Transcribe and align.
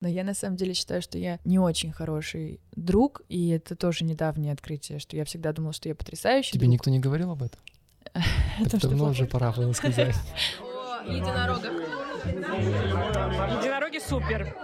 Но 0.00 0.08
я 0.08 0.24
на 0.24 0.32
самом 0.32 0.56
деле 0.56 0.72
считаю, 0.72 1.02
что 1.02 1.18
я 1.18 1.38
не 1.44 1.58
очень 1.58 1.92
хороший 1.92 2.60
друг, 2.74 3.20
и 3.28 3.50
это 3.50 3.76
тоже 3.76 4.04
недавнее 4.06 4.54
открытие, 4.54 4.98
что 4.98 5.14
я 5.14 5.26
всегда 5.26 5.52
думала, 5.52 5.74
что 5.74 5.90
я 5.90 5.94
потрясающий 5.94 6.52
Тебе 6.52 6.60
друг. 6.62 6.72
никто 6.72 6.90
не 6.90 6.98
говорил 7.00 7.30
об 7.32 7.42
этом? 7.42 7.60
Это 8.58 8.80
Давно 8.80 9.10
уже 9.10 9.26
пора 9.26 9.52
было 9.52 9.72
сказать. 9.74 10.16
Единорогах. 11.06 11.72
Единороги 13.60 13.98
супер. 13.98 14.56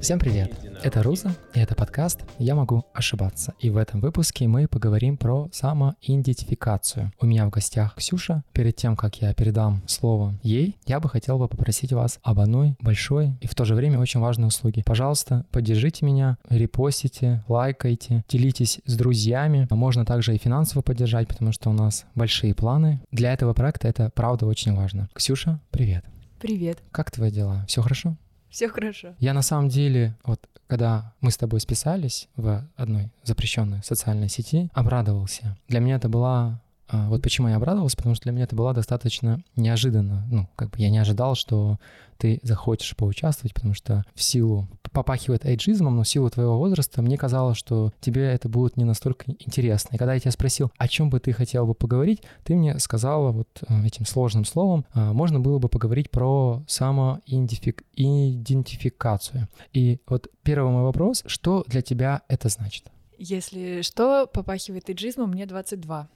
Всем 0.00 0.18
привет! 0.18 0.59
Это 0.82 1.02
Руза, 1.02 1.34
и 1.54 1.60
это 1.60 1.74
подкаст 1.74 2.24
«Я 2.38 2.54
могу 2.54 2.86
ошибаться». 2.94 3.52
И 3.60 3.68
в 3.68 3.76
этом 3.76 4.00
выпуске 4.00 4.48
мы 4.48 4.66
поговорим 4.66 5.18
про 5.18 5.50
самоидентификацию. 5.52 7.12
У 7.20 7.26
меня 7.26 7.46
в 7.46 7.50
гостях 7.50 7.96
Ксюша. 7.96 8.44
Перед 8.54 8.76
тем, 8.76 8.96
как 8.96 9.20
я 9.20 9.34
передам 9.34 9.82
слово 9.86 10.38
ей, 10.42 10.78
я 10.86 10.98
бы 10.98 11.10
хотел 11.10 11.38
бы 11.38 11.48
попросить 11.48 11.92
вас 11.92 12.18
об 12.22 12.40
одной 12.40 12.76
большой 12.80 13.36
и 13.42 13.46
в 13.46 13.54
то 13.54 13.66
же 13.66 13.74
время 13.74 13.98
очень 13.98 14.20
важной 14.20 14.48
услуге. 14.48 14.82
Пожалуйста, 14.86 15.44
поддержите 15.50 16.06
меня, 16.06 16.38
репостите, 16.48 17.44
лайкайте, 17.46 18.24
делитесь 18.26 18.80
с 18.86 18.96
друзьями. 18.96 19.66
А 19.68 19.74
Можно 19.74 20.06
также 20.06 20.34
и 20.34 20.38
финансово 20.38 20.80
поддержать, 20.80 21.28
потому 21.28 21.52
что 21.52 21.68
у 21.68 21.74
нас 21.74 22.06
большие 22.14 22.54
планы. 22.54 23.02
Для 23.12 23.34
этого 23.34 23.52
проекта 23.52 23.86
это 23.86 24.10
правда 24.14 24.46
очень 24.46 24.74
важно. 24.74 25.10
Ксюша, 25.12 25.60
привет! 25.70 26.06
Привет. 26.40 26.78
Как 26.90 27.10
твои 27.10 27.30
дела? 27.30 27.66
Все 27.68 27.82
хорошо? 27.82 28.16
Все 28.50 28.68
хорошо. 28.68 29.14
Я 29.20 29.32
на 29.32 29.42
самом 29.42 29.68
деле, 29.68 30.16
вот 30.24 30.48
когда 30.70 31.12
мы 31.20 31.32
с 31.32 31.36
тобой 31.36 31.60
списались 31.60 32.28
в 32.36 32.64
одной 32.76 33.10
запрещенной 33.24 33.82
социальной 33.82 34.28
сети, 34.28 34.70
обрадовался. 34.72 35.58
Для 35.68 35.80
меня 35.80 35.96
это 35.96 36.08
была... 36.08 36.60
а, 36.90 37.08
Вот 37.08 37.22
почему 37.22 37.48
я 37.48 37.56
обрадовался, 37.56 37.96
потому 37.96 38.14
что 38.14 38.24
для 38.24 38.32
меня 38.32 38.44
это 38.44 38.54
было 38.56 38.74
достаточно 38.74 39.42
неожиданно. 39.56 40.26
Ну, 40.30 40.48
как 40.56 40.70
бы 40.70 40.78
я 40.78 40.90
не 40.90 40.98
ожидал, 40.98 41.34
что 41.34 41.78
ты 42.18 42.38
захочешь 42.42 42.94
поучаствовать, 42.96 43.54
потому 43.54 43.72
что 43.74 44.04
в 44.14 44.22
силу 44.22 44.68
попахивает 44.92 45.46
эйджизмом, 45.46 45.96
но 45.96 46.02
в 46.02 46.08
силу 46.08 46.28
твоего 46.28 46.58
возраста 46.58 47.00
мне 47.00 47.16
казалось, 47.16 47.56
что 47.56 47.94
тебе 48.00 48.24
это 48.24 48.48
будет 48.48 48.76
не 48.76 48.82
настолько 48.84 49.24
интересно. 49.38 49.94
И 49.94 49.98
когда 49.98 50.14
я 50.14 50.20
тебя 50.20 50.32
спросил, 50.32 50.72
о 50.76 50.88
чем 50.88 51.10
бы 51.10 51.20
ты 51.20 51.32
хотел 51.32 51.66
бы 51.66 51.74
поговорить, 51.74 52.22
ты 52.44 52.54
мне 52.54 52.78
сказала 52.78 53.30
вот 53.30 53.48
э, 53.66 53.86
этим 53.86 54.04
сложным 54.04 54.44
словом, 54.44 54.84
а, 54.92 55.14
можно 55.14 55.40
было 55.40 55.58
бы 55.58 55.68
поговорить 55.68 56.10
про 56.10 56.62
самоидентификацию. 56.66 59.48
И 59.72 60.00
вот 60.06 60.28
первый 60.42 60.72
мой 60.72 60.82
вопрос, 60.82 61.22
что 61.26 61.64
для 61.68 61.82
тебя 61.82 62.22
это 62.28 62.48
значит? 62.48 62.86
Если 63.16 63.82
что, 63.82 64.26
попахивает 64.26 64.90
иджизмом, 64.90 65.30
мне 65.30 65.46
22 65.46 66.08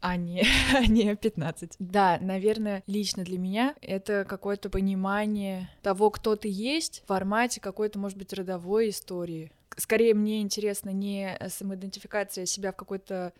а 0.00 0.16
не, 0.16 0.42
а 0.74 0.86
не 0.86 1.14
15. 1.16 1.76
Да, 1.78 2.18
наверное, 2.20 2.82
лично 2.86 3.24
для 3.24 3.38
меня 3.38 3.74
это 3.80 4.24
какое-то 4.28 4.70
понимание 4.70 5.68
того, 5.82 6.10
кто 6.10 6.36
ты 6.36 6.48
есть 6.48 7.02
в 7.04 7.06
формате 7.08 7.60
какой-то, 7.60 7.98
может 7.98 8.18
быть, 8.18 8.32
родовой 8.32 8.90
истории. 8.90 9.50
Скорее, 9.76 10.14
мне 10.14 10.40
интересно 10.40 10.90
не 10.90 11.38
самоидентификация 11.48 12.46
себя 12.46 12.72
в 12.72 12.76
какой-то 12.76 13.32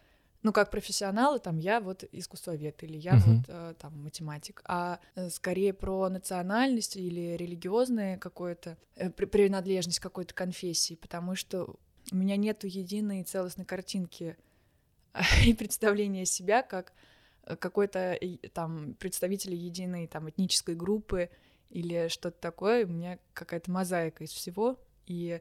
ну, 0.43 0.53
как 0.53 0.71
профессионалы, 0.71 1.41
там, 1.41 1.59
я 1.59 1.81
вот 1.81 2.05
искусствовед 2.12 2.81
или 2.84 2.97
я 2.99 3.15
Мгм. 3.15 3.23
вот 3.39 3.45
э, 3.49 3.75
там 3.81 4.01
математик, 4.01 4.62
а 4.65 5.01
э, 5.17 5.29
скорее 5.31 5.73
про 5.73 6.09
национальность 6.09 6.97
или 6.97 7.37
религиозное 7.37 8.17
какое-то, 8.17 8.77
э, 8.95 9.11
при- 9.11 9.25
принадлежность 9.25 9.99
какой-то 9.99 10.34
конфессии, 10.34 10.95
потому 10.95 11.34
что 11.34 11.75
у 12.12 12.17
меня 12.17 12.37
нету 12.37 12.69
единой 12.69 13.25
целостной 13.25 13.67
картинки 13.67 14.37
и 15.45 15.55
представления 15.55 16.27
себя 16.27 16.62
как 16.62 16.92
э, 17.45 17.56
какой-то 17.56 18.19
там 18.53 18.95
представитель 18.95 19.55
единой 19.55 20.06
там 20.06 20.28
этнической 20.28 20.75
группы 20.75 21.31
или 21.70 22.09
что-то 22.09 22.39
такое. 22.41 22.87
У 22.87 22.88
меня 22.88 23.19
какая-то 23.34 23.71
мозаика 23.71 24.25
из 24.25 24.31
всего, 24.31 24.78
и 25.06 25.41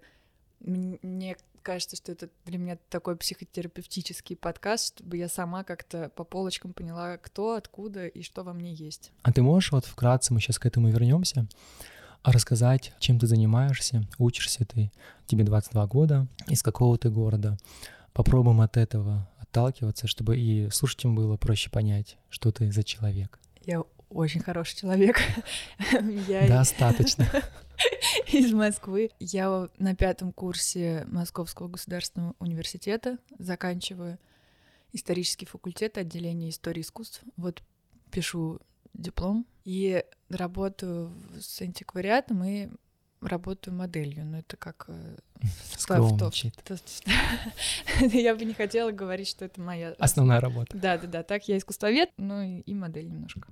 мне 0.59 1.37
кажется, 1.61 1.95
что 1.95 2.11
это 2.11 2.29
для 2.45 2.57
меня 2.57 2.77
такой 2.89 3.17
психотерапевтический 3.17 4.35
подкаст, 4.35 4.95
чтобы 4.95 5.17
я 5.17 5.27
сама 5.27 5.63
как-то 5.63 6.09
по 6.09 6.23
полочкам 6.23 6.73
поняла, 6.73 7.17
кто, 7.17 7.55
откуда 7.55 8.07
и 8.07 8.21
что 8.21 8.43
во 8.43 8.53
мне 8.53 8.73
есть. 8.73 9.11
А 9.23 9.33
ты 9.33 9.41
можешь 9.41 9.71
вот 9.71 9.85
вкратце, 9.85 10.33
мы 10.33 10.39
сейчас 10.39 10.59
к 10.59 10.65
этому 10.65 10.89
вернемся, 10.89 11.47
рассказать, 12.23 12.93
чем 12.99 13.19
ты 13.19 13.27
занимаешься, 13.27 14.07
учишься 14.17 14.65
ты, 14.65 14.91
тебе 15.25 15.43
22 15.43 15.87
года, 15.87 16.27
из 16.47 16.61
какого 16.61 16.97
ты 16.97 17.09
города. 17.09 17.57
Попробуем 18.13 18.61
от 18.61 18.77
этого 18.77 19.27
отталкиваться, 19.55 20.07
чтобы 20.07 20.37
и 20.37 20.69
слушателям 20.69 21.15
было 21.15 21.37
проще 21.37 21.69
понять, 21.69 22.17
что 22.29 22.51
ты 22.51 22.71
за 22.71 22.83
человек. 22.83 23.39
Я 23.61 23.83
очень 24.09 24.41
хороший 24.41 24.77
человек. 24.77 25.19
Я 26.27 26.47
Достаточно. 26.47 27.25
из 28.31 28.51
Москвы. 28.53 29.11
Я 29.19 29.69
на 29.77 29.95
пятом 29.95 30.31
курсе 30.31 31.05
Московского 31.07 31.69
государственного 31.69 32.35
университета 32.39 33.17
заканчиваю 33.39 34.19
исторический 34.91 35.45
факультет 35.45 35.97
отделения 35.97 36.49
истории 36.49 36.81
искусств. 36.81 37.21
Вот 37.37 37.63
пишу 38.11 38.59
диплом 38.93 39.45
и 39.63 40.03
работаю 40.29 41.13
с 41.39 41.61
антиквариатом 41.61 42.43
и 42.43 42.69
работаю 43.27 43.73
моделью. 43.73 44.25
Ну, 44.25 44.37
это 44.37 44.57
как... 44.57 44.85
э, 44.87 45.15
Скромничает. 45.77 46.55
Я 48.13 48.35
бы 48.35 48.45
не 48.45 48.53
хотела 48.53 48.91
говорить, 48.91 49.27
что 49.27 49.45
это 49.45 49.61
моя... 49.61 49.93
Основная 49.99 50.39
работа. 50.39 50.77
Да-да-да, 50.77 51.23
так 51.23 51.47
я 51.47 51.57
искусствовед, 51.57 52.09
ну 52.17 52.41
и 52.41 52.73
модель 52.73 53.07
немножко. 53.09 53.47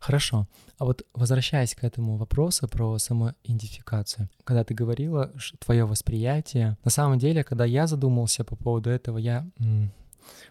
Хорошо. 0.00 0.46
А 0.78 0.84
вот 0.84 1.06
возвращаясь 1.14 1.74
к 1.74 1.82
этому 1.82 2.16
вопросу 2.16 2.68
про 2.68 2.98
самоидентификацию, 2.98 4.28
когда 4.44 4.62
ты 4.62 4.74
говорила 4.74 5.32
твое 5.60 5.86
восприятие, 5.86 6.76
на 6.84 6.90
самом 6.90 7.18
деле, 7.18 7.42
когда 7.42 7.64
я 7.64 7.86
задумался 7.86 8.44
по 8.44 8.54
поводу 8.54 8.90
этого, 8.90 9.16
я 9.16 9.46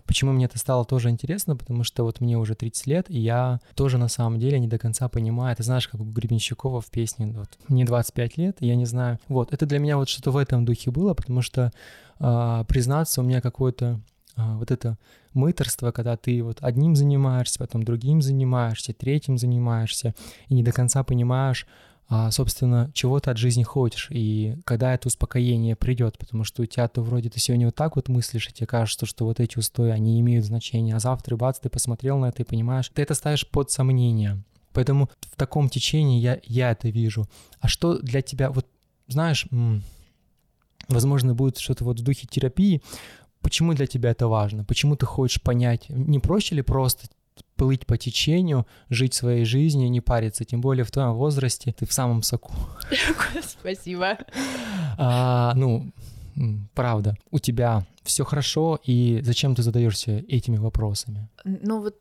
Почему 0.05 0.31
мне 0.31 0.45
это 0.45 0.57
стало 0.57 0.85
тоже 0.85 1.09
интересно? 1.09 1.55
Потому 1.55 1.83
что 1.83 2.03
вот 2.03 2.21
мне 2.21 2.37
уже 2.37 2.55
30 2.55 2.87
лет, 2.87 3.09
и 3.09 3.19
я 3.19 3.59
тоже 3.75 3.97
на 3.97 4.07
самом 4.07 4.39
деле 4.39 4.59
не 4.59 4.67
до 4.67 4.77
конца 4.77 5.07
понимаю. 5.09 5.55
Ты 5.55 5.63
знаешь, 5.63 5.87
как 5.87 6.01
у 6.01 6.05
Гребенщикова 6.05 6.81
в 6.81 6.87
песне, 6.87 7.27
вот, 7.27 7.49
мне 7.67 7.85
25 7.85 8.37
лет, 8.37 8.57
я 8.59 8.75
не 8.75 8.85
знаю. 8.85 9.19
Вот, 9.27 9.53
это 9.53 9.65
для 9.65 9.79
меня 9.79 9.97
вот 9.97 10.09
что-то 10.09 10.31
в 10.31 10.37
этом 10.37 10.65
духе 10.65 10.91
было, 10.91 11.13
потому 11.13 11.41
что, 11.41 11.71
а, 12.19 12.63
признаться, 12.65 13.21
у 13.21 13.23
меня 13.23 13.41
какое-то 13.41 13.99
а, 14.35 14.57
вот 14.57 14.71
это 14.71 14.97
мыторство, 15.33 15.91
когда 15.91 16.17
ты 16.17 16.41
вот 16.43 16.57
одним 16.61 16.95
занимаешься, 16.95 17.59
потом 17.59 17.83
другим 17.83 18.21
занимаешься, 18.21 18.93
третьим 18.93 19.37
занимаешься, 19.37 20.15
и 20.47 20.55
не 20.55 20.63
до 20.63 20.71
конца 20.71 21.03
понимаешь, 21.03 21.67
собственно, 22.31 22.91
чего 22.93 23.19
ты 23.19 23.31
от 23.31 23.37
жизни 23.37 23.63
хочешь, 23.63 24.07
и 24.11 24.57
когда 24.65 24.93
это 24.93 25.07
успокоение 25.07 25.75
придет, 25.75 26.17
потому 26.17 26.43
что 26.43 26.61
у 26.61 26.65
тебя 26.65 26.87
то 26.87 27.01
вроде 27.01 27.29
ты 27.29 27.39
сегодня 27.39 27.67
вот 27.67 27.75
так 27.75 27.95
вот 27.95 28.09
мыслишь, 28.09 28.49
и 28.49 28.53
тебе 28.53 28.67
кажется, 28.67 29.05
что 29.05 29.25
вот 29.25 29.39
эти 29.39 29.57
устои, 29.57 29.89
они 29.89 30.19
имеют 30.19 30.45
значение, 30.45 30.95
а 30.95 30.99
завтра, 30.99 31.35
бац, 31.35 31.59
ты 31.59 31.69
посмотрел 31.69 32.17
на 32.19 32.27
это 32.27 32.43
и 32.43 32.45
понимаешь, 32.45 32.89
ты 32.93 33.01
это 33.01 33.13
ставишь 33.13 33.47
под 33.47 33.71
сомнение. 33.71 34.43
Поэтому 34.73 35.09
в 35.21 35.35
таком 35.35 35.69
течении 35.69 36.19
я, 36.19 36.39
я 36.43 36.71
это 36.71 36.89
вижу. 36.89 37.27
А 37.59 37.67
что 37.67 37.99
для 37.99 38.21
тебя, 38.21 38.49
вот 38.51 38.67
знаешь, 39.07 39.47
возможно, 40.87 41.35
будет 41.35 41.57
что-то 41.57 41.83
вот 41.85 41.99
в 41.99 42.03
духе 42.03 42.27
терапии, 42.29 42.81
почему 43.41 43.73
для 43.73 43.87
тебя 43.87 44.11
это 44.11 44.27
важно? 44.27 44.63
Почему 44.63 44.95
ты 44.95 45.05
хочешь 45.05 45.41
понять, 45.41 45.89
не 45.89 46.19
проще 46.19 46.55
ли 46.55 46.61
просто 46.61 47.07
плыть 47.63 47.85
по 47.85 47.97
течению, 47.97 48.67
жить 48.89 49.13
своей 49.13 49.45
жизнью, 49.45 49.89
не 49.89 50.01
париться, 50.01 50.43
тем 50.43 50.59
более 50.59 50.83
в 50.83 50.91
твоем 50.91 51.13
возрасте, 51.13 51.71
ты 51.71 51.85
в 51.85 51.93
самом 51.93 52.21
соку. 52.21 52.51
Спасибо. 53.41 54.17
А, 54.97 55.53
ну, 55.55 55.89
правда, 56.73 57.15
у 57.31 57.39
тебя 57.39 57.85
все 58.03 58.25
хорошо, 58.25 58.81
и 58.83 59.21
зачем 59.23 59.55
ты 59.55 59.63
задаешься 59.63 60.25
этими 60.27 60.57
вопросами? 60.57 61.29
Ну 61.45 61.79
вот 61.79 61.95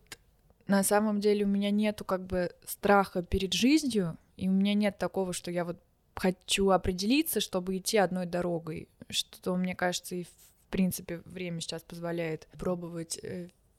на 0.67 0.83
самом 0.83 1.21
деле 1.21 1.45
у 1.45 1.49
меня 1.49 1.71
нету 1.71 2.05
как 2.05 2.27
бы 2.27 2.51
страха 2.67 3.23
перед 3.23 3.53
жизнью, 3.53 4.17
и 4.37 4.49
у 4.49 4.53
меня 4.53 4.75
нет 4.75 4.99
такого, 4.99 5.33
что 5.33 5.53
я 5.53 5.65
вот 5.65 5.79
хочу 6.17 6.71
определиться, 6.71 7.41
чтобы 7.41 7.77
идти 7.77 7.99
одной 7.99 8.27
дорогой, 8.27 8.89
что 9.11 9.55
мне 9.55 9.77
кажется 9.77 10.17
и 10.17 10.25
в 10.25 10.71
принципе 10.71 11.23
время 11.25 11.61
сейчас 11.61 11.83
позволяет 11.83 12.49
пробовать 12.59 13.21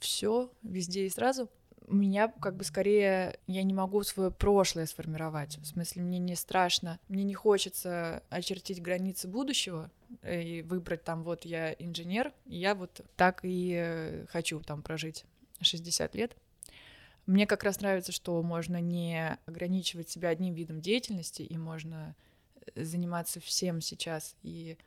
все 0.03 0.51
везде 0.61 1.07
и 1.07 1.09
сразу. 1.09 1.49
Меня 1.87 2.27
как 2.27 2.55
бы 2.55 2.63
скорее 2.63 3.39
я 3.47 3.63
не 3.63 3.73
могу 3.73 4.03
свое 4.03 4.31
прошлое 4.31 4.85
сформировать. 4.85 5.57
В 5.57 5.65
смысле, 5.65 6.03
мне 6.03 6.19
не 6.19 6.35
страшно, 6.35 6.99
мне 7.07 7.23
не 7.23 7.33
хочется 7.33 8.23
очертить 8.29 8.81
границы 8.81 9.27
будущего 9.27 9.91
и 10.23 10.61
выбрать 10.67 11.03
там 11.03 11.23
вот 11.23 11.45
я 11.45 11.73
инженер, 11.73 12.31
и 12.45 12.57
я 12.57 12.75
вот 12.75 13.01
так 13.15 13.39
и 13.43 13.73
э, 13.75 14.25
хочу 14.29 14.59
там 14.61 14.81
прожить 14.81 15.25
60 15.61 16.15
лет. 16.15 16.35
Мне 17.25 17.47
как 17.47 17.63
раз 17.63 17.79
нравится, 17.79 18.11
что 18.11 18.41
можно 18.43 18.81
не 18.81 19.37
ограничивать 19.45 20.09
себя 20.09 20.29
одним 20.29 20.53
видом 20.53 20.81
деятельности, 20.81 21.41
и 21.41 21.57
можно 21.57 22.15
заниматься 22.75 23.39
всем 23.39 23.81
сейчас. 23.81 24.35
И 24.43 24.77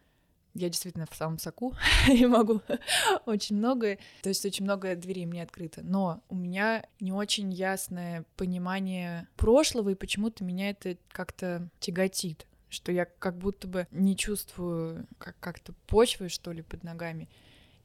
я 0.56 0.69
действительно 0.69 1.06
в 1.11 1.14
самом 1.14 1.38
соку 1.38 1.75
и 2.08 2.26
могу 2.26 2.61
очень 3.26 3.56
многое, 3.56 3.99
то 4.23 4.29
есть 4.29 4.44
очень 4.44 4.64
много 4.64 4.94
дверей 4.97 5.26
мне 5.26 5.43
открыто, 5.43 5.82
но 5.82 6.23
у 6.29 6.35
меня 6.35 6.85
не 7.00 7.12
очень 7.12 7.53
ясное 7.53 8.25
понимание 8.37 9.29
прошлого, 9.37 9.91
и 9.91 9.94
почему-то 9.94 10.44
меня 10.44 10.70
это 10.70 10.97
как-то 11.12 11.69
тяготит 11.81 12.47
что 12.69 12.91
я 12.91 13.05
как 13.05 13.38
будто 13.38 13.69
бы 13.69 13.87
не 13.93 14.17
чувствую 14.17 15.06
как- 15.19 15.38
как-то 15.41 15.73
почвы, 15.87 16.29
что 16.29 16.53
ли, 16.53 16.62
под 16.62 16.82
ногами. 16.82 17.29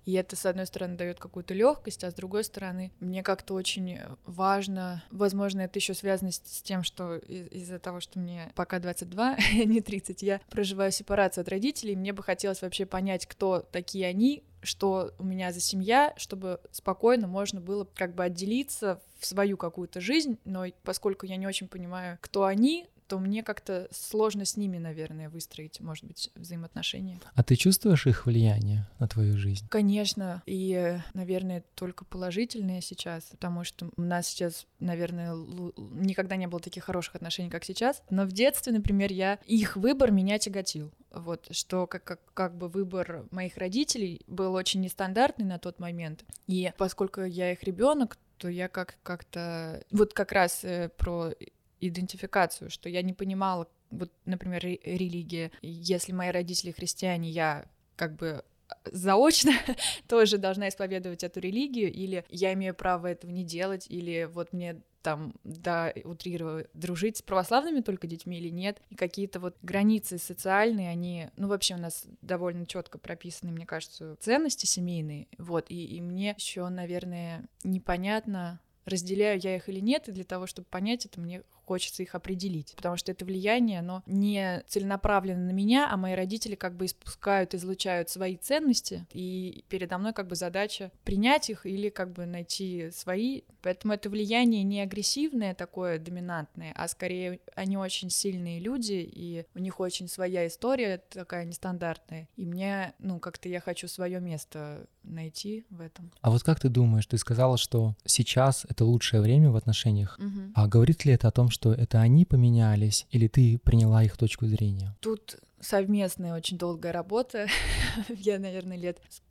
И 0.05 0.13
это, 0.13 0.35
с 0.35 0.45
одной 0.45 0.65
стороны, 0.65 0.95
дает 0.97 1.19
какую-то 1.19 1.53
легкость, 1.53 2.03
а 2.03 2.11
с 2.11 2.13
другой 2.13 2.43
стороны, 2.43 2.91
мне 2.99 3.23
как-то 3.23 3.53
очень 3.53 3.99
важно, 4.25 5.03
возможно, 5.11 5.61
это 5.61 5.77
еще 5.79 5.93
связано 5.93 6.31
с, 6.31 6.39
тем, 6.39 6.83
что 6.83 7.15
из- 7.17 7.51
из-за 7.51 7.79
того, 7.79 7.99
что 7.99 8.19
мне 8.19 8.51
пока 8.55 8.79
22, 8.79 9.37
не 9.65 9.81
30, 9.81 10.23
я 10.23 10.41
проживаю 10.49 10.91
сепарацию 10.91 11.43
от 11.43 11.49
родителей, 11.49 11.95
мне 11.95 12.13
бы 12.13 12.23
хотелось 12.23 12.61
вообще 12.61 12.85
понять, 12.85 13.25
кто 13.25 13.59
такие 13.71 14.07
они, 14.07 14.43
что 14.63 15.11
у 15.19 15.23
меня 15.23 15.51
за 15.51 15.59
семья, 15.59 16.13
чтобы 16.17 16.59
спокойно 16.71 17.27
можно 17.27 17.61
было 17.61 17.87
как 17.95 18.13
бы 18.15 18.23
отделиться 18.23 19.01
в 19.19 19.25
свою 19.25 19.57
какую-то 19.57 20.01
жизнь, 20.01 20.37
но 20.45 20.65
поскольку 20.83 21.25
я 21.25 21.35
не 21.37 21.47
очень 21.47 21.67
понимаю, 21.67 22.17
кто 22.21 22.45
они, 22.45 22.87
то 23.11 23.19
мне 23.19 23.43
как-то 23.43 23.89
сложно 23.91 24.45
с 24.45 24.55
ними, 24.55 24.77
наверное, 24.77 25.29
выстроить, 25.29 25.81
может 25.81 26.05
быть, 26.05 26.31
взаимоотношения. 26.35 27.19
А 27.35 27.43
ты 27.43 27.57
чувствуешь 27.57 28.07
их 28.07 28.25
влияние 28.25 28.87
на 28.99 29.07
твою 29.09 29.37
жизнь? 29.37 29.67
Конечно, 29.67 30.41
и, 30.45 30.97
наверное, 31.13 31.61
только 31.75 32.05
положительные 32.05 32.81
сейчас, 32.81 33.25
потому 33.25 33.65
что 33.65 33.89
у 33.97 34.01
нас 34.01 34.27
сейчас, 34.27 34.65
наверное, 34.79 35.33
никогда 35.75 36.37
не 36.37 36.47
было 36.47 36.61
таких 36.61 36.85
хороших 36.85 37.15
отношений, 37.15 37.49
как 37.49 37.65
сейчас. 37.65 38.01
Но 38.09 38.23
в 38.23 38.31
детстве, 38.31 38.71
например, 38.71 39.11
я 39.11 39.39
их 39.45 39.75
выбор 39.75 40.11
меня 40.11 40.39
тяготил. 40.39 40.89
Вот, 41.11 41.49
что 41.51 41.87
как, 41.87 42.05
как, 42.05 42.21
как 42.33 42.57
бы 42.57 42.69
выбор 42.69 43.25
моих 43.29 43.57
родителей 43.57 44.21
был 44.27 44.53
очень 44.53 44.79
нестандартный 44.79 45.43
на 45.43 45.59
тот 45.59 45.79
момент. 45.79 46.23
И 46.47 46.71
поскольку 46.77 47.23
я 47.23 47.51
их 47.51 47.61
ребенок, 47.63 48.17
то 48.37 48.47
я 48.47 48.69
как, 48.69 48.95
как-то... 49.03 49.83
Вот 49.91 50.13
как 50.13 50.31
раз 50.31 50.63
э, 50.63 50.89
про 50.97 51.33
идентификацию, 51.81 52.69
что 52.69 52.87
я 52.89 53.01
не 53.01 53.13
понимала, 53.13 53.67
вот, 53.89 54.11
например, 54.25 54.63
ре- 54.63 54.79
религия. 54.83 55.51
Если 55.61 56.13
мои 56.13 56.29
родители 56.29 56.71
христиане, 56.71 57.29
я 57.29 57.65
как 57.95 58.15
бы 58.15 58.43
заочно 58.85 59.51
тоже 60.07 60.37
должна 60.37 60.69
исповедовать 60.69 61.23
эту 61.23 61.39
религию, 61.39 61.91
или 61.91 62.23
я 62.29 62.53
имею 62.53 62.73
право 62.73 63.07
этого 63.07 63.31
не 63.31 63.43
делать, 63.43 63.87
или 63.89 64.29
вот 64.31 64.53
мне 64.53 64.81
там, 65.01 65.33
да, 65.43 65.91
утрирую, 66.03 66.67
дружить 66.73 67.17
с 67.17 67.21
православными 67.21 67.81
только 67.81 68.05
детьми 68.05 68.37
или 68.37 68.49
нет, 68.49 68.81
и 68.89 68.95
какие-то 68.95 69.39
вот 69.39 69.57
границы 69.63 70.19
социальные, 70.19 70.89
они, 70.89 71.29
ну, 71.37 71.47
вообще 71.47 71.73
у 71.75 71.79
нас 71.79 72.05
довольно 72.21 72.67
четко 72.67 72.99
прописаны, 72.99 73.51
мне 73.51 73.65
кажется, 73.65 74.15
ценности 74.19 74.67
семейные, 74.67 75.27
вот, 75.39 75.65
и, 75.69 75.85
и 75.85 76.01
мне 76.01 76.35
еще, 76.37 76.69
наверное, 76.69 77.45
непонятно, 77.63 78.59
разделяю 78.85 79.39
я 79.41 79.55
их 79.55 79.69
или 79.69 79.79
нет, 79.79 80.07
и 80.07 80.11
для 80.11 80.23
того, 80.23 80.45
чтобы 80.45 80.67
понять 80.69 81.05
это, 81.05 81.19
мне 81.19 81.43
хочется 81.71 82.03
их 82.03 82.15
определить, 82.15 82.73
потому 82.75 82.97
что 82.97 83.13
это 83.13 83.23
влияние, 83.23 83.79
оно 83.79 84.03
не 84.05 84.61
целенаправленно 84.67 85.45
на 85.45 85.51
меня, 85.51 85.87
а 85.89 85.95
мои 85.95 86.15
родители 86.15 86.55
как 86.55 86.75
бы 86.75 86.85
испускают, 86.85 87.53
излучают 87.55 88.09
свои 88.09 88.35
ценности, 88.35 89.05
и 89.13 89.63
передо 89.69 89.97
мной 89.97 90.11
как 90.11 90.27
бы 90.27 90.35
задача 90.35 90.91
принять 91.05 91.49
их 91.49 91.65
или 91.65 91.87
как 91.87 92.11
бы 92.11 92.25
найти 92.25 92.91
свои, 92.91 93.43
поэтому 93.61 93.93
это 93.93 94.09
влияние 94.09 94.63
не 94.63 94.81
агрессивное 94.81 95.53
такое 95.55 95.97
доминантное, 95.97 96.73
а 96.75 96.89
скорее 96.89 97.39
они 97.55 97.77
очень 97.77 98.09
сильные 98.09 98.59
люди, 98.59 99.09
и 99.09 99.45
у 99.55 99.59
них 99.59 99.79
очень 99.79 100.09
своя 100.09 100.45
история 100.47 100.97
такая 101.09 101.45
нестандартная, 101.45 102.27
и 102.35 102.45
мне, 102.45 102.93
ну, 102.99 103.19
как-то 103.19 103.47
я 103.47 103.61
хочу 103.61 103.87
свое 103.87 104.19
место 104.19 104.87
найти 105.03 105.65
в 105.69 105.79
этом. 105.79 106.11
А 106.21 106.29
вот 106.31 106.43
как 106.43 106.59
ты 106.59 106.67
думаешь, 106.69 107.05
ты 107.05 107.17
сказала, 107.17 107.57
что 107.57 107.95
сейчас 108.05 108.65
это 108.69 108.83
лучшее 108.83 109.21
время 109.21 109.51
в 109.51 109.55
отношениях, 109.55 110.19
Мгм. 110.19 110.51
а 110.53 110.67
говорит 110.67 111.05
ли 111.05 111.13
это 111.13 111.27
о 111.27 111.31
том, 111.31 111.49
что 111.49 111.60
это 111.69 112.01
они 112.01 112.25
поменялись, 112.25 113.05
или 113.11 113.27
ты 113.27 113.59
приняла 113.59 114.03
их 114.03 114.17
точку 114.17 114.47
зрения? 114.47 114.95
Тут 115.01 115.37
совместная 115.59 116.35
очень 116.35 116.57
долгая 116.57 116.91
работа. 116.91 117.47
Я, 118.09 118.39
наверное, 118.39 118.77
лет 118.77 118.99
с 119.09 119.21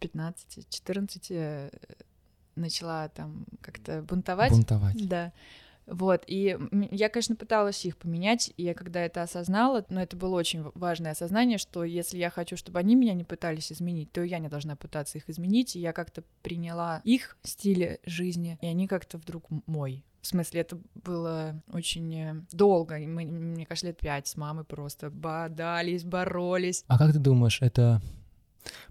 15-14 0.00 1.20
э, 1.30 1.70
начала 2.54 3.08
там 3.08 3.46
как-то 3.60 4.02
бунтовать. 4.02 4.52
Бунтовать. 4.52 5.08
Да. 5.08 5.32
Вот, 5.86 6.22
и 6.28 6.56
я, 6.92 7.08
конечно, 7.08 7.34
пыталась 7.34 7.84
их 7.84 7.96
поменять, 7.96 8.52
и 8.56 8.62
я 8.62 8.74
когда 8.74 9.00
это 9.00 9.22
осознала, 9.22 9.84
но 9.88 10.00
это 10.00 10.16
было 10.16 10.36
очень 10.36 10.62
важное 10.74 11.12
осознание, 11.12 11.58
что 11.58 11.82
если 11.82 12.16
я 12.16 12.30
хочу, 12.30 12.56
чтобы 12.56 12.78
они 12.78 12.94
меня 12.94 13.12
не 13.12 13.24
пытались 13.24 13.72
изменить, 13.72 14.12
то 14.12 14.22
я 14.22 14.38
не 14.38 14.48
должна 14.48 14.76
пытаться 14.76 15.18
их 15.18 15.28
изменить, 15.28 15.74
и 15.74 15.80
я 15.80 15.92
как-то 15.92 16.22
приняла 16.42 17.00
их 17.02 17.36
стиль 17.42 17.98
жизни, 18.04 18.56
и 18.60 18.66
они 18.66 18.86
как-то 18.86 19.18
вдруг 19.18 19.46
мой. 19.66 20.04
В 20.22 20.26
смысле, 20.26 20.60
это 20.60 20.78
было 20.94 21.62
очень 21.72 22.14
э, 22.14 22.34
долго, 22.52 22.98
и 22.98 23.06
мы, 23.06 23.24
мне 23.24 23.64
кажется, 23.64 23.86
лет 23.86 23.98
пять 23.98 24.28
с 24.28 24.36
мамой 24.36 24.64
просто 24.64 25.10
бодались, 25.10 26.04
боролись. 26.04 26.84
А 26.88 26.98
как 26.98 27.12
ты 27.12 27.18
думаешь, 27.18 27.62
это 27.62 28.02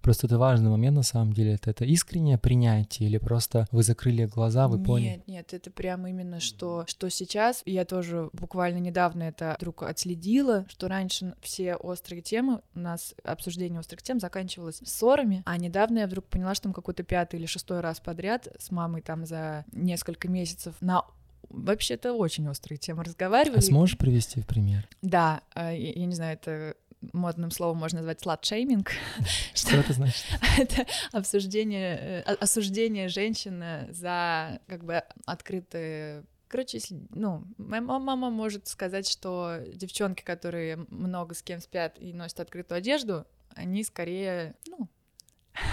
просто 0.01 0.27
это 0.27 0.37
важный 0.37 0.69
момент 0.69 0.95
на 0.97 1.03
самом 1.03 1.33
деле? 1.33 1.53
Это, 1.53 1.69
это 1.69 1.85
искреннее 1.85 2.37
принятие 2.37 3.07
или 3.09 3.17
просто 3.17 3.67
вы 3.71 3.83
закрыли 3.83 4.25
глаза, 4.25 4.67
вы 4.67 4.77
нет, 4.77 4.87
поняли? 4.87 5.23
Нет, 5.27 5.53
это 5.53 5.71
прямо 5.71 6.09
именно 6.09 6.39
что, 6.39 6.85
что 6.87 7.09
сейчас. 7.09 7.61
Я 7.65 7.85
тоже 7.85 8.29
буквально 8.33 8.79
недавно 8.79 9.23
это 9.23 9.55
вдруг 9.59 9.83
отследила, 9.83 10.65
что 10.69 10.87
раньше 10.87 11.35
все 11.41 11.75
острые 11.75 12.21
темы, 12.21 12.61
у 12.75 12.79
нас 12.79 13.13
обсуждение 13.23 13.79
острых 13.79 14.01
тем 14.01 14.19
заканчивалось 14.19 14.81
ссорами, 14.83 15.43
а 15.45 15.57
недавно 15.57 15.99
я 15.99 16.07
вдруг 16.07 16.25
поняла, 16.25 16.55
что 16.55 16.63
там 16.63 16.73
какой-то 16.73 17.03
пятый 17.03 17.39
или 17.39 17.45
шестой 17.45 17.81
раз 17.81 17.99
подряд 17.99 18.47
с 18.57 18.71
мамой 18.71 19.01
там 19.01 19.25
за 19.25 19.65
несколько 19.71 20.27
месяцев 20.27 20.75
на 20.81 21.05
Вообще-то 21.49 22.13
очень 22.13 22.47
острые 22.47 22.77
темы 22.77 23.03
разговаривали. 23.03 23.59
А 23.59 23.61
сможешь 23.61 23.97
привести 23.97 24.41
в 24.41 24.47
пример? 24.47 24.87
Да, 25.01 25.41
э, 25.55 25.75
я, 25.77 25.93
я 25.93 26.05
не 26.05 26.15
знаю, 26.15 26.33
это 26.33 26.75
модным 27.13 27.51
словом 27.51 27.77
можно 27.77 27.99
назвать 27.99 28.21
слат-шейминг. 28.21 28.91
Что 29.53 29.77
это 29.77 29.93
значит? 29.93 30.25
это 30.57 30.85
обсуждение, 31.11 32.23
э, 32.25 32.33
осуждение 32.33 33.07
женщины 33.07 33.87
за 33.91 34.59
как 34.67 34.83
бы 34.83 35.03
открытые 35.25 36.23
Короче, 36.49 36.77
если, 36.77 36.99
ну, 37.11 37.43
моя 37.57 37.79
ма- 37.79 37.99
мама 37.99 38.31
может 38.31 38.67
сказать, 38.67 39.07
что 39.07 39.59
девчонки, 39.71 40.23
которые 40.23 40.77
много 40.89 41.35
с 41.35 41.43
кем 41.43 41.59
спят 41.59 41.97
и 41.99 42.11
носят 42.11 42.39
открытую 42.39 42.79
одежду, 42.79 43.27
они 43.55 43.83
скорее, 43.83 44.55
ну, 44.67 44.89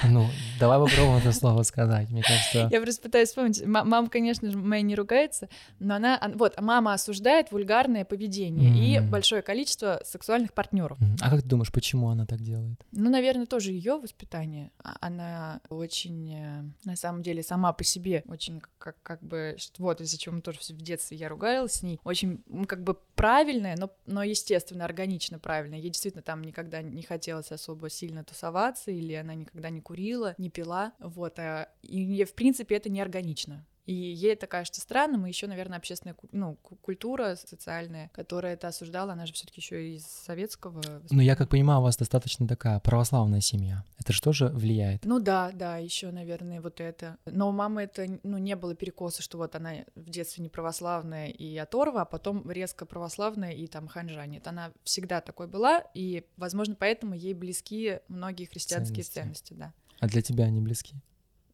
Ну, 0.08 0.26
давай 0.60 0.78
попробуем 0.78 1.16
это 1.18 1.32
слово 1.32 1.62
сказать. 1.62 2.10
Мне 2.10 2.22
кажется, 2.22 2.68
я 2.70 2.80
просто 2.80 3.02
пытаюсь 3.02 3.28
вспомнить. 3.28 3.64
Ма- 3.64 3.84
Мама, 3.84 4.08
конечно 4.08 4.50
же, 4.50 4.56
моя 4.58 4.82
не 4.82 4.94
ругается, 4.94 5.48
но 5.78 5.94
она, 5.96 6.20
вот, 6.34 6.60
мама 6.60 6.92
осуждает 6.94 7.50
вульгарное 7.52 8.04
поведение 8.04 8.70
и 8.70 8.98
Мгм. 9.00 9.10
большое 9.10 9.42
количество 9.42 10.00
сексуальных 10.04 10.52
партнеров. 10.52 10.98
Мгм. 11.00 11.16
а 11.20 11.30
как 11.30 11.42
ты 11.42 11.48
думаешь, 11.48 11.72
почему 11.72 12.08
она 12.10 12.26
так 12.26 12.40
делает? 12.42 12.78
Ну, 12.92 13.10
наверное, 13.10 13.46
тоже 13.46 13.72
ее 13.72 13.96
воспитание. 13.98 14.70
А- 14.82 14.96
Она 15.00 15.60
очень, 15.68 16.34
э, 16.34 16.64
на 16.84 16.96
самом 16.96 17.22
деле, 17.22 17.42
сама 17.42 17.72
по 17.72 17.84
себе 17.84 18.22
очень 18.26 18.60
как, 18.78 18.96
как 19.02 19.22
бы, 19.22 19.56
вот 19.78 20.00
из-за 20.00 20.18
чего 20.18 20.34
мы 20.36 20.40
тоже 20.42 20.58
в 20.60 20.82
детстве 20.82 21.16
я 21.16 21.28
ругалась 21.28 21.72
с 21.74 21.82
ней, 21.82 22.00
очень 22.04 22.42
м, 22.50 22.64
как 22.64 22.82
бы 22.82 22.96
правильная, 23.14 23.76
но, 23.78 23.90
но 24.06 24.22
естественно, 24.22 24.84
органично 24.84 25.38
правильная. 25.38 25.78
Ей 25.78 25.90
действительно 25.90 26.22
там 26.22 26.42
никогда 26.42 26.82
не 26.82 27.02
хотелось 27.02 27.50
особо 27.52 27.88
сильно 27.88 28.24
тусоваться, 28.24 28.90
или 28.90 29.14
она 29.14 29.34
никогда 29.34 29.70
не 29.70 29.75
курила, 29.80 30.34
не 30.38 30.50
пила, 30.50 30.92
вот, 30.98 31.38
а, 31.38 31.68
и 31.82 32.24
в 32.24 32.34
принципе, 32.34 32.76
это 32.76 32.90
неорганично. 32.90 33.64
И 33.86 33.94
ей 33.94 34.32
это 34.32 34.46
кажется 34.48 34.80
странным, 34.80 35.26
и 35.26 35.28
еще, 35.28 35.46
наверное, 35.46 35.78
общественная 35.78 36.16
ну, 36.32 36.56
ку- 36.56 36.76
культура 36.76 37.36
социальная, 37.36 38.10
которая 38.12 38.54
это 38.54 38.68
осуждала, 38.68 39.12
она 39.12 39.26
же 39.26 39.32
все-таки 39.32 39.60
еще 39.60 39.94
из 39.94 40.04
советского. 40.04 40.82
Ну, 41.10 41.20
я 41.22 41.36
как 41.36 41.48
понимаю, 41.48 41.78
у 41.80 41.82
вас 41.84 41.96
достаточно 41.96 42.48
такая 42.48 42.80
православная 42.80 43.40
семья. 43.40 43.84
Это 43.98 44.12
же 44.12 44.20
тоже 44.20 44.48
влияет. 44.48 45.04
Ну 45.04 45.20
да, 45.20 45.52
да, 45.52 45.78
еще, 45.78 46.10
наверное, 46.10 46.60
вот 46.60 46.80
это. 46.80 47.16
Но 47.26 47.48
у 47.48 47.52
мамы 47.52 47.82
это, 47.82 48.06
ну, 48.24 48.38
не 48.38 48.56
было 48.56 48.74
перекоса, 48.74 49.22
что 49.22 49.38
вот 49.38 49.54
она 49.54 49.84
в 49.94 50.10
детстве 50.10 50.42
не 50.42 50.48
православная 50.50 51.28
и 51.28 51.56
оторва, 51.56 52.02
а 52.02 52.04
потом 52.04 52.50
резко 52.50 52.86
православная 52.86 53.52
и 53.52 53.68
там 53.68 53.86
ханжа. 53.86 54.26
Нет, 54.26 54.48
она 54.48 54.72
всегда 54.82 55.20
такой 55.20 55.46
была, 55.46 55.84
и, 55.94 56.26
возможно, 56.36 56.74
поэтому 56.74 57.14
ей 57.14 57.34
близки 57.34 58.00
многие 58.08 58.46
христианские 58.46 59.04
Ценности. 59.04 59.14
ценности, 59.14 59.54
да. 59.54 59.72
А 60.00 60.08
для 60.08 60.22
тебя 60.22 60.44
они 60.44 60.60
близки? 60.60 60.96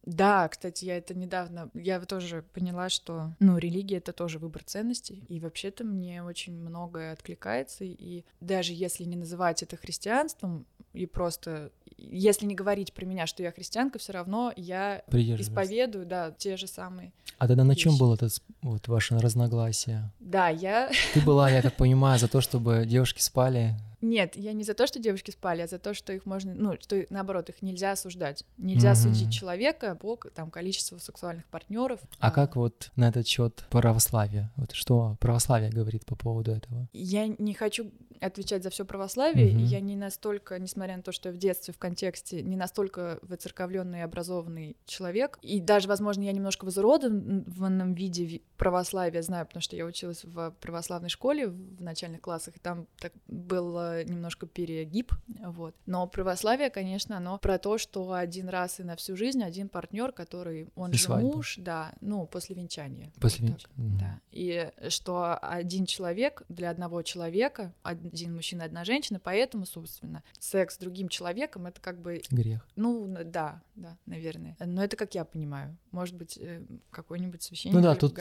Да, 0.05 0.47
кстати, 0.49 0.85
я 0.85 0.97
это 0.97 1.13
недавно, 1.13 1.69
я 1.73 1.99
тоже 2.01 2.43
поняла, 2.53 2.89
что, 2.89 3.33
ну, 3.39 3.57
религия— 3.57 3.97
это 3.97 4.11
тоже 4.11 4.37
выбор 4.37 4.63
ценностей, 4.63 5.23
и 5.29 5.39
вообще-то 5.39 5.83
мне 5.85 6.23
очень 6.23 6.53
многое 6.53 7.13
откликается, 7.13 7.85
и 7.85 8.23
даже 8.41 8.73
если 8.73 9.05
не 9.05 9.15
называть 9.15 9.63
это 9.63 9.77
христианством, 9.77 10.65
и 10.93 11.05
просто 11.05 11.71
если 11.97 12.45
не 12.45 12.55
говорить 12.55 12.93
про 12.93 13.05
меня, 13.05 13.25
что 13.27 13.43
я 13.43 13.51
христианка, 13.51 13.97
все 13.97 14.13
равно 14.13 14.51
я 14.55 15.03
исповедую, 15.11 16.05
да, 16.05 16.31
те 16.31 16.57
же 16.57 16.67
самые. 16.67 17.13
А 17.37 17.47
тогда 17.47 17.63
на 17.63 17.75
чем 17.75 17.97
было 17.97 18.15
это 18.15 18.27
вот 18.61 18.87
ваше 18.87 19.17
разногласие? 19.17 20.11
Да, 20.19 20.49
я. 20.49 20.91
Ты 21.13 21.21
была, 21.21 21.49
я 21.49 21.61
так 21.61 21.75
понимаю, 21.75 22.19
за 22.19 22.27
то, 22.27 22.41
чтобы 22.41 22.85
девушки 22.85 23.21
спали 23.21 23.75
нет, 24.03 24.35
я 24.35 24.53
не 24.53 24.63
за 24.63 24.73
то, 24.73 24.85
что 24.85 24.99
девушки 24.99 25.31
спали, 25.31 25.61
а 25.61 25.67
за 25.67 25.79
то, 25.79 25.93
что 25.93 26.13
их 26.13 26.25
можно, 26.25 26.53
ну, 26.53 26.75
что 26.79 27.05
наоборот, 27.09 27.49
их 27.49 27.61
нельзя 27.61 27.93
осуждать. 27.93 28.43
Нельзя 28.57 28.91
mm-hmm. 28.91 28.95
судить 28.95 29.33
человека 29.33 29.95
по 29.95 30.17
там 30.35 30.51
количеству 30.51 30.99
сексуальных 30.99 31.45
партнеров. 31.47 31.99
А, 32.19 32.27
а 32.27 32.31
как 32.31 32.55
вот 32.55 32.91
на 32.95 33.07
этот 33.07 33.27
счет 33.27 33.65
православие? 33.69 34.51
Вот 34.57 34.73
что 34.73 35.17
православие 35.19 35.71
говорит 35.71 36.05
по 36.05 36.15
поводу 36.15 36.51
этого? 36.51 36.89
Я 36.91 37.27
не 37.27 37.53
хочу 37.53 37.91
отвечать 38.19 38.63
за 38.63 38.69
все 38.69 38.85
православие, 38.85 39.49
mm-hmm. 39.49 39.61
и 39.61 39.63
я 39.63 39.79
не 39.79 39.95
настолько, 39.95 40.59
несмотря 40.59 40.97
на 40.97 41.03
то, 41.03 41.11
что 41.11 41.29
я 41.29 41.35
в 41.35 41.37
детстве 41.37 41.73
в 41.73 41.77
контексте 41.77 42.41
не 42.41 42.55
настолько 42.55 43.19
выцерковленный 43.21 43.99
и 43.99 44.03
образованный 44.03 44.77
человек, 44.85 45.39
и 45.41 45.59
даже, 45.59 45.87
возможно, 45.87 46.23
я 46.23 46.31
немножко 46.31 46.65
в 46.65 46.69
изуродованном 46.69 47.93
виде 47.93 48.41
православия 48.57 49.21
знаю, 49.21 49.45
потому 49.45 49.61
что 49.61 49.75
я 49.75 49.85
училась 49.85 50.23
в 50.23 50.51
православной 50.61 51.09
школе 51.09 51.47
в 51.47 51.81
начальных 51.81 52.21
классах, 52.21 52.55
и 52.55 52.59
там 52.59 52.87
так 52.99 53.13
было 53.27 53.92
немножко 54.01 54.47
перегиб, 54.47 55.13
вот. 55.27 55.75
Но 55.85 56.07
православие, 56.07 56.69
конечно, 56.69 57.17
оно 57.17 57.37
про 57.37 57.57
то, 57.57 57.77
что 57.77 58.13
один 58.13 58.49
раз 58.49 58.79
и 58.79 58.83
на 58.83 58.95
всю 58.95 59.15
жизнь 59.15 59.43
один 59.43 59.69
партнер, 59.69 60.11
который 60.11 60.69
он 60.75 60.91
и 60.91 60.93
же 60.93 61.03
свадьба. 61.03 61.35
муж, 61.35 61.55
да, 61.57 61.93
ну 62.01 62.25
после 62.25 62.55
венчания. 62.55 63.11
После 63.19 63.47
вот 63.47 63.67
венчания. 63.75 63.99
Да. 63.99 64.19
И 64.31 64.71
что 64.89 65.35
один 65.35 65.85
человек 65.85 66.43
для 66.49 66.69
одного 66.69 67.01
человека, 67.01 67.73
один 67.83 68.35
мужчина, 68.35 68.65
одна 68.65 68.83
женщина, 68.85 69.19
поэтому, 69.19 69.65
собственно, 69.65 70.23
секс 70.39 70.75
с 70.75 70.77
другим 70.77 71.09
человеком 71.09 71.67
это 71.67 71.79
как 71.81 72.01
бы 72.01 72.21
грех. 72.31 72.65
Ну 72.75 73.07
да, 73.07 73.61
да, 73.75 73.97
наверное. 74.05 74.55
Но 74.59 74.83
это 74.83 74.95
как 74.95 75.15
я 75.15 75.25
понимаю. 75.25 75.77
Может 75.91 76.15
быть, 76.15 76.37
э, 76.37 76.63
какой-нибудь 76.91 77.43
священник. 77.43 77.75
Ну 77.75 77.81
да, 77.81 77.95
тут 77.95 78.17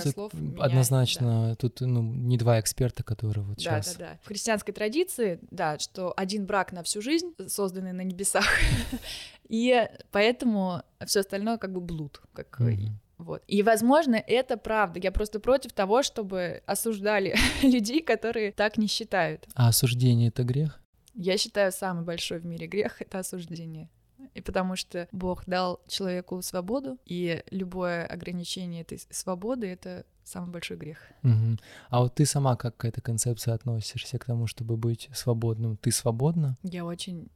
однозначно, 0.59 1.51
да. 1.51 1.55
тут 1.57 1.81
ну, 1.81 2.03
не 2.03 2.37
два 2.37 2.61
эксперта, 2.61 3.03
которые 3.03 3.45
вот 3.45 3.57
да, 3.57 3.83
сейчас. 3.83 3.97
Да, 3.97 3.99
да, 3.99 4.11
да. 4.13 4.19
В 4.23 4.29
христианской 4.29 4.75
традиции, 4.75 5.39
да, 5.51 5.62
что 5.81 6.13
один 6.17 6.47
брак 6.47 6.73
на 6.73 6.83
всю 6.83 7.01
жизнь, 7.01 7.35
созданный 7.47 7.93
на 7.93 8.03
небесах, 8.03 8.47
и 9.49 9.89
поэтому 10.11 10.83
все 11.07 11.21
остальное 11.21 11.59
как 11.59 11.73
бы 11.73 11.81
блуд, 11.81 12.21
как 12.33 12.51
Вот. 13.19 13.43
И, 13.47 13.63
возможно, 13.63 14.17
это 14.17 14.57
правда. 14.57 14.99
Я 15.01 15.13
просто 15.13 15.39
против 15.39 15.73
того, 15.73 16.03
чтобы 16.03 16.63
осуждали 16.67 17.37
людей, 17.63 18.03
которые 18.03 18.53
так 18.53 18.79
не 18.79 18.89
считают. 18.89 19.47
А 19.55 19.69
осуждение 19.69 20.29
это 20.29 20.43
грех? 20.43 20.81
Я 21.15 21.37
считаю, 21.39 21.73
самый 21.73 22.05
большой 22.05 22.41
в 22.41 22.47
мире 22.47 22.67
грех 22.67 23.01
это 23.01 23.21
осуждение. 23.21 23.89
И 24.35 24.41
потому 24.41 24.77
что 24.77 25.09
Бог 25.13 25.45
дал 25.47 25.81
человеку 25.89 26.41
свободу, 26.43 26.99
и 27.05 27.43
любое 27.51 28.07
ограничение 28.07 28.83
этой 28.83 28.99
свободы 29.11 29.67
это 29.67 30.07
самый 30.25 30.51
большой 30.51 30.77
грех. 30.77 30.99
Угу. 31.23 31.59
А 31.91 32.01
вот 32.01 32.15
ты 32.15 32.27
сама 32.27 32.57
как 32.57 32.77
к 32.77 32.85
этой 32.85 33.01
концепции 33.01 33.53
относишься, 33.53 34.19
к 34.19 34.25
тому, 34.25 34.47
чтобы 34.47 34.77
быть 34.77 35.09
свободным? 35.13 35.77
Ты 35.77 35.91
свободна? 35.91 36.57
Я 36.63 36.85
очень 36.85 37.29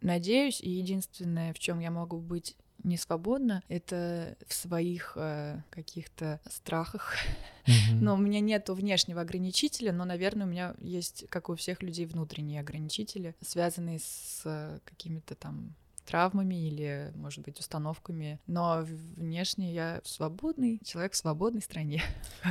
надеюсь, 0.00 0.60
и 0.60 0.70
единственное, 0.70 1.52
в 1.52 1.58
чем 1.58 1.80
я 1.80 1.90
могу 1.90 2.18
быть 2.18 2.56
не 2.82 2.96
свободна, 2.96 3.62
это 3.68 4.36
в 4.46 4.52
своих 4.52 5.14
э, 5.16 5.62
каких-то 5.70 6.40
страхах. 6.48 7.16
Mm-hmm. 7.66 7.94
но 7.94 8.14
у 8.14 8.18
меня 8.18 8.40
нет 8.40 8.68
внешнего 8.68 9.22
ограничителя, 9.22 9.90
но, 9.90 10.04
наверное, 10.04 10.46
у 10.46 10.50
меня 10.50 10.74
есть, 10.80 11.26
как 11.30 11.48
у 11.48 11.54
всех 11.54 11.82
людей, 11.82 12.04
внутренние 12.04 12.60
ограничители, 12.60 13.34
связанные 13.40 14.00
с 14.00 14.42
э, 14.44 14.80
какими-то 14.84 15.34
там 15.34 15.74
травмами 16.04 16.54
или, 16.54 17.12
может 17.14 17.44
быть, 17.44 17.58
установками, 17.58 18.40
но 18.46 18.84
внешне 18.84 19.72
я 19.72 20.00
свободный 20.04 20.80
человек 20.84 21.12
в 21.12 21.16
свободной 21.16 21.62
стране. 21.62 22.02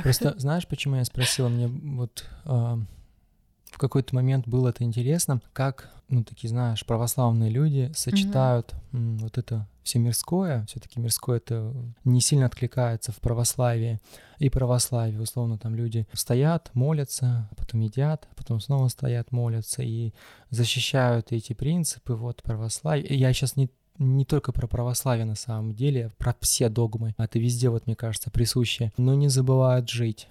Просто 0.02 0.34
знаешь, 0.38 0.66
почему 0.66 0.96
я 0.96 1.04
спросила? 1.04 1.48
Мне 1.48 1.68
вот 1.68 2.24
э, 2.44 2.76
в 3.66 3.78
какой-то 3.78 4.14
момент 4.14 4.46
было 4.46 4.68
это 4.68 4.84
интересно, 4.84 5.40
как, 5.52 5.90
ну, 6.08 6.24
такие, 6.24 6.48
знаешь, 6.48 6.84
православные 6.84 7.50
люди 7.50 7.92
сочетают 7.94 8.74
mm-hmm. 8.92 9.18
вот 9.18 9.38
это 9.38 9.68
все 9.84 9.98
мирское, 9.98 10.64
все-таки 10.66 10.98
мирское 10.98 11.36
это 11.36 11.72
не 12.04 12.20
сильно 12.20 12.46
откликается 12.46 13.12
в 13.12 13.16
православии. 13.20 14.00
И 14.38 14.50
православие, 14.50 15.20
условно, 15.20 15.58
там 15.58 15.74
люди 15.76 16.08
стоят, 16.12 16.70
молятся, 16.74 17.48
потом 17.56 17.80
едят, 17.80 18.28
потом 18.34 18.60
снова 18.60 18.88
стоят, 18.88 19.30
молятся 19.30 19.82
и 19.82 20.12
защищают 20.50 21.30
эти 21.30 21.52
принципы 21.52 22.14
вот 22.14 22.42
православия. 22.42 23.04
И 23.04 23.16
я 23.16 23.32
сейчас 23.32 23.56
не 23.56 23.70
не 23.98 24.24
только 24.24 24.50
про 24.50 24.66
православие 24.66 25.24
на 25.24 25.36
самом 25.36 25.72
деле, 25.72 26.10
про 26.18 26.34
все 26.40 26.68
догмы. 26.68 27.14
Это 27.16 27.38
везде, 27.38 27.68
вот 27.68 27.86
мне 27.86 27.94
кажется, 27.94 28.28
присуще. 28.28 28.92
Но 28.96 29.14
не 29.14 29.28
забывают 29.28 29.88
жить 29.88 30.26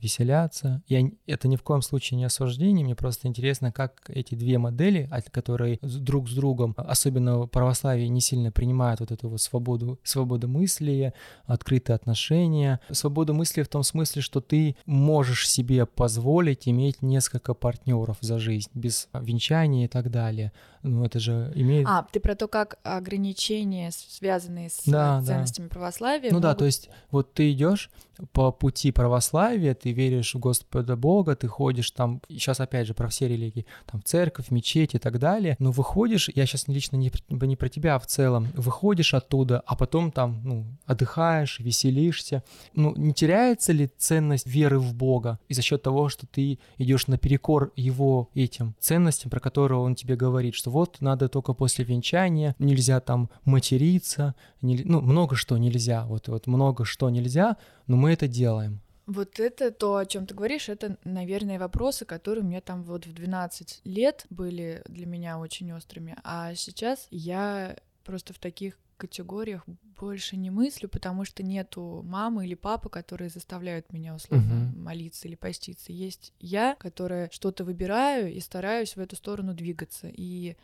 веселятся. 0.00 0.82
Я, 0.86 1.08
это 1.26 1.48
ни 1.48 1.56
в 1.56 1.62
коем 1.62 1.82
случае 1.82 2.18
не 2.18 2.24
осуждение, 2.24 2.84
мне 2.84 2.94
просто 2.94 3.28
интересно, 3.28 3.72
как 3.72 4.08
эти 4.08 4.34
две 4.34 4.58
модели, 4.58 5.08
которые 5.30 5.78
друг 5.82 6.28
с 6.28 6.34
другом, 6.34 6.74
особенно 6.76 7.46
православие, 7.46 8.08
не 8.08 8.20
сильно 8.20 8.50
принимают 8.50 9.00
вот 9.00 9.10
эту 9.10 9.28
вот 9.28 9.40
свободу, 9.40 9.98
свободу 10.02 10.48
мысли, 10.48 11.12
открытые 11.44 11.94
отношения. 11.94 12.80
Свобода 12.90 13.32
мысли 13.32 13.62
в 13.62 13.68
том 13.68 13.82
смысле, 13.82 14.22
что 14.22 14.40
ты 14.40 14.76
можешь 14.86 15.48
себе 15.48 15.86
позволить 15.86 16.68
иметь 16.68 17.02
несколько 17.02 17.54
партнеров 17.54 18.18
за 18.20 18.38
жизнь, 18.38 18.70
без 18.74 19.08
венчания 19.12 19.84
и 19.84 19.88
так 19.88 20.10
далее. 20.10 20.52
Ну, 20.82 21.04
это 21.04 21.20
же 21.20 21.52
имеет... 21.54 21.86
А, 21.88 22.06
ты 22.10 22.20
про 22.20 22.34
то, 22.34 22.48
как 22.48 22.78
ограничения, 22.82 23.90
связанные 23.90 24.70
с 24.70 24.82
да, 24.86 25.22
ценностями 25.22 25.66
да. 25.66 25.74
православия. 25.74 26.30
Ну 26.30 26.36
могут... 26.36 26.42
да, 26.42 26.54
то 26.54 26.64
есть 26.64 26.88
вот 27.10 27.34
ты 27.34 27.52
идешь 27.52 27.90
по 28.32 28.52
пути 28.52 28.92
православия, 28.92 29.74
ты 29.74 29.92
веришь 29.92 30.34
в 30.34 30.38
Господа 30.38 30.96
Бога, 30.96 31.36
ты 31.36 31.48
ходишь 31.48 31.90
там, 31.90 32.20
сейчас 32.28 32.60
опять 32.60 32.86
же 32.86 32.94
про 32.94 33.08
все 33.08 33.28
религии, 33.28 33.66
там 33.90 34.00
в 34.00 34.04
церковь, 34.04 34.50
мечеть 34.50 34.94
и 34.94 34.98
так 34.98 35.18
далее, 35.18 35.56
но 35.58 35.70
выходишь, 35.70 36.28
я 36.34 36.46
сейчас 36.46 36.68
лично 36.68 36.96
не, 36.96 37.12
не 37.28 37.56
про 37.56 37.68
тебя, 37.68 37.94
а 37.94 37.98
в 37.98 38.06
целом, 38.06 38.48
выходишь 38.54 39.14
оттуда, 39.14 39.62
а 39.66 39.76
потом 39.76 40.12
там, 40.12 40.40
ну, 40.44 40.66
отдыхаешь, 40.86 41.60
веселишься, 41.60 42.42
ну, 42.74 42.94
не 42.96 43.14
теряется 43.14 43.72
ли 43.72 43.90
ценность 43.98 44.46
веры 44.46 44.78
в 44.78 44.94
Бога 44.94 45.38
и 45.48 45.54
за 45.54 45.62
счет 45.62 45.82
того, 45.82 46.08
что 46.08 46.26
ты 46.26 46.58
идешь 46.78 47.06
наперекор 47.06 47.72
его 47.76 48.28
этим 48.34 48.74
ценностям, 48.80 49.30
про 49.30 49.40
которые 49.40 49.80
он 49.80 49.94
тебе 49.94 50.16
говорит, 50.16 50.54
что 50.54 50.69
вот 50.70 51.00
надо 51.00 51.28
только 51.28 51.52
после 51.52 51.84
венчания, 51.84 52.54
нельзя 52.58 53.00
там 53.00 53.28
материться, 53.44 54.34
не, 54.62 54.82
ну, 54.84 55.00
много 55.02 55.36
что 55.36 55.58
нельзя, 55.58 56.06
вот, 56.06 56.28
вот 56.28 56.46
много 56.46 56.84
что 56.84 57.10
нельзя, 57.10 57.56
но 57.86 57.96
мы 57.96 58.12
это 58.12 58.26
делаем. 58.26 58.80
Вот 59.06 59.40
это 59.40 59.72
то, 59.72 59.96
о 59.96 60.06
чем 60.06 60.24
ты 60.24 60.34
говоришь, 60.34 60.68
это, 60.68 60.96
наверное, 61.02 61.58
вопросы, 61.58 62.04
которые 62.04 62.44
меня 62.44 62.60
там 62.60 62.84
вот 62.84 63.06
в 63.06 63.12
12 63.12 63.80
лет 63.84 64.24
были 64.30 64.82
для 64.86 65.04
меня 65.04 65.38
очень 65.38 65.72
острыми, 65.72 66.16
а 66.22 66.54
сейчас 66.54 67.08
я 67.10 67.76
просто 68.04 68.32
в 68.32 68.38
таких 68.38 68.78
категориях 69.00 69.64
больше 69.98 70.36
не 70.36 70.50
мыслю, 70.50 70.88
потому 70.88 71.24
что 71.24 71.42
нету 71.42 72.02
мамы 72.04 72.46
или 72.46 72.54
папы, 72.54 72.88
которые 72.88 73.30
заставляют 73.30 73.92
меня 73.92 74.14
условно 74.14 74.52
uh-huh. 74.52 74.78
молиться 74.78 75.26
или 75.26 75.34
поститься. 75.34 75.92
Есть 75.92 76.32
я, 76.38 76.74
которая 76.74 77.28
что-то 77.30 77.64
выбираю 77.64 78.32
и 78.32 78.40
стараюсь 78.40 78.96
в 78.96 79.00
эту 79.00 79.16
сторону 79.16 79.54
двигаться. 79.54 80.08
И, 80.08 80.56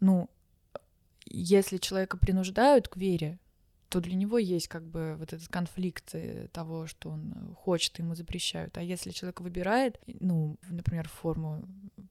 ну, 0.00 0.30
если 1.26 1.78
человека 1.78 2.16
принуждают 2.16 2.88
к 2.88 2.96
вере, 2.96 3.38
то 3.90 4.00
для 4.00 4.14
него 4.14 4.38
есть 4.38 4.68
как 4.68 4.86
бы 4.86 5.16
вот 5.18 5.32
этот 5.32 5.48
конфликт 5.48 6.14
э, 6.14 6.46
того, 6.52 6.86
что 6.86 7.10
он 7.10 7.54
хочет, 7.56 7.98
ему 7.98 8.14
запрещают. 8.14 8.78
А 8.78 8.82
если 8.82 9.10
человек 9.10 9.40
выбирает, 9.40 10.00
ну, 10.06 10.56
например, 10.68 11.08
форму 11.08 11.64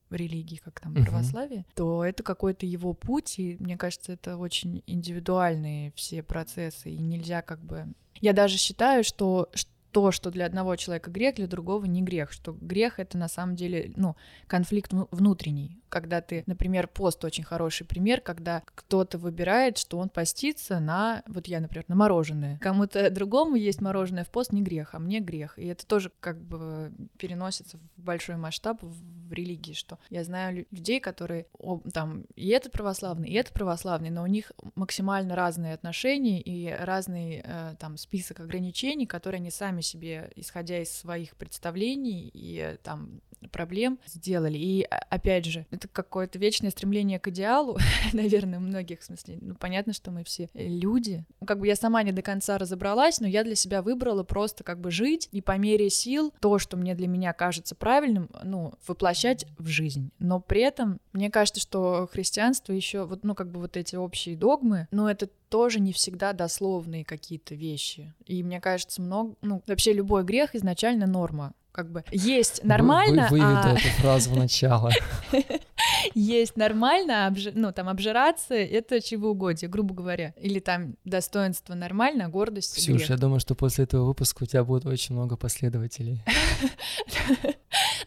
религии, 0.09 0.57
как 0.57 0.81
там 0.81 0.93
uh-huh. 0.93 1.05
православие, 1.05 1.65
то 1.75 2.03
это 2.03 2.21
какой-то 2.21 2.65
его 2.65 2.93
путь, 2.93 3.39
и 3.39 3.55
мне 3.59 3.77
кажется, 3.77 4.11
это 4.11 4.35
очень 4.37 4.83
индивидуальные 4.87 5.93
все 5.95 6.21
процессы, 6.21 6.91
и 6.91 6.99
нельзя 6.99 7.41
как 7.41 7.63
бы... 7.63 7.87
Я 8.19 8.33
даже 8.33 8.57
считаю, 8.57 9.05
что 9.05 9.49
то, 9.91 10.11
что 10.11 10.31
для 10.31 10.45
одного 10.45 10.75
человека 10.75 11.11
грех, 11.11 11.35
для 11.35 11.47
другого 11.47 11.85
не 11.85 12.01
грех, 12.01 12.31
что 12.31 12.55
грех 12.59 12.99
это 12.99 13.17
на 13.17 13.27
самом 13.27 13.55
деле, 13.55 13.91
ну, 13.95 14.15
конфликт 14.47 14.91
внутренний, 15.11 15.81
когда 15.89 16.21
ты, 16.21 16.43
например, 16.45 16.87
пост 16.87 17.23
очень 17.25 17.43
хороший 17.43 17.85
пример, 17.85 18.21
когда 18.21 18.63
кто-то 18.75 19.17
выбирает, 19.17 19.77
что 19.77 19.97
он 19.97 20.09
постится 20.09 20.79
на, 20.79 21.23
вот 21.27 21.47
я, 21.47 21.59
например, 21.59 21.85
на 21.87 21.95
мороженое. 21.95 22.57
Кому-то 22.59 23.09
другому 23.09 23.55
есть 23.55 23.81
мороженое 23.81 24.23
в 24.23 24.29
пост 24.29 24.53
не 24.53 24.61
грех, 24.61 24.93
а 24.93 24.99
мне 24.99 25.19
грех. 25.19 25.57
И 25.57 25.65
это 25.65 25.85
тоже 25.85 26.11
как 26.19 26.39
бы 26.39 26.91
переносится 27.17 27.77
в 27.77 28.01
большой 28.01 28.37
масштаб 28.37 28.81
в 28.81 29.31
религии, 29.31 29.73
что 29.73 29.99
я 30.09 30.23
знаю 30.23 30.65
людей, 30.71 30.99
которые 30.99 31.47
там 31.93 32.23
и 32.35 32.47
это 32.49 32.69
православный, 32.69 33.29
и 33.29 33.33
это 33.33 33.53
православный, 33.53 34.09
но 34.09 34.23
у 34.23 34.27
них 34.27 34.51
максимально 34.75 35.35
разные 35.35 35.73
отношения 35.73 36.41
и 36.41 36.69
разный 36.69 37.41
э, 37.43 37.75
там 37.79 37.97
список 37.97 38.39
ограничений, 38.39 39.05
которые 39.05 39.39
они 39.39 39.51
сами 39.51 39.81
себе, 39.89 40.31
исходя 40.35 40.81
из 40.81 40.91
своих 40.91 41.35
представлений 41.35 42.29
и 42.33 42.77
там 42.83 43.21
проблем 43.47 43.99
сделали. 44.05 44.57
И 44.57 44.83
а, 44.83 44.97
опять 45.09 45.45
же, 45.45 45.65
это 45.71 45.87
какое-то 45.87 46.39
вечное 46.39 46.71
стремление 46.71 47.19
к 47.19 47.27
идеалу, 47.29 47.77
наверное, 48.13 48.59
у 48.59 48.61
многих 48.61 49.01
в 49.01 49.03
смысле. 49.03 49.37
Ну, 49.41 49.55
понятно, 49.55 49.93
что 49.93 50.11
мы 50.11 50.23
все 50.23 50.49
люди. 50.53 51.25
Как 51.45 51.59
бы 51.59 51.67
я 51.67 51.75
сама 51.75 52.03
не 52.03 52.11
до 52.11 52.21
конца 52.21 52.57
разобралась, 52.57 53.19
но 53.19 53.27
я 53.27 53.43
для 53.43 53.55
себя 53.55 53.81
выбрала 53.81 54.23
просто 54.23 54.63
как 54.63 54.79
бы 54.79 54.91
жить 54.91 55.29
и 55.31 55.41
по 55.41 55.57
мере 55.57 55.89
сил 55.89 56.33
то, 56.39 56.59
что 56.59 56.77
мне 56.77 56.95
для 56.95 57.07
меня 57.07 57.33
кажется 57.33 57.75
правильным, 57.75 58.29
ну, 58.43 58.73
воплощать 58.87 59.45
в 59.57 59.67
жизнь. 59.67 60.11
Но 60.19 60.39
при 60.39 60.61
этом 60.61 60.99
мне 61.13 61.29
кажется, 61.29 61.61
что 61.61 62.09
христианство 62.11 62.73
еще 62.73 63.05
вот, 63.05 63.23
ну, 63.23 63.35
как 63.35 63.49
бы 63.51 63.59
вот 63.59 63.77
эти 63.77 63.95
общие 63.95 64.35
догмы, 64.35 64.87
ну, 64.91 65.07
это 65.07 65.29
тоже 65.49 65.79
не 65.79 65.91
всегда 65.91 66.33
дословные 66.33 67.03
какие-то 67.03 67.55
вещи. 67.55 68.13
И 68.25 68.43
мне 68.43 68.61
кажется, 68.61 69.01
много, 69.01 69.35
ну, 69.41 69.61
вообще 69.67 69.93
любой 69.93 70.23
грех 70.23 70.55
изначально 70.55 71.07
норма. 71.07 71.53
Как 71.71 71.91
бы 71.91 72.03
есть 72.11 72.63
нормально, 72.63 73.27
вы, 73.29 73.39
выведу 73.39 73.69
а... 73.69 73.73
эту 73.73 73.87
фразу 74.01 74.31
в 74.31 74.37
начало. 74.37 74.91
есть 76.13 76.55
нормально, 76.57 77.27
обж... 77.27 77.51
ну, 77.53 77.71
там, 77.71 77.89
обжираться— 77.89 78.53
это 78.55 79.01
чревоугодие, 79.01 79.69
грубо 79.69 79.93
говоря. 79.93 80.33
Или 80.39 80.59
там 80.59 80.95
достоинство 81.05 81.73
нормально, 81.75 82.29
гордость— 82.29 82.75
Ксюш, 82.77 82.97
грех. 82.97 83.09
я 83.09 83.17
думаю, 83.17 83.39
что 83.39 83.55
после 83.55 83.85
этого 83.85 84.05
выпуска 84.05 84.43
у 84.43 84.45
тебя 84.45 84.63
будет 84.63 84.85
очень 84.85 85.15
много 85.15 85.37
последователей. 85.37 86.23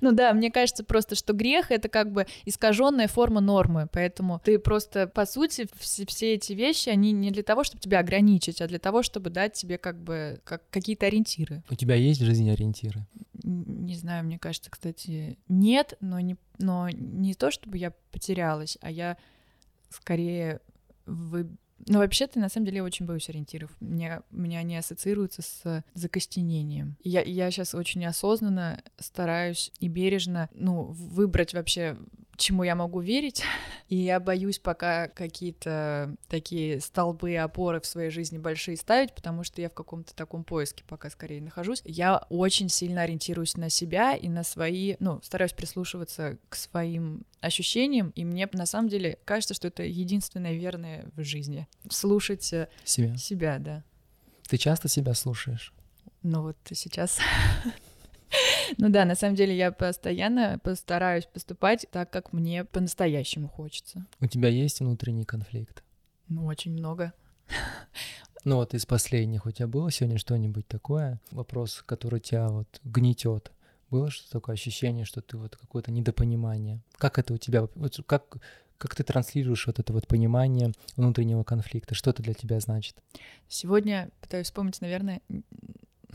Ну 0.02 0.10
да, 0.10 0.34
мне 0.34 0.50
кажется 0.50 0.82
просто, 0.82 1.14
что 1.14 1.32
грех— 1.32 1.70
это 1.70 1.88
как 1.88 2.10
бы 2.10 2.26
искаженная 2.44 3.06
форма 3.06 3.40
нормы, 3.40 3.88
поэтому 3.90 4.40
ты 4.44 4.58
просто, 4.58 5.06
по 5.06 5.24
сути, 5.26 5.68
все, 5.78 6.04
все 6.06 6.34
эти 6.34 6.54
вещи, 6.54 6.88
они 6.88 7.12
не 7.12 7.30
для 7.30 7.44
того, 7.44 7.62
чтобы 7.62 7.80
тебя 7.80 8.00
ограничить, 8.00 8.60
а 8.60 8.66
для 8.66 8.80
того, 8.80 9.04
чтобы 9.04 9.30
дать 9.30 9.52
тебе 9.52 9.78
как 9.78 10.02
бы 10.02 10.40
как, 10.42 10.68
какие-то 10.70 11.06
ориентиры. 11.06 11.62
У 11.70 11.76
тебя 11.76 11.94
есть 11.94 12.20
в 12.20 12.24
жизни 12.24 12.50
ориентиры? 12.50 13.06
Не 13.44 13.94
знаю, 13.94 14.24
мне 14.24 14.40
кажется, 14.40 14.70
кстати, 14.70 15.38
нет, 15.48 15.94
но 16.00 16.18
не, 16.18 16.36
но 16.58 16.88
не 16.90 17.34
то, 17.34 17.50
чтобы 17.50 17.78
я 17.78 17.92
потерялась, 18.10 18.78
а 18.80 18.90
я 18.90 19.16
скорее 19.90 20.60
вы... 21.06 21.48
Ну, 21.86 21.98
вообще-то, 21.98 22.38
на 22.38 22.48
самом 22.48 22.66
деле, 22.66 22.76
я 22.76 22.84
очень 22.84 23.06
боюсь 23.06 23.28
ориентиров. 23.28 23.70
Мне, 23.80 24.22
меня 24.30 24.60
они 24.60 24.76
ассоциируются 24.76 25.42
с 25.42 25.84
закостенением. 25.94 26.96
Я, 27.02 27.22
я 27.22 27.50
сейчас 27.50 27.74
очень 27.74 28.04
осознанно 28.06 28.82
стараюсь 28.98 29.72
и 29.80 29.88
бережно, 29.88 30.48
ну, 30.54 30.84
выбрать 30.84 31.54
вообще 31.54 31.96
чему 32.36 32.62
я 32.62 32.74
могу 32.74 33.00
верить, 33.00 33.42
и 33.88 33.96
я 33.96 34.20
боюсь 34.20 34.58
пока 34.58 35.08
какие-то 35.08 36.14
такие 36.28 36.80
столбы 36.80 37.32
и 37.32 37.36
опоры 37.36 37.80
в 37.80 37.86
своей 37.86 38.10
жизни 38.10 38.38
большие 38.38 38.76
ставить, 38.76 39.14
потому 39.14 39.44
что 39.44 39.60
я 39.60 39.68
в 39.68 39.74
каком-то 39.74 40.14
таком 40.14 40.44
поиске 40.44 40.84
пока 40.86 41.10
скорее 41.10 41.40
нахожусь. 41.40 41.82
Я 41.84 42.26
очень 42.30 42.68
сильно 42.68 43.02
ориентируюсь 43.02 43.56
на 43.56 43.70
себя 43.70 44.14
и 44.14 44.28
на 44.28 44.44
свои, 44.44 44.96
ну, 44.98 45.20
стараюсь 45.22 45.52
прислушиваться 45.52 46.38
к 46.48 46.56
своим 46.56 47.24
ощущениям, 47.40 48.10
и 48.10 48.24
мне 48.24 48.48
на 48.52 48.66
самом 48.66 48.88
деле 48.88 49.18
кажется, 49.24 49.54
что 49.54 49.68
это 49.68 49.82
единственное 49.82 50.54
верное 50.54 51.10
в 51.16 51.22
жизни. 51.22 51.66
Слушать 51.90 52.52
э, 52.52 52.68
себя. 52.84 53.16
Себя, 53.16 53.58
да. 53.58 53.84
Ты 54.48 54.58
часто 54.58 54.88
себя 54.88 55.14
слушаешь? 55.14 55.72
Ну 56.22 56.42
вот 56.42 56.56
сейчас 56.70 57.18
Ну 58.78 58.88
да, 58.88 59.04
на 59.04 59.14
самом 59.14 59.34
деле 59.36 59.56
я 59.56 59.72
постоянно 59.72 60.58
постараюсь 60.62 61.26
поступать 61.26 61.86
так, 61.90 62.10
как 62.10 62.32
мне 62.32 62.64
по-настоящему 62.64 63.48
хочется. 63.48 64.06
У 64.20 64.26
тебя 64.26 64.48
есть 64.48 64.80
внутренний 64.80 65.24
конфликт? 65.24 65.82
Ну, 66.28 66.46
очень 66.46 66.72
много. 66.72 67.12
Ну 68.44 68.56
вот 68.56 68.74
из 68.74 68.86
последних 68.86 69.46
у 69.46 69.52
тебя 69.52 69.68
было 69.68 69.88
сегодня 69.92 70.18
что-нибудь 70.18 70.66
такое? 70.66 71.20
Вопрос, 71.30 71.80
который 71.86 72.18
тебя 72.18 72.48
вот 72.48 72.66
гнетет. 72.82 73.52
Было 73.88 74.10
что-то 74.10 74.32
такое 74.32 74.54
ощущение, 74.54 75.04
что 75.04 75.20
ты 75.20 75.36
вот 75.36 75.54
какое-то 75.54 75.92
недопонимание? 75.92 76.80
Как 76.96 77.20
это 77.20 77.34
у 77.34 77.36
тебя? 77.36 77.68
Вот 77.76 78.00
как, 78.04 78.38
как 78.78 78.96
ты 78.96 79.04
транслируешь 79.04 79.64
вот 79.68 79.78
это 79.78 79.92
вот 79.92 80.08
понимание 80.08 80.72
внутреннего 80.96 81.44
конфликта? 81.44 81.94
Что 81.94 82.10
это 82.10 82.24
для 82.24 82.34
тебя 82.34 82.58
значит? 82.58 82.96
Сегодня 83.48 84.10
пытаюсь 84.20 84.46
вспомнить, 84.46 84.80
наверное, 84.80 85.20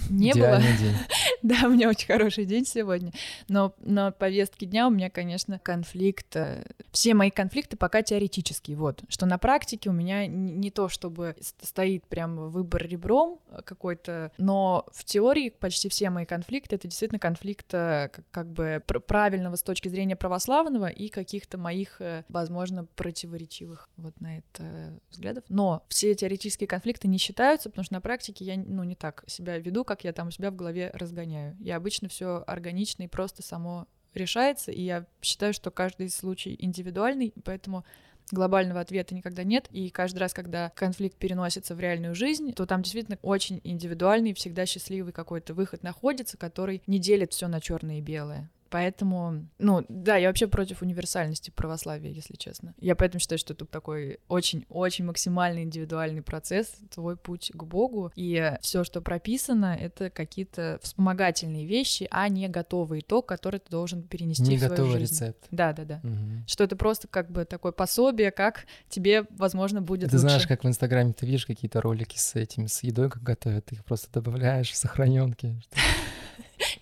не 0.09 0.31
Идеальный 0.31 0.67
было. 0.67 0.77
день. 0.79 0.95
да, 1.43 1.67
у 1.67 1.69
меня 1.69 1.89
очень 1.89 2.07
хороший 2.07 2.45
день 2.45 2.65
сегодня. 2.65 3.11
Но 3.47 3.73
на 3.79 4.11
повестке 4.11 4.65
дня 4.65 4.87
у 4.87 4.89
меня, 4.89 5.09
конечно, 5.09 5.59
конфликт. 5.59 6.35
э, 6.35 6.63
Все 6.91 7.13
мои 7.13 7.29
конфликты 7.29 7.77
пока 7.77 8.01
теоретические. 8.01 8.77
Вот. 8.77 9.03
Что 9.09 9.25
на 9.25 9.37
практике 9.37 9.89
у 9.89 9.93
меня 9.93 10.27
не 10.27 10.71
то, 10.71 10.89
чтобы 10.89 11.35
стоит 11.39 12.05
прям 12.07 12.49
выбор 12.49 12.85
ребром 12.87 13.39
э, 13.49 13.61
какой-то, 13.63 14.31
но 14.37 14.85
в 14.91 15.03
теории 15.05 15.49
почти 15.49 15.89
все 15.89 16.09
мои 16.09 16.25
конфликты 16.25 16.75
это 16.75 16.87
действительно 16.87 17.19
конфликт 17.19 17.73
э, 17.73 18.09
как, 18.31 18.51
бы 18.51 18.81
пр- 18.85 18.99
правильного 19.01 19.55
с 19.55 19.63
точки 19.63 19.87
зрения 19.89 20.15
православного 20.15 20.87
и 20.87 21.09
каких-то 21.09 21.57
моих, 21.57 22.01
возможно, 22.29 22.85
противоречивых 22.95 23.89
вот 23.97 24.19
на 24.21 24.39
это 24.39 24.99
взглядов. 25.09 25.43
Но 25.49 25.83
все 25.89 26.15
теоретические 26.15 26.67
конфликты 26.67 27.07
не 27.07 27.17
считаются, 27.17 27.69
потому 27.69 27.85
что 27.85 27.93
на 27.93 28.01
практике 28.01 28.45
я 28.45 28.57
ну 28.57 28.83
не 28.83 28.95
так 28.95 29.23
себя 29.27 29.57
веду, 29.57 29.83
как 29.83 30.03
я 30.03 30.13
там 30.13 30.27
у 30.27 30.31
себя 30.31 30.51
в 30.51 30.55
голове 30.55 30.91
разгоняю. 30.93 31.26
Я 31.59 31.75
обычно 31.75 32.09
все 32.09 32.43
органично 32.47 33.03
и 33.03 33.07
просто 33.07 33.43
само 33.43 33.87
решается, 34.13 34.71
и 34.71 34.81
я 34.81 35.05
считаю, 35.21 35.53
что 35.53 35.71
каждый 35.71 36.09
случай 36.09 36.55
индивидуальный, 36.59 37.33
поэтому 37.43 37.85
глобального 38.31 38.81
ответа 38.81 39.15
никогда 39.15 39.43
нет, 39.43 39.67
и 39.71 39.89
каждый 39.89 40.19
раз, 40.19 40.33
когда 40.33 40.69
конфликт 40.71 41.17
переносится 41.17 41.75
в 41.75 41.79
реальную 41.79 42.15
жизнь, 42.15 42.51
то 42.53 42.65
там 42.65 42.81
действительно 42.81 43.17
очень 43.21 43.61
индивидуальный, 43.63 44.33
всегда 44.33 44.65
счастливый 44.65 45.13
какой-то 45.13 45.53
выход 45.53 45.83
находится, 45.83 46.37
который 46.37 46.81
не 46.87 46.99
делит 46.99 47.33
все 47.33 47.47
на 47.47 47.61
черное 47.61 47.99
и 47.99 48.01
белое. 48.01 48.49
Поэтому, 48.69 49.47
ну, 49.59 49.85
да, 49.89 50.17
я 50.17 50.27
вообще 50.27 50.47
против 50.47 50.81
универсальности 50.81 51.51
православия, 51.51 52.11
если 52.11 52.35
честно. 52.35 52.73
Я 52.79 52.95
поэтому 52.95 53.19
считаю, 53.19 53.39
что 53.39 53.53
это 53.53 53.65
такой 53.65 54.19
очень-очень 54.27 55.05
максимально 55.05 55.63
индивидуальный 55.63 56.21
процесс, 56.21 56.73
твой 56.93 57.17
путь 57.17 57.51
к 57.53 57.63
Богу, 57.63 58.11
и 58.15 58.53
все, 58.61 58.83
что 58.83 59.01
прописано, 59.01 59.77
это 59.79 60.09
какие-то 60.09 60.79
вспомогательные 60.81 61.65
вещи, 61.65 62.07
а 62.11 62.27
не 62.29 62.47
готовый 62.47 62.99
итог, 62.99 63.25
который 63.25 63.59
ты 63.59 63.69
должен 63.69 64.03
перенести 64.03 64.43
Не 64.43 64.57
в 64.57 64.59
свою 64.59 64.69
готовый 64.71 64.99
жизнь. 64.99 65.13
рецепт. 65.15 65.47
Да, 65.51 65.73
да, 65.73 65.83
да. 65.85 65.99
Мгм. 66.03 66.43
Что 66.47 66.63
это 66.63 66.75
просто 66.75 67.07
как 67.07 67.31
бы 67.31 67.45
такое 67.45 67.71
пособие, 67.71 68.31
как 68.31 68.65
тебе, 68.89 69.25
возможно, 69.31 69.81
будет 69.81 70.09
Ты 70.09 70.15
лучше. 70.17 70.27
знаешь, 70.27 70.47
как 70.47 70.63
в 70.63 70.67
Инстаграме 70.67 71.13
ты 71.13 71.25
видишь 71.25 71.45
какие-то 71.45 71.81
ролики 71.81 72.17
с 72.17 72.35
этим, 72.35 72.67
с 72.67 72.83
едой, 72.83 73.09
как 73.09 73.23
готовят, 73.23 73.65
ты 73.65 73.75
их 73.75 73.85
просто 73.85 74.07
добавляешь 74.11 74.71
в 74.71 74.75
сохраненки. 74.75 75.55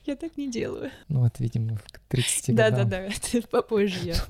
Я 0.05 0.15
так 0.15 0.37
не 0.37 0.49
делаю. 0.51 0.91
Ну 1.09 1.21
вот, 1.21 1.39
видимо, 1.39 1.77
к 1.91 1.99
30 2.09 2.55
Да, 2.55 2.69
годам. 2.69 2.89
да, 2.89 2.97
да, 2.99 3.13
это 3.31 3.47
попозже 3.47 3.99
я. 4.03 4.15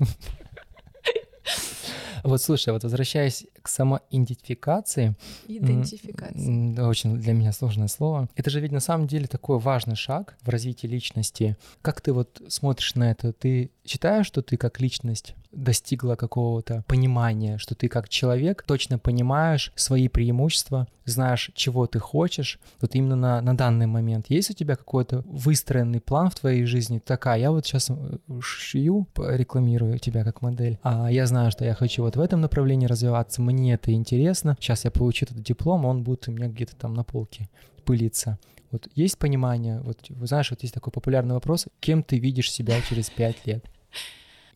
Вот 2.24 2.42
слушай, 2.42 2.72
вот 2.72 2.82
возвращаясь 2.82 3.46
к 3.66 3.68
самоидентификации, 3.68 5.16
да, 6.74 6.88
Очень 6.88 7.18
для 7.18 7.32
меня 7.32 7.52
сложное 7.52 7.88
слово. 7.88 8.28
Это 8.36 8.48
же 8.48 8.60
ведь 8.60 8.70
на 8.70 8.80
самом 8.80 9.08
деле 9.08 9.26
такой 9.26 9.58
важный 9.58 9.96
шаг 9.96 10.36
в 10.42 10.48
развитии 10.48 10.86
личности. 10.86 11.56
Как 11.82 12.00
ты 12.00 12.12
вот 12.12 12.40
смотришь 12.48 12.94
на 12.94 13.10
это? 13.10 13.32
Ты 13.32 13.70
считаешь, 13.84 14.26
что 14.26 14.42
ты 14.42 14.56
как 14.56 14.80
личность 14.80 15.34
достигла 15.56 16.14
какого-то 16.14 16.84
понимания, 16.86 17.58
что 17.58 17.74
ты 17.74 17.88
как 17.88 18.08
человек 18.08 18.62
точно 18.62 18.98
понимаешь 18.98 19.72
свои 19.74 20.08
преимущества, 20.08 20.86
знаешь, 21.04 21.50
чего 21.54 21.86
ты 21.86 21.98
хочешь, 21.98 22.58
вот 22.80 22.94
именно 22.94 23.16
на, 23.16 23.40
на 23.40 23.56
данный 23.56 23.86
момент. 23.86 24.26
Есть 24.28 24.50
у 24.50 24.54
тебя 24.54 24.76
какой-то 24.76 25.22
выстроенный 25.26 26.00
план 26.00 26.30
в 26.30 26.34
твоей 26.34 26.64
жизни? 26.64 26.98
Такая, 26.98 27.38
я 27.38 27.50
вот 27.50 27.64
сейчас 27.64 27.90
шью, 28.40 29.06
рекламирую 29.16 29.98
тебя 29.98 30.24
как 30.24 30.42
модель, 30.42 30.78
а 30.82 31.10
я 31.10 31.26
знаю, 31.26 31.50
что 31.50 31.64
я 31.64 31.74
хочу 31.74 32.02
вот 32.02 32.16
в 32.16 32.20
этом 32.20 32.40
направлении 32.40 32.86
развиваться, 32.86 33.40
мне 33.40 33.55
это 33.64 33.92
интересно, 33.92 34.56
сейчас 34.60 34.84
я 34.84 34.90
получу 34.90 35.26
этот 35.26 35.42
диплом, 35.42 35.84
он 35.84 36.02
будет 36.02 36.28
у 36.28 36.32
меня 36.32 36.48
где-то 36.48 36.76
там 36.76 36.94
на 36.94 37.04
полке 37.04 37.48
пылиться. 37.84 38.38
Вот 38.70 38.88
есть 38.94 39.18
понимание, 39.18 39.80
вот 39.80 39.98
знаешь, 40.22 40.50
вот 40.50 40.62
есть 40.62 40.74
такой 40.74 40.92
популярный 40.92 41.34
вопрос, 41.34 41.66
кем 41.80 42.02
ты 42.02 42.18
видишь 42.18 42.50
себя 42.50 42.80
через 42.82 43.10
пять 43.10 43.46
лет? 43.46 43.64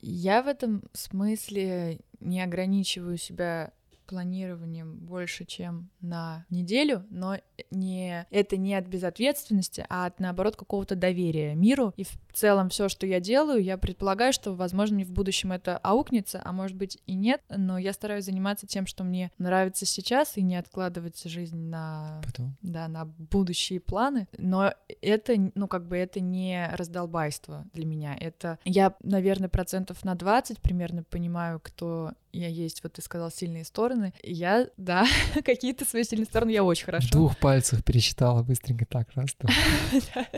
Я 0.02 0.42
в 0.42 0.48
этом 0.48 0.82
смысле 0.92 2.00
не 2.20 2.40
ограничиваю 2.40 3.18
себя 3.18 3.72
планированием 4.10 4.96
больше, 4.96 5.44
чем 5.44 5.88
на 6.00 6.44
неделю, 6.50 7.06
но 7.10 7.36
не, 7.70 8.26
это 8.32 8.56
не 8.56 8.74
от 8.74 8.86
безответственности, 8.88 9.86
а 9.88 10.06
от, 10.06 10.18
наоборот, 10.18 10.56
какого-то 10.56 10.96
доверия 10.96 11.54
миру. 11.54 11.94
И 11.96 12.02
в 12.02 12.10
целом 12.32 12.70
все, 12.70 12.88
что 12.88 13.06
я 13.06 13.20
делаю, 13.20 13.62
я 13.62 13.78
предполагаю, 13.78 14.32
что, 14.32 14.52
возможно, 14.54 14.96
мне 14.96 15.04
в 15.04 15.12
будущем 15.12 15.52
это 15.52 15.78
аукнется, 15.78 16.42
а 16.44 16.50
может 16.50 16.76
быть 16.76 16.98
и 17.06 17.14
нет, 17.14 17.40
но 17.48 17.78
я 17.78 17.92
стараюсь 17.92 18.24
заниматься 18.24 18.66
тем, 18.66 18.84
что 18.84 19.04
мне 19.04 19.30
нравится 19.38 19.86
сейчас, 19.86 20.36
и 20.36 20.42
не 20.42 20.56
откладывать 20.56 21.22
жизнь 21.22 21.68
на 21.68 22.20
Потом. 22.26 22.56
да, 22.62 22.88
на 22.88 23.04
будущие 23.04 23.78
планы, 23.78 24.26
но 24.36 24.74
это, 25.02 25.36
ну, 25.54 25.68
как 25.68 25.86
бы 25.86 25.96
это 25.96 26.18
не 26.18 26.68
раздолбайство 26.72 27.64
для 27.72 27.86
меня, 27.86 28.16
это 28.18 28.58
я, 28.64 28.96
наверное, 29.04 29.48
процентов 29.48 30.04
на 30.04 30.16
20 30.16 30.58
примерно 30.58 31.04
понимаю, 31.04 31.60
кто 31.62 32.12
я 32.32 32.48
есть, 32.48 32.82
вот 32.82 32.92
ты 32.94 33.02
сказал 33.02 33.30
сильные 33.30 33.64
стороны, 33.64 34.12
я, 34.22 34.68
да, 34.76 35.06
какие-то 35.44 35.84
свои 35.84 36.04
сильные 36.04 36.26
стороны 36.26 36.50
я 36.50 36.64
очень 36.64 36.82
В 36.82 36.86
хорошо. 36.86 37.08
двух 37.10 37.36
пальцах 37.38 37.84
пересчитала 37.84 38.42
быстренько 38.42 38.86
так, 38.86 39.08
раз, 39.14 39.34
два. 39.38 39.52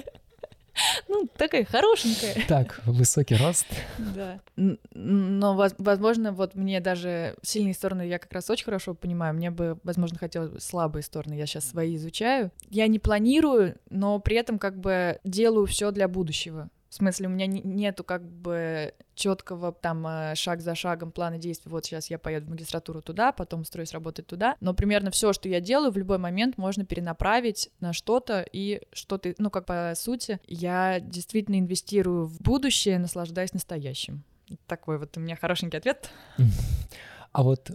Ну, 1.06 1.28
такая 1.36 1.66
хорошенькая. 1.66 2.46
Так, 2.48 2.80
высокий 2.86 3.34
рост. 3.36 3.66
Да. 3.98 4.40
Но, 4.56 5.54
воз- 5.54 5.74
возможно, 5.76 6.32
вот 6.32 6.54
мне 6.54 6.80
даже 6.80 7.36
сильные 7.42 7.74
стороны 7.74 8.08
я 8.08 8.18
как 8.18 8.32
раз 8.32 8.48
очень 8.48 8.64
хорошо 8.64 8.94
понимаю. 8.94 9.34
Мне 9.34 9.50
бы, 9.50 9.78
возможно, 9.84 10.16
хотелось 10.18 10.64
слабые 10.64 11.02
стороны. 11.02 11.34
Я 11.34 11.44
сейчас 11.44 11.66
свои 11.68 11.96
изучаю. 11.96 12.50
Я 12.70 12.86
не 12.86 12.98
планирую, 12.98 13.76
но 13.90 14.18
при 14.18 14.36
этом 14.36 14.58
как 14.58 14.80
бы 14.80 15.18
делаю 15.24 15.66
все 15.66 15.90
для 15.90 16.08
будущего. 16.08 16.70
В 16.92 16.94
смысле, 16.94 17.28
у 17.28 17.30
меня 17.30 17.46
не- 17.46 17.62
нету 17.62 18.04
как 18.04 18.22
бы 18.22 18.92
четкого 19.14 19.72
там 19.72 20.06
э, 20.06 20.34
шаг 20.34 20.60
за 20.60 20.74
шагом 20.74 21.10
плана 21.10 21.38
действий. 21.38 21.72
Вот 21.72 21.86
сейчас 21.86 22.10
я 22.10 22.18
поеду 22.18 22.48
в 22.48 22.50
магистратуру 22.50 23.00
туда, 23.00 23.32
потом 23.32 23.62
устроюсь 23.62 23.94
работать 23.94 24.26
туда. 24.26 24.56
Но 24.60 24.74
примерно 24.74 25.10
все, 25.10 25.32
что 25.32 25.48
я 25.48 25.62
делаю, 25.62 25.90
в 25.90 25.96
любой 25.96 26.18
момент 26.18 26.58
можно 26.58 26.84
перенаправить 26.84 27.70
на 27.80 27.94
что-то 27.94 28.44
и 28.52 28.82
что-то, 28.92 29.34
ну 29.38 29.48
как 29.48 29.64
по 29.64 29.94
сути, 29.96 30.38
я 30.46 31.00
действительно 31.00 31.58
инвестирую 31.58 32.26
в 32.26 32.38
будущее, 32.42 32.98
наслаждаясь 32.98 33.54
настоящим. 33.54 34.22
Такой 34.66 34.98
вот 34.98 35.16
у 35.16 35.20
меня 35.20 35.34
хорошенький 35.36 35.78
ответ. 35.78 36.10
А 37.32 37.42
вот 37.42 37.70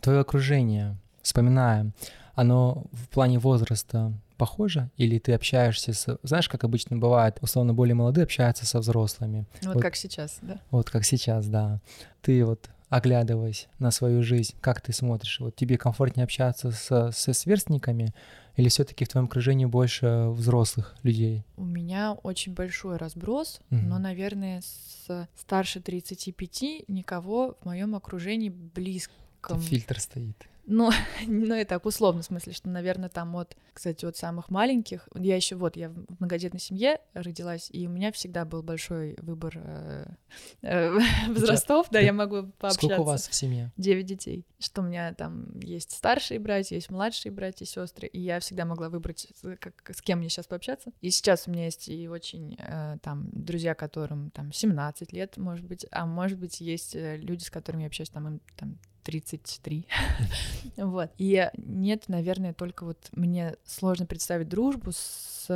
твое 0.00 0.20
окружение, 0.20 0.96
вспоминая, 1.20 1.92
оно 2.34 2.86
в 2.92 3.08
плане 3.10 3.38
возраста 3.38 4.14
похоже? 4.36 4.90
Или 4.96 5.18
ты 5.18 5.32
общаешься 5.32 5.92
с... 5.92 6.18
Знаешь, 6.22 6.48
как 6.48 6.64
обычно 6.64 6.96
бывает, 6.96 7.38
условно, 7.40 7.74
более 7.74 7.94
молодые 7.94 8.24
общаются 8.24 8.66
со 8.66 8.78
взрослыми. 8.80 9.46
Вот, 9.62 9.74
Вот. 9.76 9.82
как 9.82 9.96
сейчас, 9.96 10.38
да. 10.42 10.60
Вот 10.70 10.90
как 10.90 11.04
сейчас, 11.04 11.46
да. 11.46 11.80
Ты 12.22 12.44
вот 12.44 12.68
оглядываясь 12.88 13.66
на 13.80 13.90
свою 13.90 14.22
жизнь, 14.22 14.54
как 14.60 14.80
ты 14.80 14.92
смотришь? 14.92 15.40
Вот 15.40 15.56
тебе 15.56 15.76
комфортнее 15.76 16.24
общаться 16.24 16.70
со, 16.70 17.10
со 17.10 17.32
сверстниками 17.32 18.14
или 18.54 18.68
все-таки 18.68 19.04
в 19.04 19.08
твоем 19.08 19.26
окружении 19.26 19.64
больше 19.66 20.28
взрослых 20.28 20.94
людей? 21.02 21.44
У 21.56 21.64
меня 21.64 22.12
очень 22.22 22.54
большой 22.54 22.96
разброс, 22.96 23.60
Мгм. 23.70 23.88
но, 23.88 23.98
наверное, 23.98 24.60
с 24.62 25.28
старше 25.36 25.80
35 25.80 26.84
никого 26.88 27.56
в 27.60 27.64
моем 27.64 27.94
окружении 27.96 28.50
близком. 28.50 29.60
Фильтр 29.60 29.98
стоит. 30.00 30.46
Ну, 30.66 30.90
ну 31.26 31.54
и 31.54 31.64
так 31.64 31.86
условно, 31.86 32.22
в 32.22 32.24
смысле, 32.24 32.52
что, 32.52 32.68
наверное, 32.68 33.08
там 33.08 33.34
от, 33.36 33.56
кстати, 33.72 34.04
от 34.04 34.16
самых 34.16 34.50
маленьких. 34.50 35.08
Я 35.14 35.36
еще 35.36 35.56
вот, 35.56 35.76
я 35.76 35.90
в 35.90 36.04
многодетной 36.18 36.60
семье 36.60 36.98
родилась, 37.14 37.68
и 37.72 37.86
у 37.86 37.90
меня 37.90 38.10
всегда 38.12 38.44
был 38.44 38.62
большой 38.62 39.16
выбор 39.20 39.54
э, 39.56 40.06
э, 40.62 40.90
возрастов, 41.28 41.86
да, 41.90 42.00
я 42.00 42.12
могу 42.12 42.48
пообщаться. 42.58 42.86
Сколько 42.86 43.00
у 43.00 43.04
вас 43.04 43.28
в 43.28 43.34
семье? 43.34 43.72
Девять 43.76 44.06
детей. 44.06 44.44
Что 44.58 44.82
у 44.82 44.84
меня 44.84 45.14
там 45.14 45.58
есть 45.60 45.92
старшие 45.92 46.40
братья, 46.40 46.74
есть 46.74 46.90
младшие 46.90 47.30
братья, 47.32 47.64
сестры, 47.64 48.08
и 48.08 48.20
я 48.20 48.40
всегда 48.40 48.64
могла 48.64 48.88
выбрать, 48.88 49.28
с- 49.34 49.56
как, 49.58 49.90
с 49.94 50.02
кем 50.02 50.18
мне 50.18 50.28
сейчас 50.28 50.46
пообщаться. 50.46 50.90
И 51.00 51.10
сейчас 51.10 51.46
у 51.46 51.50
меня 51.52 51.66
есть 51.66 51.88
и 51.88 52.08
очень 52.08 52.56
э, 52.58 52.96
там 53.02 53.28
друзья, 53.32 53.74
которым 53.74 54.30
там 54.30 54.52
17 54.52 55.12
лет, 55.12 55.36
может 55.36 55.64
быть, 55.66 55.86
а 55.90 56.06
может 56.06 56.38
быть 56.38 56.60
есть 56.60 56.94
люди, 56.94 57.44
с 57.44 57.50
которыми 57.50 57.82
я 57.82 57.86
общаюсь 57.88 58.10
там 58.10 58.26
им 58.26 58.40
там 58.56 58.78
33. 59.06 59.86
Вот. 60.76 61.10
И 61.16 61.48
нет, 61.56 62.04
наверное, 62.08 62.52
только 62.52 62.84
вот 62.84 62.98
мне 63.12 63.56
сложно 63.64 64.04
представить 64.04 64.48
дружбу 64.48 64.90
с 64.92 65.48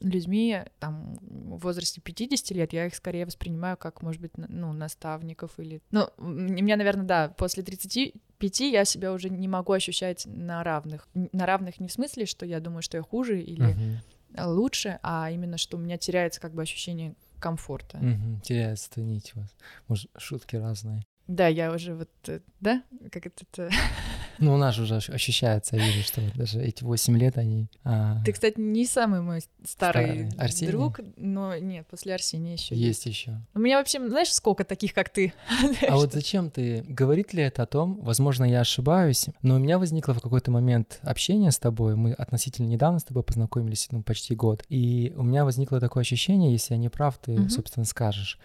людьми 0.00 0.62
там 0.78 1.18
в 1.20 1.58
возрасте 1.58 2.00
50 2.00 2.50
лет, 2.52 2.72
я 2.72 2.86
их 2.86 2.94
скорее 2.94 3.26
воспринимаю 3.26 3.76
как, 3.76 4.02
может 4.02 4.22
быть, 4.22 4.32
ну, 4.36 4.72
наставников 4.72 5.58
или... 5.58 5.82
Ну, 5.90 6.08
меня, 6.18 6.76
наверное, 6.76 7.04
да, 7.04 7.28
после 7.28 7.62
35 7.62 8.60
я 8.60 8.84
себя 8.86 9.12
уже 9.12 9.28
не 9.28 9.48
могу 9.48 9.72
ощущать 9.72 10.24
на 10.26 10.64
равных. 10.64 11.06
На 11.14 11.44
равных 11.44 11.80
не 11.80 11.88
в 11.88 11.92
смысле, 11.92 12.24
что 12.24 12.46
я 12.46 12.60
думаю, 12.60 12.82
что 12.82 12.96
я 12.96 13.02
хуже 13.02 13.42
или 13.42 14.00
лучше, 14.38 14.98
а 15.02 15.30
именно, 15.30 15.58
что 15.58 15.76
у 15.76 15.80
меня 15.80 15.98
теряется 15.98 16.40
как 16.40 16.54
бы 16.54 16.62
ощущение 16.62 17.14
комфорта. 17.40 17.98
Мгм. 17.98 18.40
Теряется 18.40 18.88
эта 18.92 19.00
нить 19.02 19.32
у 19.34 19.40
вас. 19.40 19.54
Может, 19.88 20.10
шутки 20.16 20.56
разные. 20.56 21.02
Да, 21.26 21.48
я 21.48 21.72
уже 21.72 21.94
вот, 21.94 22.10
э, 22.28 22.40
да, 22.60 22.82
как 23.10 23.26
это... 23.26 23.70
Ну, 24.38 24.54
у 24.54 24.56
нас 24.56 24.78
уже 24.78 24.96
ощ- 24.96 25.10
ощущается, 25.10 25.76
я 25.76 25.86
вижу, 25.86 26.02
что 26.02 26.20
даже 26.34 26.60
эти 26.62 26.84
8 26.84 27.16
лет 27.18 27.38
они... 27.38 27.68
а, 27.84 28.22
Ты, 28.24 28.32
кстати, 28.32 28.58
не 28.60 28.86
самый 28.86 29.20
мой 29.20 29.40
старый, 29.64 30.30
Старый. 30.30 30.66
Друг, 30.68 31.00
но 31.16 31.56
нет, 31.56 31.86
после 31.88 32.14
Арсения 32.14 32.52
еще 32.54 32.74
есть 32.76 33.06
еще. 33.06 33.40
У 33.54 33.58
меня 33.58 33.78
вообще, 33.78 34.06
знаешь, 34.08 34.32
сколько 34.32 34.64
таких, 34.64 34.92
как 34.94 35.08
ты? 35.08 35.32
А 35.88 35.96
вот 35.96 36.12
зачем 36.12 36.50
ты? 36.50 36.84
Говорит 36.88 37.32
ли 37.32 37.42
это 37.42 37.62
о 37.62 37.66
том, 37.66 37.98
возможно, 38.02 38.44
я 38.44 38.60
ошибаюсь, 38.60 39.26
но 39.42 39.56
у 39.56 39.58
меня 39.58 39.78
возникло 39.78 40.12
в 40.14 40.20
какой-то 40.20 40.50
момент 40.50 40.98
общение 41.02 41.50
с 41.50 41.58
тобой, 41.58 41.96
мы 41.96 42.12
относительно 42.12 42.66
недавно 42.66 42.98
с 42.98 43.04
тобой 43.04 43.22
познакомились, 43.22 43.88
ну, 43.90 44.02
почти 44.02 44.34
год, 44.34 44.64
и 44.68 45.12
у 45.16 45.22
меня 45.22 45.44
возникло 45.44 45.80
такое 45.80 46.02
ощущение, 46.02 46.52
если 46.52 46.74
я 46.74 46.78
не 46.78 46.88
прав, 46.88 47.18
ты, 47.18 47.48
собственно, 47.48 47.84
скажешь, 47.86 48.38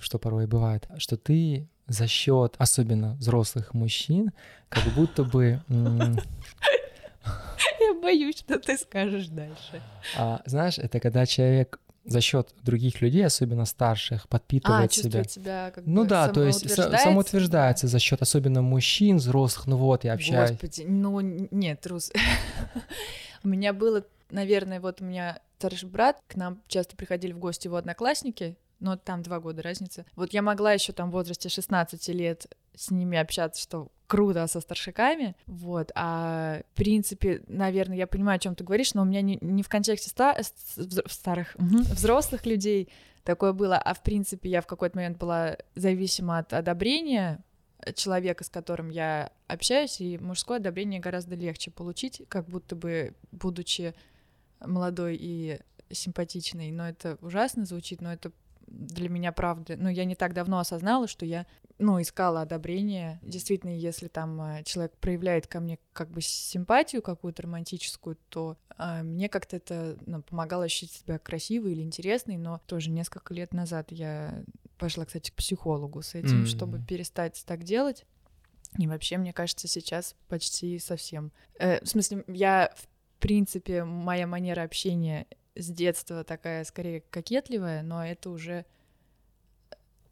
что 0.00 0.18
порой 0.18 0.46
бывает, 0.46 0.88
что 0.98 1.16
ты 1.16 1.68
за 1.90 2.06
счет 2.06 2.54
особенно 2.58 3.14
взрослых 3.14 3.74
мужчин, 3.74 4.30
как 4.68 4.84
будто 4.94 5.24
бы, 5.24 5.60
Я 7.80 7.94
боюсь, 8.00 8.38
что 8.38 8.58
ты 8.58 8.76
скажешь 8.78 9.26
дальше. 9.28 9.82
а, 10.16 10.40
знаешь, 10.46 10.78
это 10.78 11.00
когда 11.00 11.26
человек 11.26 11.80
за 12.04 12.20
счет 12.20 12.54
других 12.62 13.02
людей, 13.02 13.26
особенно 13.26 13.66
старших, 13.66 14.28
подпитывает 14.28 14.90
а, 14.90 14.94
себя. 14.94 15.24
себя 15.24 15.70
как 15.74 15.84
Ну 15.86 16.02
бы 16.02 16.08
да, 16.08 16.28
то 16.28 16.42
есть 16.44 16.64
са- 16.64 16.96
самоутверждается? 16.96 17.88
за 17.88 17.98
счет 17.98 18.22
особенно 18.22 18.62
мужчин, 18.62 19.16
взрослых, 19.18 19.66
ну 19.66 19.76
вот, 19.76 20.04
я 20.04 20.14
общаюсь. 20.14 20.50
Господи, 20.52 20.84
ну 20.88 21.20
нет, 21.20 21.80
трус. 21.80 22.10
У 23.44 23.48
меня 23.48 23.72
было, 23.72 24.04
наверное, 24.30 24.80
вот 24.80 25.00
у 25.00 25.04
меня 25.04 25.40
старший 25.58 25.88
брат, 25.88 26.18
к 26.26 26.36
нам 26.36 26.62
часто 26.68 26.96
приходили 26.96 27.32
в 27.32 27.38
гости 27.38 27.66
его 27.66 27.76
одноклассники, 27.76 28.56
но 28.80 28.96
там 28.96 29.22
два 29.22 29.40
года 29.40 29.62
разница. 29.62 30.04
Вот 30.16 30.32
я 30.32 30.42
могла 30.42 30.72
еще 30.72 30.92
там 30.92 31.10
в 31.10 31.12
возрасте 31.12 31.48
16 31.48 32.08
лет 32.08 32.46
с 32.74 32.90
ними 32.90 33.18
общаться, 33.18 33.62
что 33.62 33.88
круто 34.06 34.46
со 34.48 34.60
старшаками, 34.60 35.36
вот, 35.46 35.92
а 35.94 36.62
в 36.72 36.76
принципе, 36.76 37.42
наверное, 37.46 37.96
я 37.96 38.06
понимаю, 38.08 38.36
о 38.36 38.40
чем 38.40 38.56
ты 38.56 38.64
говоришь, 38.64 38.94
но 38.94 39.02
у 39.02 39.04
меня 39.04 39.20
не, 39.22 39.38
не 39.40 39.62
в 39.62 39.68
контексте 39.68 40.10
ста- 40.10 40.36
взро- 40.76 41.08
старых, 41.08 41.54
взрослых 41.56 42.44
людей 42.44 42.88
такое 43.22 43.52
было, 43.52 43.76
а 43.76 43.94
в 43.94 44.02
принципе 44.02 44.50
я 44.50 44.62
в 44.62 44.66
какой-то 44.66 44.96
момент 44.96 45.18
была 45.18 45.56
зависима 45.76 46.38
от 46.38 46.52
одобрения 46.52 47.44
человека, 47.94 48.44
с 48.44 48.48
которым 48.48 48.88
я 48.90 49.30
общаюсь, 49.46 50.00
и 50.00 50.18
мужское 50.18 50.58
одобрение 50.58 51.00
гораздо 51.00 51.34
легче 51.36 51.70
получить, 51.70 52.22
как 52.28 52.46
будто 52.46 52.74
бы 52.74 53.14
будучи 53.30 53.94
молодой 54.60 55.16
и 55.20 55.60
симпатичной, 55.90 56.70
но 56.70 56.88
это 56.88 57.18
ужасно 57.20 57.64
звучит, 57.64 58.00
но 58.00 58.12
это 58.12 58.32
для 58.70 59.08
меня 59.08 59.32
правда. 59.32 59.76
Ну, 59.76 59.88
я 59.88 60.04
не 60.04 60.14
так 60.14 60.32
давно 60.32 60.58
осознала, 60.58 61.08
что 61.08 61.26
я, 61.26 61.46
ну, 61.78 62.00
искала 62.00 62.42
одобрение. 62.42 63.18
Действительно, 63.22 63.76
если 63.76 64.08
там 64.08 64.40
э, 64.40 64.62
человек 64.64 64.96
проявляет 64.98 65.46
ко 65.46 65.60
мне 65.60 65.78
как 65.92 66.10
бы 66.10 66.20
симпатию 66.20 67.02
какую-то 67.02 67.42
романтическую, 67.42 68.16
то 68.28 68.56
а, 68.76 69.02
мне 69.02 69.28
как-то 69.28 69.56
это 69.56 69.98
ну, 70.06 70.22
помогало 70.22 70.64
ощутить 70.64 70.92
себя 70.92 71.18
красивой 71.18 71.72
или 71.72 71.82
интересной, 71.82 72.36
но 72.36 72.60
тоже 72.66 72.90
несколько 72.90 73.34
лет 73.34 73.52
назад 73.52 73.90
я 73.90 74.42
пошла, 74.78 75.04
кстати, 75.04 75.30
к 75.30 75.34
психологу 75.34 76.00
с 76.00 76.14
этим, 76.14 76.40
М. 76.40 76.46
чтобы 76.46 76.80
перестать 76.80 77.42
так 77.46 77.64
делать. 77.64 78.06
И 78.78 78.86
вообще, 78.86 79.18
мне 79.18 79.32
кажется, 79.32 79.68
сейчас 79.68 80.14
почти 80.28 80.78
совсем. 80.78 81.32
Э, 81.58 81.84
в 81.84 81.88
смысле, 81.88 82.24
я, 82.28 82.72
в 82.76 82.86
принципе, 83.20 83.84
моя 83.84 84.26
манера 84.26 84.62
общения 84.62 85.26
с 85.60 85.68
детства 85.68 86.24
такая 86.24 86.64
скорее 86.64 87.02
кокетливая, 87.10 87.82
но 87.82 88.04
это 88.04 88.30
уже... 88.30 88.64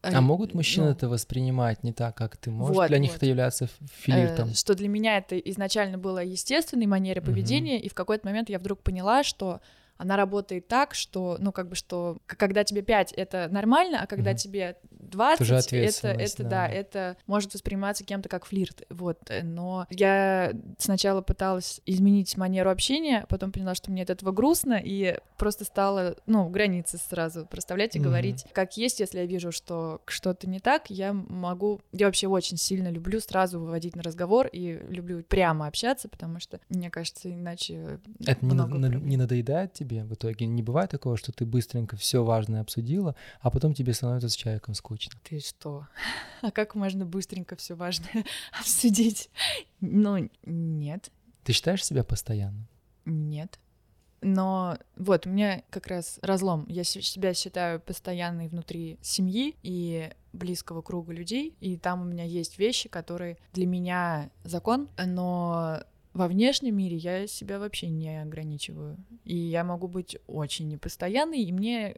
э, 0.02 0.10
А 0.14 0.20
могут 0.20 0.54
мужчины 0.54 0.86
ну, 0.86 0.92
это 0.92 1.08
воспринимать 1.08 1.82
не 1.84 1.92
так, 1.92 2.16
как 2.16 2.36
ты? 2.36 2.50
Может, 2.50 2.74
Вот, 2.76 2.88
для 2.88 2.98
них 2.98 3.10
вот. 3.10 3.16
это 3.18 3.26
является 3.26 3.64
ф- 3.64 3.76
э, 3.80 3.86
флиртом? 3.86 4.54
что 4.54 4.74
для 4.74 4.88
меня 4.88 5.18
это 5.18 5.38
изначально 5.38 5.98
было 5.98 6.22
естественной 6.22 6.86
манерой 6.86 7.22
Мгм. 7.22 7.32
поведения, 7.32 7.80
и 7.80 7.88
в 7.88 7.94
какой-то 7.94 8.26
момент 8.26 8.48
я 8.50 8.58
вдруг 8.58 8.80
поняла, 8.82 9.22
что 9.24 9.60
она 9.98 10.16
работает 10.16 10.68
так, 10.68 10.94
что, 10.94 11.36
ну, 11.40 11.52
как 11.52 11.68
бы, 11.68 11.74
что 11.74 12.18
когда 12.26 12.64
тебе 12.64 12.82
5, 12.82 13.12
это 13.12 13.48
нормально, 13.50 13.98
а 14.00 14.06
когда 14.06 14.30
Мгм. 14.30 14.38
тебе 14.38 14.76
20, 14.90 15.38
Тоже 15.38 15.54
это, 15.56 16.08
это, 16.08 16.42
да. 16.44 16.48
да, 16.48 16.68
это 16.68 17.16
может 17.26 17.52
восприниматься 17.54 18.04
кем-то 18.04 18.28
как 18.28 18.46
флирт, 18.46 18.82
вот, 18.90 19.18
э, 19.28 19.42
но 19.42 19.86
я 19.90 20.52
сначала 20.78 21.20
пыталась 21.20 21.80
изменить 21.84 22.36
манеру 22.36 22.70
общения, 22.70 23.26
потом 23.28 23.50
поняла, 23.50 23.74
что 23.74 23.90
мне 23.90 24.02
от 24.02 24.10
этого 24.10 24.30
грустно, 24.30 24.80
и 24.82 25.18
просто 25.36 25.64
стала, 25.64 26.16
ну, 26.26 26.48
границы 26.48 26.96
сразу 26.98 27.44
проставлять 27.46 27.96
и 27.96 27.98
Мгм. 27.98 28.08
говорить, 28.08 28.46
как 28.52 28.76
есть, 28.76 29.00
если 29.00 29.18
я 29.18 29.26
вижу, 29.26 29.50
что 29.50 30.00
что-то 30.06 30.48
не 30.48 30.60
так, 30.60 30.90
я 30.90 31.12
могу, 31.12 31.80
я 31.92 32.06
вообще 32.06 32.28
очень 32.28 32.56
сильно 32.56 32.88
люблю 32.88 33.18
сразу 33.20 33.58
выводить 33.58 33.96
на 33.96 34.02
разговор 34.02 34.46
и 34.46 34.78
люблю 34.88 35.24
прямо 35.24 35.66
общаться, 35.66 36.08
потому 36.08 36.38
что, 36.38 36.60
мне 36.68 36.88
кажется, 36.88 37.32
иначе 37.32 37.98
Это 38.24 38.44
не, 38.46 38.54
на- 38.54 38.88
не 38.98 39.16
надоедает 39.16 39.72
тебе 39.72 39.87
в 39.96 40.14
итоге? 40.14 40.46
Не 40.46 40.62
бывает 40.62 40.90
такого, 40.90 41.16
что 41.16 41.32
ты 41.32 41.44
быстренько 41.46 41.96
все 41.96 42.22
важное 42.24 42.60
обсудила, 42.60 43.14
а 43.40 43.50
потом 43.50 43.74
тебе 43.74 43.92
становится 43.94 44.28
с 44.28 44.34
человеком 44.36 44.74
скучно? 44.74 45.12
Ты 45.28 45.40
что? 45.40 45.86
А 46.40 46.50
как 46.52 46.74
можно 46.76 47.04
быстренько 47.04 47.56
все 47.56 47.74
важное 47.74 48.24
обсудить? 48.60 49.28
Ну, 49.80 50.30
нет, 50.44 51.10
Ты 51.44 51.52
считаешь 51.52 51.84
себя 51.84 52.04
постоянно? 52.04 52.68
нет. 53.04 53.58
Но 54.20 54.76
вот 54.96 55.26
у 55.26 55.30
меня 55.30 55.62
как 55.70 55.86
раз 55.86 56.18
разлом. 56.22 56.66
Я 56.68 56.82
себя 56.82 57.34
считаю 57.34 57.78
постоянной 57.80 58.48
внутри 58.48 58.98
семьи 59.00 59.54
и 59.62 60.10
близкого 60.32 60.82
круга 60.82 61.12
людей, 61.12 61.54
и 61.60 61.76
там 61.76 62.02
у 62.02 62.04
меня 62.04 62.24
есть 62.24 62.58
вещи, 62.58 62.88
которые 62.88 63.38
для 63.52 63.66
меня 63.66 64.30
закон, 64.42 64.88
но 64.96 65.84
во 66.12 66.28
внешнем 66.28 66.76
мире 66.76 66.96
я 66.96 67.26
себя 67.26 67.58
вообще 67.58 67.88
не 67.88 68.20
ограничиваю. 68.20 68.96
И 69.24 69.36
я 69.36 69.64
могу 69.64 69.88
быть 69.88 70.16
очень 70.26 70.68
непостоянной, 70.68 71.42
и 71.42 71.52
мне 71.52 71.96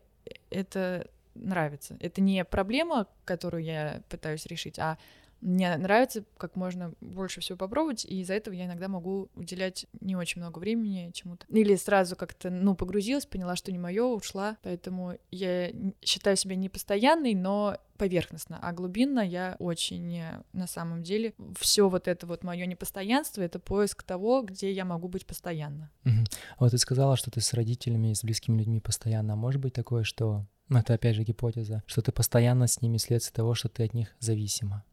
это 0.51 1.09
нравится. 1.35 1.96
Это 2.01 2.20
не 2.20 2.44
проблема, 2.44 3.07
которую 3.25 3.62
я 3.64 4.03
пытаюсь 4.09 4.46
решить, 4.46 4.79
а 4.79 4.99
мне 5.40 5.76
нравится 5.76 6.24
как 6.37 6.57
можно 6.57 6.92
больше 7.00 7.40
всего 7.40 7.57
попробовать, 7.57 8.05
и 8.05 8.20
из-за 8.20 8.35
этого 8.35 8.55
я 8.55 8.66
иногда 8.66 8.88
могу 8.88 9.29
уделять 9.35 9.87
не 10.00 10.16
очень 10.16 10.40
много 10.40 10.59
времени 10.59 11.11
чему-то. 11.12 11.46
Или 11.48 11.76
сразу 11.76 12.16
как-то, 12.16 12.50
ну, 12.50 12.74
погрузилась, 12.74 13.26
поняла, 13.26 13.57
что 13.57 13.72
не 13.72 13.79
мое, 13.79 14.05
ушла. 14.05 14.59
Поэтому 14.62 15.16
я 15.31 15.72
считаю 16.03 16.37
себя 16.37 16.57
непостоянной, 16.57 17.35
но 17.35 17.76
поверхностно, 17.96 18.59
а 18.62 18.72
глубинно 18.72 19.20
я 19.20 19.57
очень 19.59 20.22
на 20.55 20.66
самом 20.66 21.03
деле 21.03 21.35
все 21.59 21.87
вот 21.90 22.09
это 22.09 22.26
вот 22.26 22.42
мое 22.42 22.64
непостоянство 22.64 23.42
это 23.42 23.59
поиск 23.59 24.03
того, 24.05 24.40
где 24.40 24.72
я 24.72 24.87
могу 24.87 25.09
быть 25.09 25.26
постоянно. 25.26 25.90
Угу. 26.07 26.24
Вот 26.61 26.70
ты 26.70 26.79
сказала, 26.79 27.18
что 27.18 27.31
ты 27.31 27.42
с 27.42 27.53
родителями 27.53 28.14
с 28.14 28.24
близкими 28.24 28.57
людьми 28.57 28.81
постоянно. 28.81 29.35
А 29.35 29.37
может 29.37 29.61
быть 29.61 29.74
такое, 29.74 30.05
что 30.05 30.46
ну, 30.70 30.79
это 30.79 30.94
опять 30.94 31.16
же 31.16 31.24
гипотеза, 31.24 31.83
что 31.87 32.00
ты 32.00 32.12
постоянно 32.12 32.68
с 32.68 32.81
ними 32.81 32.96
следствие 32.96 33.35
того, 33.35 33.55
что 33.55 33.68
ты 33.68 33.85
от 33.85 33.92
них 33.92 34.09
зависима. 34.20 34.85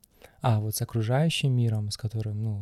А 0.41 0.59
вот 0.59 0.75
с 0.75 0.81
окружающим 0.81 1.55
миром, 1.55 1.91
с 1.91 1.97
которым, 1.97 2.43
ну, 2.43 2.59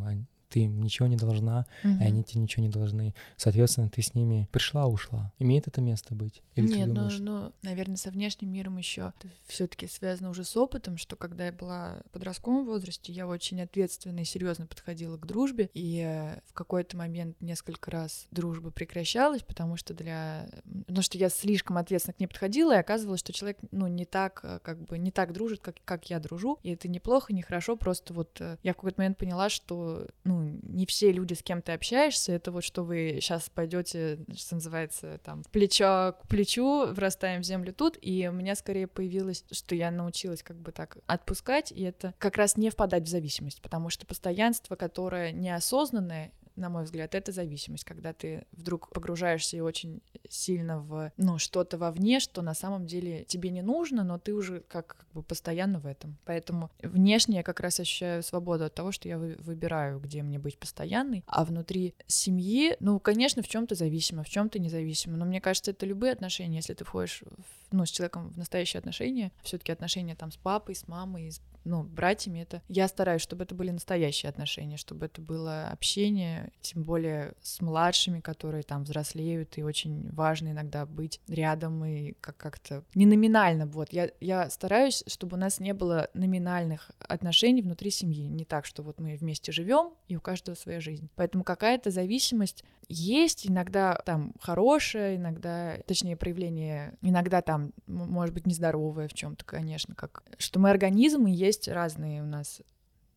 ты 0.56 0.62
им 0.62 0.82
ничего 0.82 1.10
не 1.10 1.18
должна, 1.18 1.66
угу. 1.84 1.96
и 1.96 2.04
они 2.06 2.24
тебе 2.24 2.40
ничего 2.40 2.64
не 2.64 2.70
должны. 2.70 3.14
Соответственно, 3.36 3.90
ты 3.90 4.02
с 4.02 4.16
ними 4.16 4.48
пришла, 4.54 4.88
ушла. 4.88 5.34
Имеет 5.38 5.68
это 5.68 5.82
место 5.82 6.16
быть? 6.16 6.44
Или 6.56 6.68
Нет, 6.68 6.88
ну, 6.88 7.10
ну, 7.20 7.52
наверное, 7.62 7.98
со 7.98 8.10
внешним 8.10 8.54
миром 8.54 8.78
еще 8.78 9.12
все-таки 9.48 9.86
связано 9.88 10.30
уже 10.30 10.46
с 10.46 10.56
опытом, 10.56 10.96
что 10.96 11.18
когда 11.18 11.48
я 11.48 11.52
была 11.52 11.98
в 12.06 12.12
подростковом 12.12 12.66
возрасте, 12.66 13.12
я 13.12 13.28
очень 13.28 13.62
ответственно 13.62 14.22
и 14.22 14.24
серьезно 14.24 14.66
подходила 14.66 15.18
к 15.18 15.26
дружбе, 15.26 15.70
и 15.74 16.00
э, 16.00 16.40
в 16.46 16.54
какой-то 16.54 16.96
момент 16.96 17.36
несколько 17.42 17.92
раз 17.92 18.26
дружба 18.32 18.72
прекращалась, 18.72 19.44
потому 19.44 19.76
что 19.76 19.94
для, 19.94 20.48
потому 20.88 21.02
что 21.02 21.18
я 21.18 21.28
слишком 21.28 21.78
ответственно 21.78 22.14
к 22.14 22.22
ней 22.22 22.28
подходила, 22.28 22.74
и 22.74 22.80
оказывалось, 22.80 23.20
что 23.20 23.34
человек, 23.34 23.58
ну, 23.72 23.88
не 23.88 24.06
так, 24.06 24.40
э, 24.44 24.60
как 24.64 24.86
бы, 24.86 24.98
не 24.98 25.12
так 25.12 25.34
дружит, 25.34 25.60
как, 25.60 25.76
как 25.84 26.10
я 26.10 26.22
дружу, 26.22 26.60
и 26.64 26.72
это 26.72 26.88
неплохо, 26.88 27.34
не 27.34 27.42
хорошо, 27.42 27.76
просто 27.76 28.14
вот 28.14 28.40
э, 28.40 28.56
я 28.64 28.72
в 28.72 28.78
какой-то 28.78 29.02
момент 29.02 29.18
поняла, 29.18 29.50
что, 29.50 30.08
ну, 30.24 30.45
не 30.64 30.86
все 30.86 31.12
люди, 31.12 31.34
с 31.34 31.44
кем 31.44 31.62
ты 31.62 31.74
общаешься, 31.74 32.32
это 32.34 32.52
вот 32.52 32.64
что 32.64 32.84
вы 32.84 33.18
сейчас 33.22 33.50
пойдете, 33.50 34.20
что 34.36 34.56
называется, 34.56 35.20
там, 35.24 35.44
плечо 35.52 36.16
к 36.22 36.28
плечу, 36.28 36.88
врастаем 36.88 37.42
в 37.42 37.46
землю 37.46 37.74
тут, 37.74 37.98
и 38.02 38.28
у 38.28 38.32
меня 38.32 38.56
скорее 38.56 38.88
появилось, 38.88 39.44
что 39.52 39.76
я 39.76 39.92
научилась 39.92 40.44
как 40.44 40.58
бы 40.58 40.72
так 40.72 40.98
отпускать, 41.08 41.72
и 41.72 41.82
это 41.84 42.14
как 42.18 42.38
раз 42.38 42.58
не 42.58 42.70
впадать 42.70 43.04
в 43.04 43.08
зависимость, 43.08 43.62
потому 43.62 43.90
что 43.90 44.06
постоянство, 44.06 44.76
которое 44.76 45.32
неосознанное, 45.32 46.32
на 46.56 46.70
мой 46.70 46.84
взгляд, 46.84 47.16
это 47.16 47.32
зависимость, 47.32 47.84
когда 47.84 48.14
ты 48.14 48.46
вдруг 48.52 48.90
погружаешься 48.90 49.58
и 49.58 49.62
очень 49.62 50.02
сильно 50.30 50.80
в 50.80 51.12
ну, 51.18 51.38
что-то 51.38 51.78
вовне, 51.78 52.20
что 52.20 52.42
на 52.42 52.54
самом 52.54 52.86
деле 52.86 53.26
тебе 53.26 53.50
не 53.50 53.62
нужно, 53.62 54.04
но 54.04 54.18
ты 54.18 54.34
уже 54.34 54.62
как, 54.62 54.88
как 54.88 55.08
бы 55.14 55.24
постоянно 55.24 55.80
в 55.80 55.86
этом. 55.86 56.18
Поэтому 56.26 56.72
внешне 56.82 57.38
я 57.38 57.44
как 57.44 57.60
раз 57.60 57.80
ощущаю 57.80 58.24
свободу 58.24 58.66
от 58.66 58.74
того, 58.74 58.92
что 58.92 59.08
я 59.08 59.18
выбираю, 59.18 60.00
где 60.00 60.24
мне 60.24 60.40
быть 60.40 60.58
постоянной, 60.58 61.24
а 61.28 61.44
внутри 61.46 61.96
семьи, 62.08 62.76
ну, 62.80 63.00
конечно, 63.00 63.42
в 63.42 63.48
чем-то 63.48 63.76
зависимо, 63.76 64.24
в 64.24 64.30
чем-то 64.30 64.60
независимо, 64.60 65.18
но 65.18 65.26
мне 65.26 65.42
кажется, 65.42 65.72
это 65.72 65.86
любые 65.86 66.14
отношения, 66.14 66.58
если 66.58 66.74
ты 66.74 66.84
входишь 66.84 67.22
в, 67.22 67.74
ну, 67.74 67.86
с 67.86 67.90
человеком 67.90 68.30
в 68.32 68.38
настоящие 68.38 68.80
отношения, 68.80 69.32
все-таки 69.42 69.72
отношения 69.72 70.16
там 70.16 70.32
с 70.32 70.38
папой, 70.38 70.76
с 70.76 70.88
мамой, 70.88 71.32
с 71.32 71.42
ну, 71.66 71.84
братьями 71.84 72.40
это... 72.40 72.62
Я 72.70 72.88
стараюсь, 72.88 73.22
чтобы 73.22 73.44
это 73.44 73.56
были 73.56 73.72
настоящие 73.72 74.30
отношения, 74.30 74.78
чтобы 74.78 75.08
это 75.08 75.20
было 75.20 75.68
общение, 75.68 76.45
тем 76.62 76.84
более 76.84 77.34
с 77.42 77.62
младшими, 77.62 78.20
которые 78.20 78.64
там 78.64 78.84
взрослеют, 78.84 79.58
и 79.58 79.64
очень 79.64 80.10
важно 80.12 80.50
иногда 80.50 80.86
быть 80.86 81.22
рядом 81.28 81.84
и 81.86 82.14
как- 82.22 82.38
как-то... 82.38 82.84
Не 82.94 83.06
номинально, 83.06 83.66
вот. 83.66 83.92
Я, 83.92 84.10
я 84.20 84.50
стараюсь, 84.50 85.04
чтобы 85.08 85.38
у 85.38 85.40
нас 85.40 85.60
не 85.60 85.74
было 85.74 86.10
номинальных 86.14 86.92
отношений 87.00 87.62
внутри 87.62 87.92
семьи. 87.92 88.28
Не 88.28 88.46
так, 88.46 88.66
что 88.66 88.84
вот 88.84 89.00
мы 89.00 89.16
вместе 89.16 89.52
живем, 89.52 89.94
и 90.08 90.16
у 90.16 90.22
каждого 90.22 90.56
своя 90.56 90.80
жизнь. 90.80 91.10
Поэтому 91.16 91.44
какая-то 91.44 91.92
зависимость 91.92 92.64
есть, 92.88 93.48
иногда 93.48 93.96
там 94.06 94.34
хорошая, 94.40 95.16
иногда, 95.16 95.78
точнее, 95.88 96.16
проявление, 96.16 96.98
иногда 97.02 97.42
там, 97.42 97.74
может 97.88 98.34
быть, 98.34 98.46
нездоровое 98.46 99.08
в 99.08 99.14
чем-то, 99.14 99.44
конечно, 99.46 99.96
как 99.96 100.24
что 100.38 100.60
мы 100.60 100.70
организмы 100.70 101.30
есть 101.30 101.68
разные 101.68 102.22
у 102.22 102.26
нас, 102.26 102.62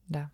да. 0.07 0.31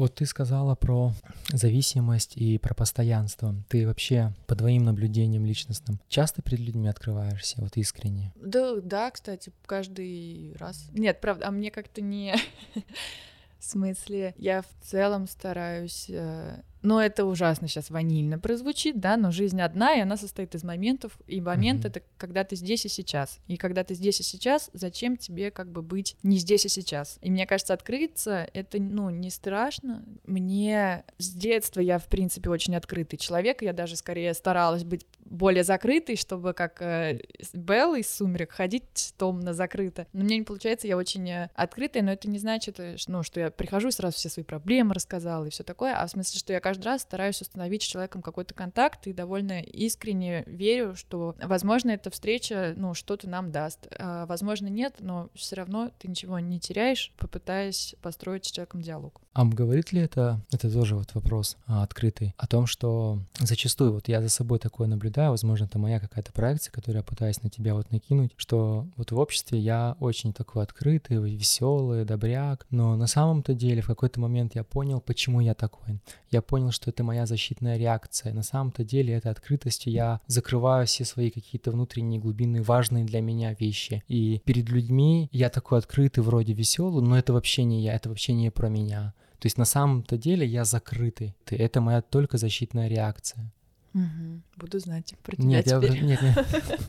Вот 0.00 0.14
ты 0.14 0.24
сказала 0.24 0.74
про 0.76 1.12
зависимость 1.52 2.34
и 2.34 2.56
про 2.56 2.72
постоянство. 2.72 3.54
Ты 3.68 3.86
вообще 3.86 4.32
по 4.46 4.56
твоим 4.56 4.84
наблюдениям 4.84 5.44
личностным 5.44 6.00
часто 6.08 6.40
перед 6.40 6.60
людьми 6.60 6.88
открываешься, 6.88 7.56
вот 7.60 7.76
искренне? 7.76 8.32
Да, 8.34 8.76
да, 8.80 9.10
кстати, 9.10 9.52
каждый 9.66 10.56
раз. 10.58 10.88
Нет, 10.94 11.20
правда, 11.20 11.48
а 11.48 11.50
мне 11.50 11.70
как-то 11.70 12.00
не... 12.00 12.34
В 13.58 13.64
смысле, 13.64 14.34
я 14.38 14.62
в 14.62 14.88
целом 14.88 15.28
стараюсь 15.28 16.06
э, 16.08 16.62
но 16.82 17.02
это 17.02 17.24
ужасно 17.24 17.68
сейчас 17.68 17.90
ванильно 17.90 18.38
прозвучит, 18.38 19.00
да, 19.00 19.16
но 19.16 19.30
жизнь 19.30 19.60
одна, 19.60 19.94
и 19.94 20.00
она 20.00 20.16
состоит 20.16 20.54
из 20.54 20.64
моментов, 20.64 21.18
и 21.26 21.40
момент 21.40 21.84
mm-hmm. 21.84 21.88
это 21.88 22.02
когда 22.16 22.44
ты 22.44 22.56
здесь 22.56 22.84
и 22.86 22.88
сейчас. 22.88 23.38
И 23.46 23.56
когда 23.56 23.84
ты 23.84 23.94
здесь 23.94 24.20
и 24.20 24.22
сейчас, 24.22 24.70
зачем 24.72 25.16
тебе 25.16 25.50
как 25.50 25.70
бы 25.70 25.82
быть 25.82 26.16
не 26.22 26.38
здесь 26.38 26.66
и 26.66 26.68
сейчас? 26.68 27.18
И 27.20 27.30
мне 27.30 27.46
кажется, 27.46 27.74
открыться 27.74 28.48
это, 28.52 28.80
ну, 28.80 29.10
не 29.10 29.30
страшно. 29.30 30.04
Мне 30.26 31.04
с 31.18 31.30
детства 31.30 31.80
я, 31.80 31.98
в 31.98 32.06
принципе, 32.06 32.50
очень 32.50 32.76
открытый 32.76 33.18
человек, 33.18 33.62
я 33.62 33.72
даже 33.72 33.96
скорее 33.96 34.34
старалась 34.34 34.84
быть 34.84 35.06
более 35.30 35.64
закрытой, 35.64 36.16
чтобы 36.16 36.52
как 36.52 36.82
э, 36.82 37.20
Белла 37.52 37.98
из 37.98 38.12
«Сумерек» 38.12 38.52
ходить 38.52 39.14
томно 39.16 39.54
закрыто. 39.54 40.06
Но 40.12 40.24
мне 40.24 40.38
не 40.38 40.44
получается, 40.44 40.88
я 40.88 40.96
очень 40.96 41.28
э, 41.30 41.50
открытая, 41.54 42.02
но 42.02 42.12
это 42.12 42.28
не 42.28 42.38
значит, 42.38 42.80
э, 42.80 42.96
ну, 43.06 43.22
что 43.22 43.40
я 43.40 43.50
прихожу 43.50 43.88
и 43.88 43.92
сразу 43.92 44.16
все 44.16 44.28
свои 44.28 44.44
проблемы 44.44 44.92
рассказала 44.94 45.44
и 45.44 45.50
все 45.50 45.62
такое, 45.62 45.94
а 45.94 46.06
в 46.06 46.10
смысле, 46.10 46.38
что 46.38 46.52
я 46.52 46.60
каждый 46.70 46.84
раз 46.84 47.02
стараюсь 47.02 47.40
установить 47.40 47.82
с 47.82 47.86
человеком 47.86 48.22
какой-то 48.22 48.54
контакт 48.54 49.08
и 49.08 49.12
довольно 49.12 49.60
искренне 49.60 50.44
верю, 50.46 50.94
что, 50.94 51.34
возможно, 51.42 51.90
эта 51.90 52.10
встреча, 52.10 52.74
ну, 52.76 52.94
что-то 52.94 53.28
нам 53.28 53.50
даст. 53.50 53.88
А, 53.98 54.24
возможно, 54.26 54.68
нет, 54.68 54.94
но 55.00 55.30
все 55.34 55.56
равно 55.56 55.90
ты 55.98 56.06
ничего 56.06 56.38
не 56.38 56.60
теряешь, 56.60 57.12
попытаясь 57.18 57.96
построить 58.02 58.44
с 58.46 58.52
человеком 58.52 58.82
диалог. 58.82 59.20
А 59.32 59.44
говорит 59.44 59.92
ли 59.92 60.00
это, 60.00 60.40
это 60.50 60.72
тоже 60.72 60.96
вот 60.96 61.14
вопрос 61.14 61.56
а, 61.66 61.84
открытый, 61.84 62.34
о 62.36 62.48
том, 62.48 62.66
что 62.66 63.20
зачастую, 63.38 63.92
вот 63.92 64.08
я 64.08 64.20
за 64.20 64.28
собой 64.28 64.58
такое 64.58 64.88
наблюдаю, 64.88 65.30
возможно, 65.30 65.66
это 65.66 65.78
моя 65.78 66.00
какая-то 66.00 66.32
проекция, 66.32 66.72
которую 66.72 66.98
я 66.98 67.04
пытаюсь 67.04 67.40
на 67.44 67.48
тебя 67.48 67.74
вот 67.74 67.92
накинуть, 67.92 68.32
что 68.36 68.88
вот 68.96 69.12
в 69.12 69.18
обществе 69.18 69.60
я 69.60 69.96
очень 70.00 70.32
такой 70.32 70.64
открытый, 70.64 71.16
веселый, 71.18 72.04
добряк, 72.04 72.66
но 72.70 72.96
на 72.96 73.06
самом-то 73.06 73.54
деле 73.54 73.82
в 73.82 73.86
какой-то 73.86 74.18
момент 74.18 74.56
я 74.56 74.64
понял, 74.64 75.00
почему 75.00 75.40
я 75.40 75.54
такой. 75.54 76.00
Я 76.32 76.42
понял, 76.42 76.72
что 76.72 76.90
это 76.90 77.04
моя 77.04 77.24
защитная 77.24 77.76
реакция. 77.76 78.32
На 78.32 78.42
самом-то 78.42 78.82
деле 78.82 79.14
этой 79.14 79.30
открытостью 79.30 79.92
я 79.92 80.20
закрываю 80.26 80.88
все 80.88 81.04
свои 81.04 81.30
какие-то 81.30 81.70
внутренние 81.70 82.20
глубины, 82.20 82.62
важные 82.62 83.04
для 83.04 83.20
меня 83.20 83.54
вещи. 83.54 84.02
И 84.08 84.40
перед 84.44 84.68
людьми 84.68 85.28
я 85.30 85.50
такой 85.50 85.78
открытый, 85.78 86.24
вроде 86.24 86.52
веселый, 86.52 87.04
но 87.04 87.16
это 87.16 87.32
вообще 87.32 87.62
не 87.62 87.80
я, 87.82 87.94
это 87.94 88.08
вообще 88.08 88.32
не 88.32 88.50
про 88.50 88.68
меня. 88.68 89.14
То 89.40 89.46
есть 89.46 89.58
на 89.58 89.64
самом-то 89.64 90.16
деле 90.18 90.46
я 90.46 90.64
закрытый. 90.64 91.34
Это 91.46 91.80
моя 91.80 92.02
только 92.02 92.38
защитная 92.38 92.88
реакция. 92.88 93.50
Угу. 93.94 94.42
Буду 94.56 94.78
знать 94.78 95.14
про 95.22 95.34
тебя 95.34 95.46
нет, 95.48 95.64
теперь. 95.64 95.96
Я, 95.96 96.00
нет, 96.02 96.22
нет. 96.22 96.46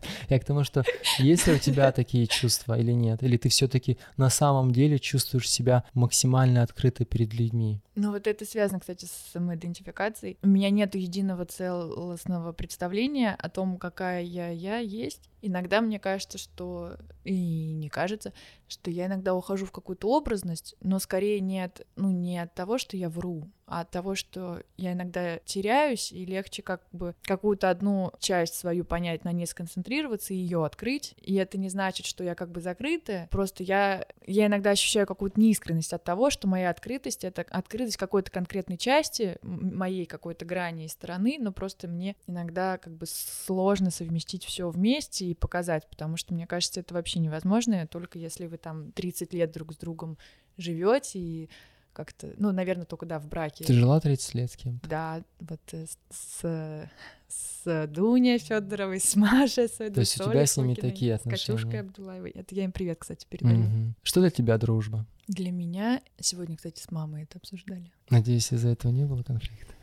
Я 0.30 0.40
к 0.40 0.46
тому, 0.46 0.64
что 0.64 0.84
есть 1.18 1.48
ли 1.48 1.54
у 1.54 1.58
тебя 1.58 1.92
такие 1.92 2.28
чувства 2.28 2.78
или 2.78 2.92
нет? 2.92 3.24
Или 3.24 3.38
ты 3.38 3.50
все 3.50 3.68
таки 3.68 3.98
на 4.18 4.30
самом 4.30 4.72
деле 4.72 5.00
чувствуешь 5.00 5.50
себя 5.50 5.84
максимально 5.94 6.62
открыто 6.62 7.04
перед 7.06 7.34
людьми? 7.34 7.82
Ну 7.96 8.12
вот 8.12 8.28
это 8.28 8.46
связано, 8.46 8.80
кстати, 8.80 9.06
с 9.06 9.32
самоидентификацией. 9.34 10.38
У 10.44 10.48
меня 10.48 10.70
нет 10.70 10.94
единого 10.94 11.46
целостного 11.46 12.54
представления 12.54 13.34
о 13.34 13.50
том, 13.50 13.78
какая 13.78 14.22
я 14.22 14.50
я 14.50 14.78
есть. 14.78 15.30
Иногда 15.42 15.82
мне 15.82 16.00
кажется, 16.00 16.38
что... 16.38 16.98
И 17.24 17.74
не 17.74 17.90
кажется, 17.90 18.32
что 18.72 18.90
я 18.90 19.08
иногда 19.08 19.34
ухожу 19.34 19.66
в 19.66 19.72
какую-то 19.72 20.08
образность, 20.10 20.76
но 20.82 21.00
скорее 21.00 21.40
не 21.40 21.62
от, 21.62 21.86
ну, 21.96 22.12
не 22.12 22.40
от 22.40 22.54
того, 22.54 22.78
что 22.78 22.98
я 22.98 23.10
вру, 23.10 23.50
а 23.72 23.82
от 23.82 23.92
того, 23.92 24.16
что 24.16 24.62
я 24.76 24.92
иногда 24.92 25.38
теряюсь, 25.46 26.12
и 26.12 26.26
легче 26.26 26.62
как 26.62 26.82
бы 26.92 27.16
какую-то 27.24 27.70
одну 27.70 28.12
часть 28.20 28.56
свою 28.56 28.84
понять, 28.84 29.24
на 29.24 29.32
ней 29.32 29.48
сконцентрироваться 29.48 30.34
и 30.34 30.38
ее 30.38 30.66
открыть. 30.66 31.14
И 31.22 31.36
это 31.36 31.58
не 31.58 31.70
значит, 31.70 32.06
что 32.06 32.22
я 32.22 32.36
как 32.36 32.52
бы 32.52 32.60
закрытая, 32.60 33.30
просто 33.32 33.64
я, 33.64 34.06
я 34.28 34.48
иногда 34.48 34.72
ощущаю 34.72 35.08
какую-то 35.08 35.40
неискренность 35.40 35.94
от 35.94 36.04
того, 36.04 36.30
что 36.30 36.50
моя 36.50 36.70
открытость— 36.70 37.24
это 37.26 37.44
открытость 37.50 37.96
какой-то 37.96 38.30
конкретной 38.30 38.78
части, 38.78 39.38
моей 39.42 40.06
какой-то 40.06 40.44
грани 40.44 40.84
и 40.84 40.90
стороны, 40.90 41.38
но 41.40 41.54
просто 41.54 41.88
мне 41.88 42.18
иногда 42.28 42.78
как 42.78 42.94
бы 42.94 43.06
сложно 43.08 43.90
совместить 43.90 44.44
все 44.44 44.70
вместе 44.70 45.26
и 45.26 45.34
показать, 45.34 45.90
потому 45.90 46.18
что 46.18 46.34
мне 46.34 46.46
кажется, 46.46 46.82
это 46.82 46.94
вообще 46.94 47.20
невозможно, 47.20 47.88
только 47.88 48.20
если 48.20 48.48
вы 48.48 48.58
там 48.62 48.92
30 48.92 49.34
лет 49.34 49.52
друг 49.52 49.74
с 49.74 49.78
другом 49.78 50.18
живете 50.58 51.20
и 51.20 51.50
как-то, 51.94 52.34
ну, 52.38 52.52
наверное, 52.52 52.86
только, 52.86 53.06
да, 53.06 53.20
в 53.20 53.28
браке. 53.28 53.66
Ты 53.66 53.74
жила 53.74 54.00
30 54.00 54.36
лет 54.36 54.52
с 54.52 54.56
кем-то? 54.56 54.90
Да, 54.90 55.24
вот 55.40 55.60
э, 55.74 55.86
с, 56.10 56.90
с 57.28 57.88
Дуней 57.88 58.38
Федоровой, 58.38 59.00
с 59.00 59.16
Машей 59.16 59.68
с 59.68 59.78
То 59.78 60.00
есть 60.00 60.20
у 60.20 60.24
тебя 60.24 60.46
с 60.46 60.56
ними 60.58 60.76
такие 60.76 61.16
отношения? 61.16 61.58
С 61.58 61.62
Катюшкой 61.62 61.80
Абдулаевой. 61.82 62.32
Это 62.32 62.56
я 62.56 62.64
им 62.64 62.72
привет, 62.72 63.00
кстати, 63.00 63.26
передаю. 63.30 63.60
Угу. 63.60 63.94
Что 64.04 64.22
для 64.22 64.30
тебя 64.30 64.58
дружба? 64.58 65.06
Для 65.28 65.52
меня... 65.52 66.02
Сегодня, 66.20 66.56
кстати, 66.56 66.82
с 66.82 66.92
мамой 66.92 67.24
это 67.24 67.40
обсуждали. 67.40 67.92
Надеюсь, 68.10 68.52
из-за 68.52 68.70
этого 68.70 68.92
не 68.92 69.06
было 69.06 69.24
конфликта? 69.24 69.74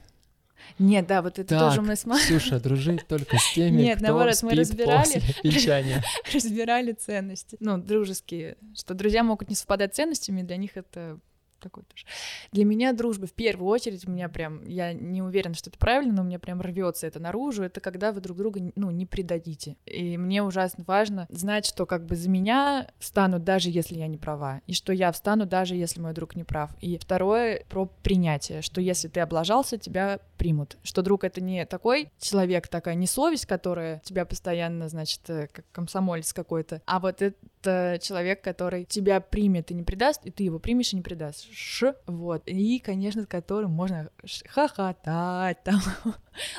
Нет, 0.78 1.06
да, 1.06 1.22
вот 1.22 1.38
это 1.38 1.48
так, 1.48 1.70
тоже 1.70 1.82
мы 1.82 1.96
с 1.96 2.04
мамой... 2.04 2.22
Ксюша, 2.22 2.60
дружить 2.60 3.06
только 3.06 3.36
с 3.38 3.52
теми, 3.54 3.82
Нет, 3.82 3.98
кто 3.98 4.08
наоборот, 4.08 4.34
спит 4.34 4.50
мы 4.50 4.56
разбирали, 4.56 5.22
венчания. 5.42 6.04
разбирали 6.32 6.92
ценности, 6.92 7.56
ну, 7.60 7.78
дружеские, 7.78 8.56
что 8.74 8.94
друзья 8.94 9.22
могут 9.22 9.48
не 9.48 9.54
совпадать 9.54 9.94
ценностями, 9.94 10.42
для 10.42 10.56
них 10.56 10.76
это 10.76 11.18
такой 11.58 11.84
тоже. 11.84 12.06
Для 12.52 12.64
меня 12.64 12.92
дружба 12.92 13.26
в 13.26 13.32
первую 13.32 13.68
очередь, 13.68 14.06
у 14.06 14.10
меня 14.10 14.28
прям, 14.28 14.64
я 14.64 14.92
не 14.92 15.22
уверена, 15.22 15.54
что 15.54 15.70
это 15.70 15.78
правильно, 15.78 16.14
но 16.14 16.22
у 16.22 16.24
меня 16.24 16.38
прям 16.38 16.60
рвется 16.60 17.06
это 17.06 17.20
наружу, 17.20 17.62
это 17.62 17.80
когда 17.80 18.12
вы 18.12 18.20
друг 18.20 18.36
друга, 18.36 18.60
ну, 18.76 18.90
не 18.90 19.06
предадите. 19.06 19.76
И 19.86 20.16
мне 20.16 20.42
ужасно 20.42 20.84
важно 20.86 21.26
знать, 21.30 21.66
что 21.66 21.86
как 21.86 22.06
бы 22.06 22.16
за 22.16 22.28
меня 22.28 22.88
встанут, 22.98 23.44
даже 23.44 23.70
если 23.70 23.96
я 23.96 24.06
не 24.06 24.18
права, 24.18 24.60
и 24.66 24.72
что 24.72 24.92
я 24.92 25.12
встану, 25.12 25.46
даже 25.46 25.74
если 25.74 26.00
мой 26.00 26.12
друг 26.12 26.36
не 26.36 26.44
прав. 26.44 26.70
И 26.80 26.98
второе 26.98 27.64
про 27.68 27.86
принятие, 27.86 28.62
что 28.62 28.80
если 28.80 29.08
ты 29.08 29.20
облажался, 29.20 29.78
тебя 29.78 30.20
примут. 30.36 30.78
Что 30.82 31.02
друг 31.02 31.24
это 31.24 31.40
не 31.40 31.66
такой 31.66 32.10
человек, 32.20 32.68
такая 32.68 32.94
не 32.94 33.06
совесть, 33.06 33.46
которая 33.46 34.00
тебя 34.04 34.24
постоянно, 34.24 34.88
значит, 34.88 35.20
э, 35.28 35.48
как 35.52 35.64
комсомолец 35.72 36.32
какой-то, 36.32 36.80
а 36.86 37.00
вот 37.00 37.22
это 37.22 37.36
человек, 37.62 38.42
который 38.42 38.84
тебя 38.84 39.20
примет 39.20 39.70
и 39.70 39.74
не 39.74 39.82
предаст, 39.82 40.24
и 40.24 40.30
ты 40.30 40.44
его 40.44 40.58
примешь 40.58 40.92
и 40.92 40.96
не 40.96 41.02
предашь 41.02 41.48
ш, 41.52 41.94
вот, 42.06 42.42
и, 42.46 42.78
конечно, 42.78 43.22
с 43.22 43.26
которым 43.26 43.72
можно 43.72 44.10
хохотать 44.46 45.62
там. 45.64 45.80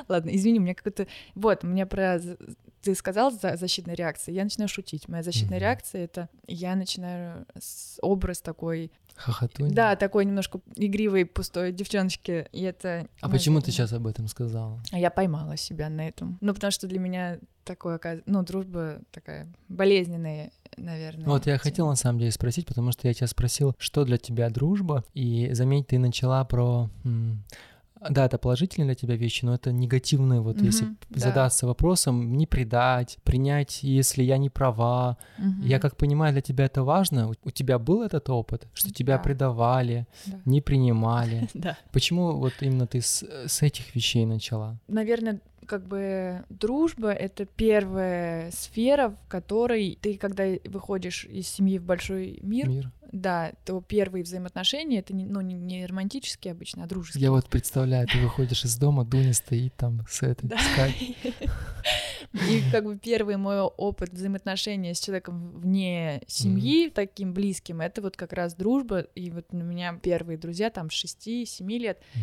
Ладно, 0.08 0.36
извини, 0.36 0.60
у 0.60 0.62
меня 0.62 0.76
какой-то... 0.76 1.08
Вот, 1.36 1.64
у 1.64 1.68
меня 1.68 1.86
про... 1.86 2.20
Ты 2.82 2.96
сказал 2.96 3.32
за 3.32 3.58
защитная 3.58 3.96
реакция, 3.96 4.34
я 4.34 4.44
начинаю 4.44 4.70
шутить. 4.70 5.08
Моя 5.10 5.22
защитная 5.24 5.58
mm-hmm. 5.58 5.62
реакция— 5.62 6.04
это 6.06 6.30
я 6.48 6.76
начинаю 6.76 7.46
с 7.60 7.98
образ 8.02 8.42
такой... 8.42 8.92
Хохотунь? 9.20 9.72
Да, 9.72 9.96
такой 9.96 10.26
немножко 10.26 10.62
игривой, 10.76 11.26
пустой 11.26 11.72
девчоночки, 11.74 12.48
и 12.52 12.64
это... 12.64 13.08
А 13.22 13.30
почему 13.30 13.60
ты 13.60 13.72
сейчас 13.72 13.92
об 13.92 14.08
этом 14.08 14.28
сказала? 14.28 14.82
Я 14.92 15.10
поймала 15.10 15.58
себя 15.58 15.90
на 15.90 16.08
этом. 16.08 16.38
Ну, 16.42 16.54
потому 16.54 16.72
что 16.72 16.88
для 16.88 17.00
меня 17.00 17.40
такое, 17.66 18.00
ну, 18.26 18.44
дружба 18.44 19.02
такая 19.12 19.48
болезненная 19.68 20.52
наверное. 20.78 21.26
Вот 21.26 21.46
я 21.46 21.58
хотел 21.58 21.88
на 21.88 21.96
самом 21.96 22.20
деле 22.20 22.32
спросить, 22.32 22.66
потому 22.66 22.92
что 22.92 23.08
я 23.08 23.14
тебя 23.14 23.28
спросил, 23.28 23.76
что 23.78 24.06
для 24.06 24.18
тебя 24.18 24.50
дружба, 24.50 25.04
и 25.14 25.50
заметь, 25.54 25.88
ты 25.88 26.00
начала 26.00 26.44
про 26.46 26.90
да, 28.10 28.26
это 28.26 28.38
положительные 28.38 28.88
для 28.88 28.96
тебя 28.96 29.16
вещи, 29.16 29.46
но 29.46 29.54
это 29.54 29.72
негативные, 29.72 30.40
вот 30.40 30.58
mm-hmm, 30.58 30.66
если 30.66 30.86
да. 31.10 31.20
задаться 31.20 31.68
вопросом, 31.68 32.34
не 32.38 32.48
предать, 32.48 33.18
принять, 33.24 33.84
если 33.84 34.24
я 34.24 34.38
не 34.38 34.50
права. 34.50 35.18
Mm-hmm. 35.38 35.68
Я 35.68 35.80
как 35.80 35.98
понимаю, 35.98 36.32
для 36.34 36.42
тебя 36.42 36.66
это 36.66 36.84
важно. 36.84 37.32
У 37.44 37.52
тебя 37.52 37.78
был 37.78 38.04
этот 38.04 38.30
опыт, 38.30 38.68
что 38.74 38.94
тебя 38.94 39.18
да. 39.18 39.24
предавали, 39.24 40.08
да. 40.26 40.40
не 40.46 40.62
принимали. 40.62 41.50
да. 41.54 41.78
Почему 41.92 42.38
вот 42.38 42.54
именно 42.62 42.88
ты 42.88 43.02
с, 43.02 43.24
с 43.48 43.62
этих 43.62 43.96
вещей 43.96 44.26
начала? 44.26 44.80
Наверное, 44.88 45.42
как 45.70 45.86
бы 45.86 46.44
дружба— 46.50 47.12
это 47.14 47.46
первая 47.46 48.50
сфера, 48.50 49.10
в 49.10 49.28
которой 49.28 50.00
ты, 50.02 50.18
когда 50.18 50.46
выходишь 50.66 51.26
из 51.26 51.48
семьи 51.48 51.78
в 51.78 51.84
большой 51.84 52.40
мир, 52.42 52.68
мир. 52.68 52.92
да, 53.12 53.52
то 53.66 53.80
первые 53.80 54.24
взаимоотношения— 54.24 54.98
это 55.02 55.14
не, 55.14 55.26
ну, 55.26 55.42
не 55.42 55.86
романтические 55.86 56.54
обычно, 56.54 56.86
а 56.86 56.88
дружеские. 56.88 57.22
Я 57.22 57.30
вот 57.30 57.48
представляю, 57.48 58.08
ты 58.08 58.20
выходишь 58.20 58.66
из 58.66 58.78
дома, 58.78 59.06
Дуня 59.06 59.32
стоит 59.34 59.76
там 59.76 60.04
с 60.10 60.24
этой, 60.24 60.50
с 60.50 60.94
И 62.50 62.64
как 62.72 62.86
бы 62.86 62.98
первый 62.98 63.38
мой 63.38 63.60
опыт 63.60 64.12
взаимоотношения 64.12 64.96
с 64.96 65.00
человеком 65.00 65.52
вне 65.60 66.24
семьи, 66.26 66.88
mm-hmm. 66.88 66.94
таким 66.94 67.34
близким, 67.34 67.82
это 67.82 68.02
вот 68.02 68.18
как 68.18 68.34
раз 68.34 68.56
дружба. 68.56 69.02
И 69.14 69.30
вот 69.30 69.46
у 69.52 69.58
меня 69.58 69.94
первые 70.02 70.40
друзья 70.40 70.72
там 70.72 70.88
6-7 70.88 71.46
лет. 71.78 72.02
Mm. 72.16 72.20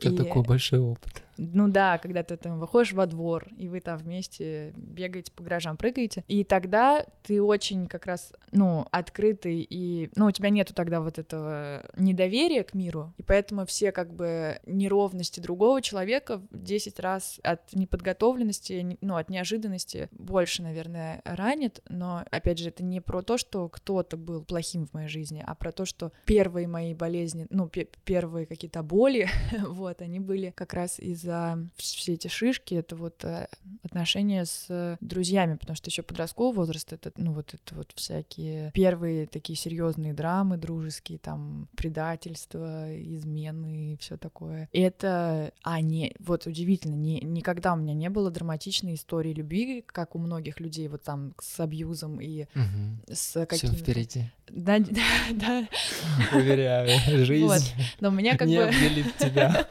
Это 0.00 0.14
и... 0.14 0.16
такой 0.16 0.42
большой 0.42 0.80
опыт. 0.80 1.22
Ну 1.38 1.68
да, 1.68 1.98
когда 1.98 2.22
ты 2.24 2.36
там 2.36 2.58
выходишь 2.58 2.92
во 2.92 3.06
двор, 3.06 3.46
и 3.56 3.68
вы 3.68 3.80
там 3.80 3.96
вместе 3.96 4.72
бегаете 4.76 5.32
по 5.32 5.42
гаражам, 5.42 5.76
прыгаете, 5.76 6.24
и 6.26 6.42
тогда 6.44 7.06
ты 7.22 7.40
очень 7.40 7.86
как 7.86 8.06
раз, 8.06 8.32
ну, 8.50 8.86
открытый, 8.90 9.60
и, 9.68 10.10
ну, 10.16 10.26
у 10.26 10.30
тебя 10.32 10.50
нету 10.50 10.74
тогда 10.74 11.00
вот 11.00 11.18
этого 11.18 11.84
недоверия 11.96 12.64
к 12.64 12.74
миру, 12.74 13.14
и 13.16 13.22
поэтому 13.22 13.66
все 13.66 13.92
как 13.92 14.12
бы 14.12 14.58
неровности 14.66 15.38
другого 15.38 15.80
человека 15.80 16.38
в 16.50 16.62
10 16.62 16.98
раз 16.98 17.38
от 17.44 17.72
неподготовленности, 17.72 18.98
ну, 19.00 19.16
от 19.16 19.30
неожиданности 19.30 20.08
больше, 20.10 20.62
наверное, 20.62 21.22
ранит, 21.24 21.82
но, 21.88 22.24
опять 22.30 22.58
же, 22.58 22.70
это 22.70 22.82
не 22.82 23.00
про 23.00 23.22
то, 23.22 23.38
что 23.38 23.68
кто-то 23.68 24.16
был 24.16 24.44
плохим 24.44 24.86
в 24.86 24.92
моей 24.92 25.08
жизни, 25.08 25.42
а 25.46 25.54
про 25.54 25.70
то, 25.70 25.84
что 25.84 26.12
первые 26.24 26.66
мои 26.66 26.94
болезни, 26.94 27.46
ну, 27.50 27.70
первые 28.04 28.46
какие-то 28.46 28.82
боли, 28.82 29.28
вот, 29.68 30.02
они 30.02 30.18
были 30.18 30.52
как 30.56 30.74
раз 30.74 30.98
из 30.98 31.27
за 31.28 31.58
все 31.76 32.14
эти 32.14 32.28
шишки, 32.28 32.74
это 32.74 32.96
вот 32.96 33.22
э, 33.22 33.48
отношения 33.82 34.46
с 34.46 34.96
друзьями, 35.02 35.56
потому 35.56 35.76
что 35.76 35.90
еще 35.90 36.02
подростковый 36.02 36.56
возраст, 36.56 36.90
это, 36.90 37.12
ну, 37.16 37.32
вот 37.32 37.52
это 37.52 37.74
вот 37.74 37.92
всякие 37.94 38.72
первые 38.72 39.26
такие 39.26 39.54
серьезные 39.54 40.14
драмы 40.14 40.56
дружеские, 40.56 41.18
там, 41.18 41.68
предательство, 41.76 42.88
измены 42.96 43.92
и 43.92 43.96
все 43.98 44.16
такое. 44.16 44.70
Это, 44.72 45.52
а, 45.62 45.82
не, 45.82 46.14
вот 46.18 46.46
удивительно, 46.46 46.94
не, 46.94 47.20
никогда 47.20 47.74
у 47.74 47.76
меня 47.76 47.92
не 47.92 48.08
было 48.08 48.30
драматичной 48.30 48.94
истории 48.94 49.34
любви, 49.34 49.84
как 49.86 50.14
у 50.14 50.18
многих 50.18 50.60
людей, 50.60 50.88
вот 50.88 51.02
там, 51.02 51.34
с 51.38 51.60
абьюзом 51.60 52.22
и 52.22 52.44
угу. 52.54 53.12
с 53.12 53.44
какими-то... 53.44 53.76
Всё 53.76 53.84
впереди. 53.84 54.30
Да, 54.48 54.78
да, 54.78 55.02
да. 55.32 55.68
Уверяю, 56.32 57.26
жизнь 57.26 57.44
вот. 57.44 57.62
Но 58.00 58.08
у 58.08 58.12
меня 58.12 58.34
как 58.38 58.48
не 58.48 58.56
бы... 58.56 58.72
тебя. 59.18 59.68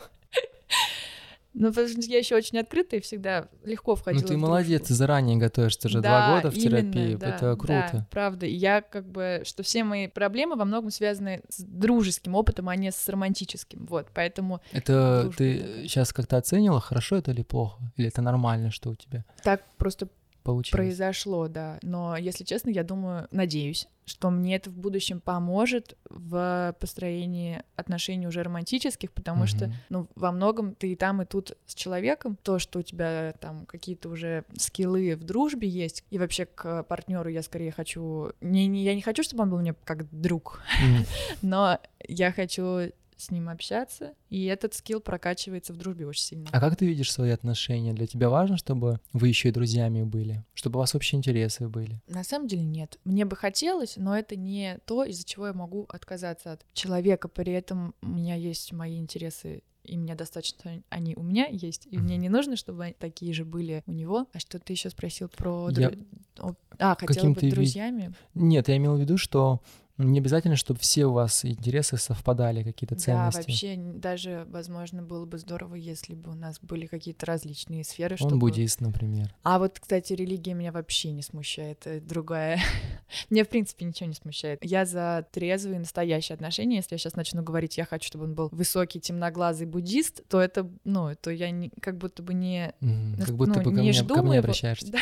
Ну, 1.60 1.70
потому 1.70 1.88
что 1.88 2.02
я 2.02 2.20
еще 2.20 2.36
очень 2.36 2.60
открытая 2.60 3.00
и 3.00 3.04
всегда 3.04 3.48
легко 3.64 3.96
входила. 3.96 4.22
Ну, 4.22 4.28
ты 4.28 4.38
молодец, 4.38 4.88
ты 4.88 4.94
заранее 4.94 5.38
готовишься 5.38 5.90
же 5.90 6.02
да, 6.02 6.10
два 6.10 6.36
года 6.36 6.52
в 6.52 6.60
терапии, 6.60 7.16
да, 7.16 7.30
это 7.30 7.56
круто. 7.56 7.90
Да, 7.94 8.08
правда. 8.12 8.46
И 8.46 8.54
я 8.54 8.82
как 8.82 9.10
бы, 9.10 9.42
что 9.44 9.64
все 9.64 9.84
мои 9.84 10.08
проблемы 10.08 10.56
во 10.56 10.66
многом 10.66 10.92
связаны 10.92 11.42
с 11.50 11.62
дружеским 11.62 12.36
опытом, 12.36 12.70
а 12.70 12.76
не 12.76 12.92
с 12.92 13.10
романтическим. 13.10 13.88
Вот, 13.88 14.08
поэтому. 14.14 14.62
Это 14.72 15.32
ты 15.36 15.58
это... 15.58 15.88
сейчас 15.88 16.14
как-то 16.14 16.38
оценила, 16.38 16.80
хорошо 16.80 17.16
это 17.16 17.32
или 17.32 17.42
плохо? 17.42 17.82
Или 17.96 18.10
это 18.10 18.22
нормально, 18.22 18.70
что 18.70 18.92
у 18.92 18.96
тебя? 18.96 19.26
Так 19.42 19.64
просто 19.78 20.10
получилось. 20.48 20.72
Произошло, 20.72 21.48
да. 21.50 21.78
Но, 21.82 22.16
если 22.16 22.46
честно, 22.46 22.70
я 22.70 22.84
думаю, 22.84 23.28
надеюсь, 23.32 23.88
что 24.06 24.30
мне 24.30 24.56
это 24.56 24.70
в 24.70 24.78
будущем 24.78 25.20
поможет 25.20 25.98
в 26.10 26.74
построении 26.80 27.62
отношений 27.76 28.28
уже 28.28 28.44
романтических, 28.44 29.12
потому 29.12 29.42
угу. 29.42 29.48
что, 29.48 29.74
ну, 29.90 30.08
во 30.16 30.32
многом 30.32 30.74
ты 30.74 30.94
и 30.94 30.96
там, 30.96 31.22
и 31.22 31.26
тут 31.26 31.58
с 31.66 31.76
человеком. 31.76 32.38
То, 32.42 32.60
что 32.60 32.80
у 32.80 32.82
тебя 32.82 33.34
там 33.42 33.66
какие-то 33.66 34.08
уже 34.08 34.46
скиллы 34.58 35.18
в 35.18 35.26
дружбе 35.26 35.68
есть, 35.68 36.06
и 36.10 36.18
вообще 36.18 36.46
к 36.46 36.84
партнеру 36.84 37.30
я 37.30 37.44
скорее 37.44 37.74
хочу... 37.74 38.32
Не, 38.40 38.68
не, 38.68 38.86
я 38.86 38.96
не 38.96 39.02
хочу, 39.02 39.24
чтобы 39.24 39.44
он 39.44 39.50
был 39.50 39.60
мне 39.60 39.76
как 39.84 40.10
друг, 40.10 40.62
но 41.42 41.80
я 42.08 42.32
хочу 42.32 42.92
с 43.18 43.32
ним 43.32 43.50
общаться, 43.50 44.14
и 44.30 44.46
этот 44.46 44.74
скилл 44.74 45.00
прокачивается 45.00 45.74
в 45.74 45.78
дружбе 45.78 46.08
очень 46.08 46.24
сильно. 46.24 46.50
А 46.52 46.60
как 46.60 46.76
ты 46.76 46.86
видишь 46.86 47.12
свои 47.12 47.32
отношения? 47.32 47.94
Для 47.94 48.08
тебя 48.08 48.30
важно, 48.30 48.58
чтобы 48.58 49.00
вы 49.14 49.28
еще 49.28 49.50
и 49.50 49.52
друзьями 49.52 50.04
были? 50.04 50.44
Чтобы 50.54 50.78
у 50.78 50.80
вас 50.80 50.96
общие 50.96 51.18
интересы 51.18 51.68
были? 51.68 52.02
На 52.08 52.24
самом 52.24 52.48
деле 52.48 52.64
нет. 52.64 53.00
Мне 53.04 53.26
бы 53.26 53.36
хотелось, 53.36 53.98
но 53.98 54.18
это 54.18 54.36
не 54.36 54.80
то, 54.86 55.04
из-за 55.04 55.24
чего 55.24 55.48
я 55.48 55.54
могу 55.54 55.86
отказаться 55.90 56.54
от 56.54 56.66
человека. 56.74 57.28
При 57.28 57.54
этом 57.54 57.96
у 58.02 58.08
меня 58.08 58.36
есть 58.36 58.72
мои 58.74 58.98
интересы 58.98 59.64
и 59.88 59.98
мне 59.98 60.16
достаточно 60.16 60.84
они 60.90 61.16
у 61.16 61.24
меня 61.24 61.48
есть, 61.50 61.88
и 61.90 61.98
мне 61.98 62.18
не 62.18 62.30
нужно, 62.30 62.58
чтобы 62.58 62.94
такие 63.00 63.34
же 63.34 63.46
были 63.46 63.84
у 63.88 63.94
него. 63.94 64.28
А 64.34 64.40
что 64.40 64.60
ты 64.60 64.74
еще 64.74 64.90
спросил 64.90 65.30
про... 65.30 65.70
Я... 65.70 65.92
Дру... 66.36 66.56
А, 66.78 66.96
хотела 66.96 67.08
Каким 67.08 67.34
быть 67.34 67.40
ты 67.40 67.46
ви- 67.48 67.52
друзьями? 67.54 68.14
Нет, 68.34 68.68
я 68.68 68.78
имел 68.78 68.98
в 68.98 69.00
виду, 69.00 69.18
что 69.18 69.62
не 69.98 70.20
обязательно, 70.20 70.56
чтобы 70.56 70.80
все 70.80 71.06
у 71.06 71.12
вас 71.14 71.44
интересы 71.44 71.98
совпадали, 71.98 72.62
какие-то 72.64 72.96
Да, 72.96 73.02
ценности. 73.02 73.38
вообще 73.40 73.74
н- 73.76 74.00
даже, 74.00 74.46
возможно, 74.50 75.02
было 75.02 75.26
бы 75.26 75.38
здорово, 75.40 75.76
если 75.76 76.14
бы 76.14 76.32
у 76.32 76.36
нас 76.36 76.60
были 76.62 76.86
какие-то 76.86 77.26
различные 77.26 77.84
сферы, 77.84 78.16
Он 78.20 78.30
чтобы... 78.30 78.38
буддист, 78.38 78.80
например. 78.82 79.34
А 79.44 79.58
вот, 79.58 79.80
кстати, 79.80 80.14
религия 80.14 80.54
меня 80.54 80.72
вообще 80.72 81.12
не 81.12 81.24
смущает, 81.24 81.88
это 81.88 82.06
другая. 82.08 82.60
Мне, 83.30 83.44
в 83.44 83.50
принципе, 83.50 83.86
ничего 83.86 84.08
не 84.08 84.16
смущает. 84.16 84.64
Я 84.64 84.86
за 84.86 85.26
трезвые, 85.32 85.80
настоящие 85.80 86.36
отношения. 86.36 86.76
Если 86.78 86.94
я 86.94 87.00
сейчас 87.00 87.16
начну 87.16 87.42
говорить, 87.42 87.78
я 87.78 87.86
хочу, 87.86 88.08
чтобы 88.08 88.26
он 88.26 88.36
был 88.36 88.50
высокий, 88.52 89.00
темноглазый 89.00 89.66
буддист, 89.66 90.22
то 90.28 90.40
это, 90.40 90.70
ну, 90.84 91.16
то 91.20 91.32
я 91.32 91.50
не, 91.50 91.72
как 91.82 91.98
будто 91.98 92.22
бы 92.22 92.34
не... 92.34 92.74
Как 93.18 93.36
будто 93.36 93.60
ну, 93.60 93.64
бы 93.66 93.72
ко 93.72 93.82
не 93.82 93.82
мне, 93.90 93.94
жду 93.94 94.14
ко 94.16 94.22
мне 94.22 94.30
моего- 94.30 94.44
обращаешься. 94.44 94.92
Да. 94.92 95.00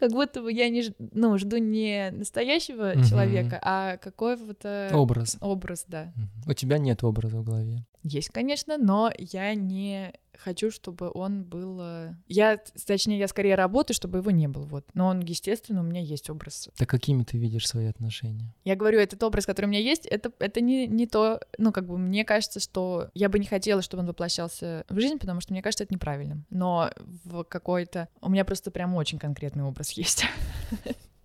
Как 0.00 0.12
будто 0.12 0.40
бы 0.40 0.50
я 0.50 0.70
не, 0.70 0.82
ну, 1.12 1.36
жду 1.36 1.58
не 1.58 2.10
настоящего 2.10 2.94
Мгм. 2.94 3.04
человека, 3.04 3.60
а 3.62 3.98
какого-то... 3.98 4.88
Образ. 4.94 5.36
Образ, 5.42 5.84
да. 5.86 6.14
У 6.46 6.54
тебя 6.54 6.78
нет 6.78 7.04
образа 7.04 7.38
в 7.38 7.44
голове. 7.44 7.84
Есть, 8.02 8.30
конечно, 8.30 8.78
но 8.78 9.12
я 9.18 9.54
не 9.54 10.14
хочу, 10.40 10.70
чтобы 10.70 11.10
он 11.12 11.44
был... 11.44 11.80
Я, 12.28 12.58
точнее, 12.86 13.18
я 13.18 13.28
скорее 13.28 13.54
работаю, 13.54 13.94
чтобы 13.94 14.18
его 14.18 14.30
не 14.30 14.48
было, 14.48 14.64
вот. 14.64 14.84
Но 14.94 15.06
он, 15.06 15.20
естественно, 15.20 15.80
у 15.80 15.84
меня 15.84 16.00
есть 16.00 16.30
образ. 16.30 16.68
Так 16.76 16.88
какими 16.88 17.22
ты 17.22 17.38
видишь 17.38 17.68
свои 17.68 17.86
отношения? 17.86 18.54
Я 18.64 18.76
говорю, 18.76 18.98
этот 18.98 19.22
образ, 19.22 19.46
который 19.46 19.66
у 19.66 19.68
меня 19.68 19.80
есть, 19.80 20.06
это, 20.06 20.32
это 20.38 20.60
не, 20.60 20.86
не 20.86 21.06
то... 21.06 21.40
Ну, 21.58 21.72
как 21.72 21.86
бы 21.86 21.98
мне 21.98 22.24
кажется, 22.24 22.60
что 22.60 23.10
я 23.14 23.28
бы 23.28 23.38
не 23.38 23.46
хотела, 23.46 23.82
чтобы 23.82 24.02
он 24.02 24.08
воплощался 24.08 24.84
в 24.88 24.98
жизнь, 25.00 25.18
потому 25.18 25.40
что 25.40 25.52
мне 25.52 25.62
кажется, 25.62 25.84
это 25.84 25.94
неправильным. 25.94 26.44
Но 26.50 26.90
в 27.24 27.44
какой-то... 27.44 28.08
У 28.20 28.28
меня 28.28 28.44
просто 28.44 28.70
прям 28.70 28.94
очень 28.94 29.18
конкретный 29.18 29.64
образ 29.64 29.90
есть. 29.92 30.24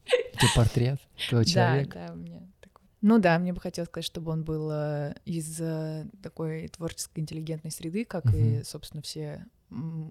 Тебя 0.05 0.49
портрет 0.55 0.99
этого 1.27 1.45
человека? 1.45 1.93
Да, 1.93 2.07
да, 2.07 2.13
у 2.13 2.17
меня. 2.17 2.34
Ну 3.07 3.19
да, 3.19 3.37
мне 3.37 3.53
бы 3.53 3.61
хотелось 3.61 3.87
сказать, 3.89 4.03
чтобы 4.05 4.31
он 4.31 4.43
был 4.43 4.67
э, 4.71 5.13
из 5.25 5.61
э, 5.61 6.07
такой 6.23 6.67
творческой 6.69 7.19
интеллигентной 7.19 7.69
среды, 7.69 8.03
как 8.03 8.33
и, 8.33 8.55
Мгм. 8.55 8.63
собственно, 8.63 9.03
все, 9.03 9.45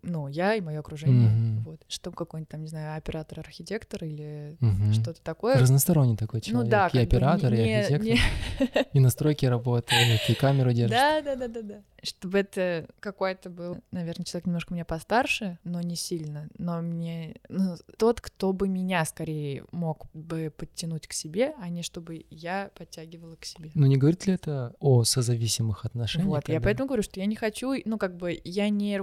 ну, 0.02 0.28
я 0.28 0.54
и 0.54 0.60
мое 0.60 0.80
окружение. 0.80 1.28
Мгм. 1.30 1.62
Вот. 1.64 1.80
Чтобы 1.88 2.16
какой-нибудь 2.16 2.48
там, 2.50 2.60
не 2.62 2.68
знаю, 2.68 2.96
оператор-архитектор 2.98 4.04
или 4.04 4.56
Мгм. 4.60 4.92
что-то 4.92 5.22
такое. 5.22 5.58
Разносторонний 5.58 6.16
такой 6.16 6.40
Ну 6.46 6.50
человек. 6.50 6.70
да, 6.70 6.88
и 6.92 6.98
оператор, 6.98 7.52
и 7.52 7.56
не- 7.56 7.74
архитектор, 7.80 8.06
не- 8.06 8.18
и 8.92 9.00
на 9.00 9.10
стройке 9.10 9.48
работает, 9.48 10.20
и 10.28 10.34
камеру 10.34 10.72
держит. 10.72 10.90
Да, 10.96 11.20
да, 11.22 11.36
да, 11.36 11.48
да, 11.48 11.62
да. 11.62 11.82
Чтобы 12.02 12.40
это 12.40 12.86
какой-то 13.00 13.48
был, 13.48 13.78
наверное, 13.90 14.26
человек 14.26 14.46
немножко 14.46 14.74
меня 14.74 14.84
постарше, 14.84 15.58
но 15.64 15.80
не 15.80 15.96
сильно. 15.96 16.48
Но 16.58 16.82
мне 16.82 17.36
ну, 17.48 17.76
тот, 17.96 18.20
кто 18.20 18.52
бы 18.52 18.68
меня 18.68 19.04
скорее 19.06 19.64
мог 19.72 20.06
бы 20.12 20.52
подтянуть 20.54 21.06
к 21.06 21.14
себе, 21.14 21.54
а 21.58 21.70
не 21.70 21.82
чтобы 21.82 22.26
я 22.28 22.70
подтягивала 22.74 23.36
к 23.36 23.46
себе. 23.46 23.70
Ну 23.74 23.86
не 23.86 23.96
говорит 23.96 24.26
ли 24.26 24.34
это 24.34 24.74
о 24.80 25.04
созависимых 25.04 25.86
отношениях? 25.86 26.28
Вот, 26.28 26.48
я 26.50 26.60
поэтому 26.60 26.88
говорю, 26.88 27.02
что 27.02 27.20
я 27.20 27.26
не 27.26 27.36
хочу, 27.36 27.72
ну, 27.86 27.96
как 27.96 28.16
бы, 28.18 28.38
я 28.44 28.68
не 28.68 28.98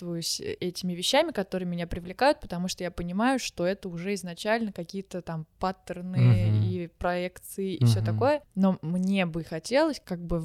руководствуюсь 0.00 0.40
этими 0.40 0.94
вещами, 0.94 1.32
которые 1.32 1.68
меня 1.68 1.86
привлекают, 1.86 2.40
потому 2.40 2.68
что 2.68 2.84
я 2.84 2.90
понимаю, 2.90 3.38
что 3.38 3.66
это 3.66 3.88
уже 3.88 4.14
изначально 4.14 4.72
какие-то 4.72 5.22
там 5.22 5.46
паттерны 5.58 6.16
Мгм. 6.18 6.62
и 6.64 6.86
проекции 6.98 7.74
и 7.74 7.84
все 7.84 7.98
Мгм. 8.00 8.06
такое, 8.06 8.42
но 8.54 8.78
мне 8.82 9.26
бы 9.26 9.44
хотелось 9.44 10.00
как 10.04 10.20
бы... 10.24 10.42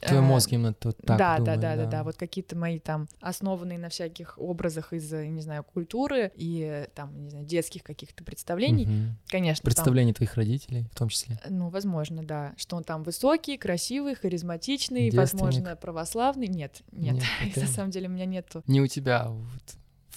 Твой 0.00 0.18
э, 0.18 0.22
мозг 0.22 0.52
именно 0.52 0.74
тут 0.74 0.96
так 0.98 1.18
да, 1.18 1.38
думает, 1.38 1.60
да, 1.60 1.76
да, 1.76 1.84
да, 1.84 1.90
да, 1.90 2.04
вот 2.04 2.16
какие-то 2.16 2.56
мои 2.56 2.78
там 2.78 3.08
основанные 3.20 3.78
на 3.78 3.88
всяких 3.88 4.38
образах 4.38 4.92
из, 4.92 5.10
э, 5.12 5.26
не 5.26 5.40
знаю, 5.40 5.64
культуры 5.64 6.30
и 6.36 6.60
э, 6.62 6.86
там, 6.94 7.22
не 7.24 7.30
знаю, 7.30 7.46
детских 7.46 7.82
каких-то 7.82 8.22
представлений, 8.24 8.86
Мгм. 8.86 9.16
конечно, 9.28 9.62
там 9.62 9.70
Представление 9.72 10.14
твоих 10.14 10.34
родителей 10.34 10.86
в 10.92 10.96
том 10.96 11.08
числе. 11.08 11.38
ну, 11.48 11.68
возможно, 11.70 12.22
да. 12.22 12.52
Что 12.56 12.76
он 12.76 12.84
там 12.84 13.02
высокий, 13.02 13.56
красивый, 13.56 14.14
харизматичный, 14.14 15.10
Девственник. 15.10 15.42
возможно, 15.44 15.76
православный. 15.76 16.46
Нет, 16.48 16.82
нет. 16.92 17.14
Нет, 17.14 17.24
это- 17.50 17.60
На 17.66 17.66
самом 17.66 17.90
деле 17.90 18.08
у 18.08 18.10
меня 18.10 18.26
нету. 18.26 18.62
Не 18.66 18.80
у 18.80 18.86
тебя, 18.86 19.22
а 19.22 19.30
вот 19.30 19.76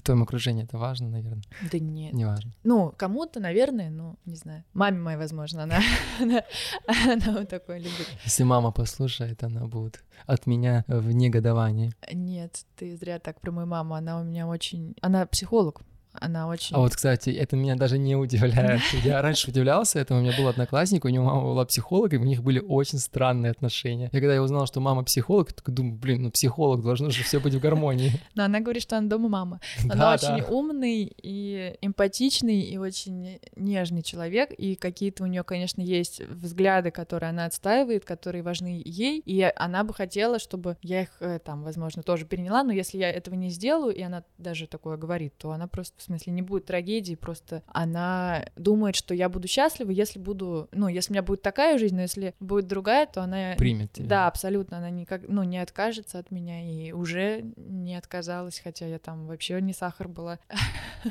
твоем 0.10 0.24
окружении 0.24 0.64
это 0.64 0.80
важно, 0.80 1.08
наверное. 1.10 1.44
Да 1.72 1.78
нет. 1.78 2.14
Не 2.14 2.26
важно. 2.26 2.52
Ну, 2.64 2.92
кому-то, 2.98 3.40
наверное, 3.40 3.92
ну, 3.92 4.18
не 4.26 4.36
знаю. 4.36 4.64
Маме 4.74 5.00
моей, 5.00 5.18
возможно, 5.18 5.64
она, 5.64 5.80
она, 6.20 6.44
она 6.88 7.40
вот 7.40 7.50
такое 7.50 7.78
любит. 7.78 8.08
Если 8.24 8.44
мама 8.44 8.72
послушает, 8.72 9.44
она 9.44 9.68
будет 9.68 10.04
от 10.26 10.48
меня 10.48 10.84
в 10.88 11.12
негодовании. 11.12 11.94
Нет, 12.12 12.66
ты 12.76 12.98
зря 12.98 13.20
так 13.20 13.40
про 13.40 13.52
мою 13.52 13.68
маму. 13.68 13.94
Она 13.94 14.20
у 14.20 14.24
меня 14.24 14.48
очень... 14.48 14.96
Она 15.02 15.28
психолог. 15.28 15.82
Она 16.20 16.48
очень... 16.48 16.76
А 16.76 16.80
вот, 16.80 16.96
кстати, 16.96 17.30
это 17.30 17.56
меня 17.56 17.76
даже 17.76 17.98
не 17.98 18.16
удивляет. 18.16 18.82
Я 19.04 19.22
раньше 19.22 19.50
удивлялся 19.50 20.00
этому. 20.00 20.20
У 20.20 20.24
меня 20.24 20.34
был 20.38 20.48
одноклассник, 20.48 21.06
у 21.06 21.10
него 21.10 21.26
мама 21.26 21.42
была 21.42 21.66
психолог, 21.66 22.14
и 22.14 22.18
у 22.18 22.24
них 22.24 22.44
были 22.44 22.60
очень 22.60 23.00
странные 23.00 23.52
отношения. 23.52 24.10
Я 24.12 24.20
когда 24.20 24.34
я 24.34 24.44
узнал, 24.44 24.68
что 24.68 24.80
мама 24.80 25.04
психолог, 25.04 25.50
я 25.52 25.74
думаю, 25.74 25.96
блин, 25.96 26.24
ну 26.24 26.32
психолог, 26.32 26.84
должно 26.84 27.10
же 27.10 27.24
все 27.24 27.40
быть 27.40 27.54
в 27.54 27.60
гармонии. 27.60 28.12
Но 28.36 28.44
она 28.44 28.60
говорит, 28.60 28.84
что 28.84 28.98
она 28.98 29.08
дома 29.08 29.30
мама. 29.30 29.60
Она 29.90 30.14
очень 30.14 30.42
умный 30.44 31.12
и 31.22 31.76
эмпатичный 31.82 32.62
и 32.62 32.78
очень 32.78 33.40
нежный 33.56 34.02
человек, 34.02 34.52
и 34.52 34.76
какие-то 34.76 35.24
у 35.24 35.28
нее, 35.28 35.44
конечно, 35.44 35.82
есть 35.82 36.22
взгляды, 36.22 36.92
которые 36.92 37.30
она 37.30 37.46
отстаивает, 37.46 38.06
которые 38.06 38.44
важны 38.44 38.82
ей, 38.86 39.22
и 39.26 39.52
она 39.56 39.84
бы 39.84 39.94
хотела, 39.94 40.40
чтобы 40.40 40.78
я 40.82 41.04
их 41.04 41.10
э, 41.20 41.40
там, 41.40 41.64
возможно, 41.64 42.04
тоже 42.04 42.26
переняла, 42.26 42.64
но 42.64 42.72
если 42.72 42.98
я 42.98 43.10
этого 43.10 43.36
не 43.36 43.50
сделаю, 43.50 43.96
и 43.96 44.02
она 44.02 44.24
даже 44.38 44.68
такое 44.68 44.98
говорит, 44.98 45.34
то 45.38 45.52
она 45.52 45.68
просто, 45.68 45.96
смысле, 46.10 46.34
не 46.34 46.42
будет 46.42 46.66
трагедии, 46.66 47.16
просто 47.16 47.64
она 47.68 48.46
думает, 48.56 48.96
что 48.96 49.14
я 49.14 49.30
буду 49.30 49.48
счастлива, 49.48 49.92
если 49.92 50.20
буду, 50.20 50.68
ну, 50.72 50.88
если 50.88 51.12
у 51.12 51.14
меня 51.14 51.24
будет 51.24 51.42
такая 51.42 51.78
жизнь, 51.78 51.96
но 51.96 52.02
если 52.02 52.36
будет 52.40 52.68
другая, 52.68 53.06
то 53.08 53.22
она 53.24 53.54
Примет 53.58 53.94
тебя. 53.94 54.08
да, 54.08 54.28
абсолютно. 54.28 54.78
Она 54.78 54.90
никак, 54.90 55.22
ну, 55.28 55.44
не 55.44 55.58
откажется 55.58 56.20
от 56.20 56.32
меня 56.32 56.62
и 56.70 56.92
уже 56.92 57.44
не 57.56 57.96
отказалась, 57.96 58.60
хотя 58.60 58.86
я 58.86 59.00
там 59.00 59.26
вообще 59.28 59.60
не 59.62 59.74
сахар 59.74 60.08
была. 60.08 60.40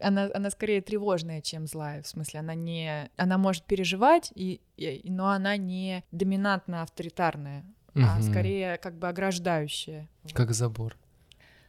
Она, 0.00 0.30
она 0.32 0.48
скорее 0.50 0.80
тревожная, 0.80 1.40
чем 1.40 1.66
злая. 1.66 2.02
В 2.02 2.06
смысле, 2.06 2.38
она 2.38 2.54
не... 2.54 3.10
Она 3.16 3.36
может 3.36 3.64
переживать, 3.64 4.30
и, 4.36 4.60
и- 4.76 5.02
но 5.10 5.30
она 5.30 5.56
не 5.56 6.04
доминантно 6.12 6.82
авторитарная, 6.82 7.64
а 7.96 8.18
Мгм. 8.18 8.22
скорее 8.22 8.76
как 8.78 8.94
бы 8.96 9.08
ограждающая. 9.08 10.08
Как 10.34 10.52
забор. 10.52 10.96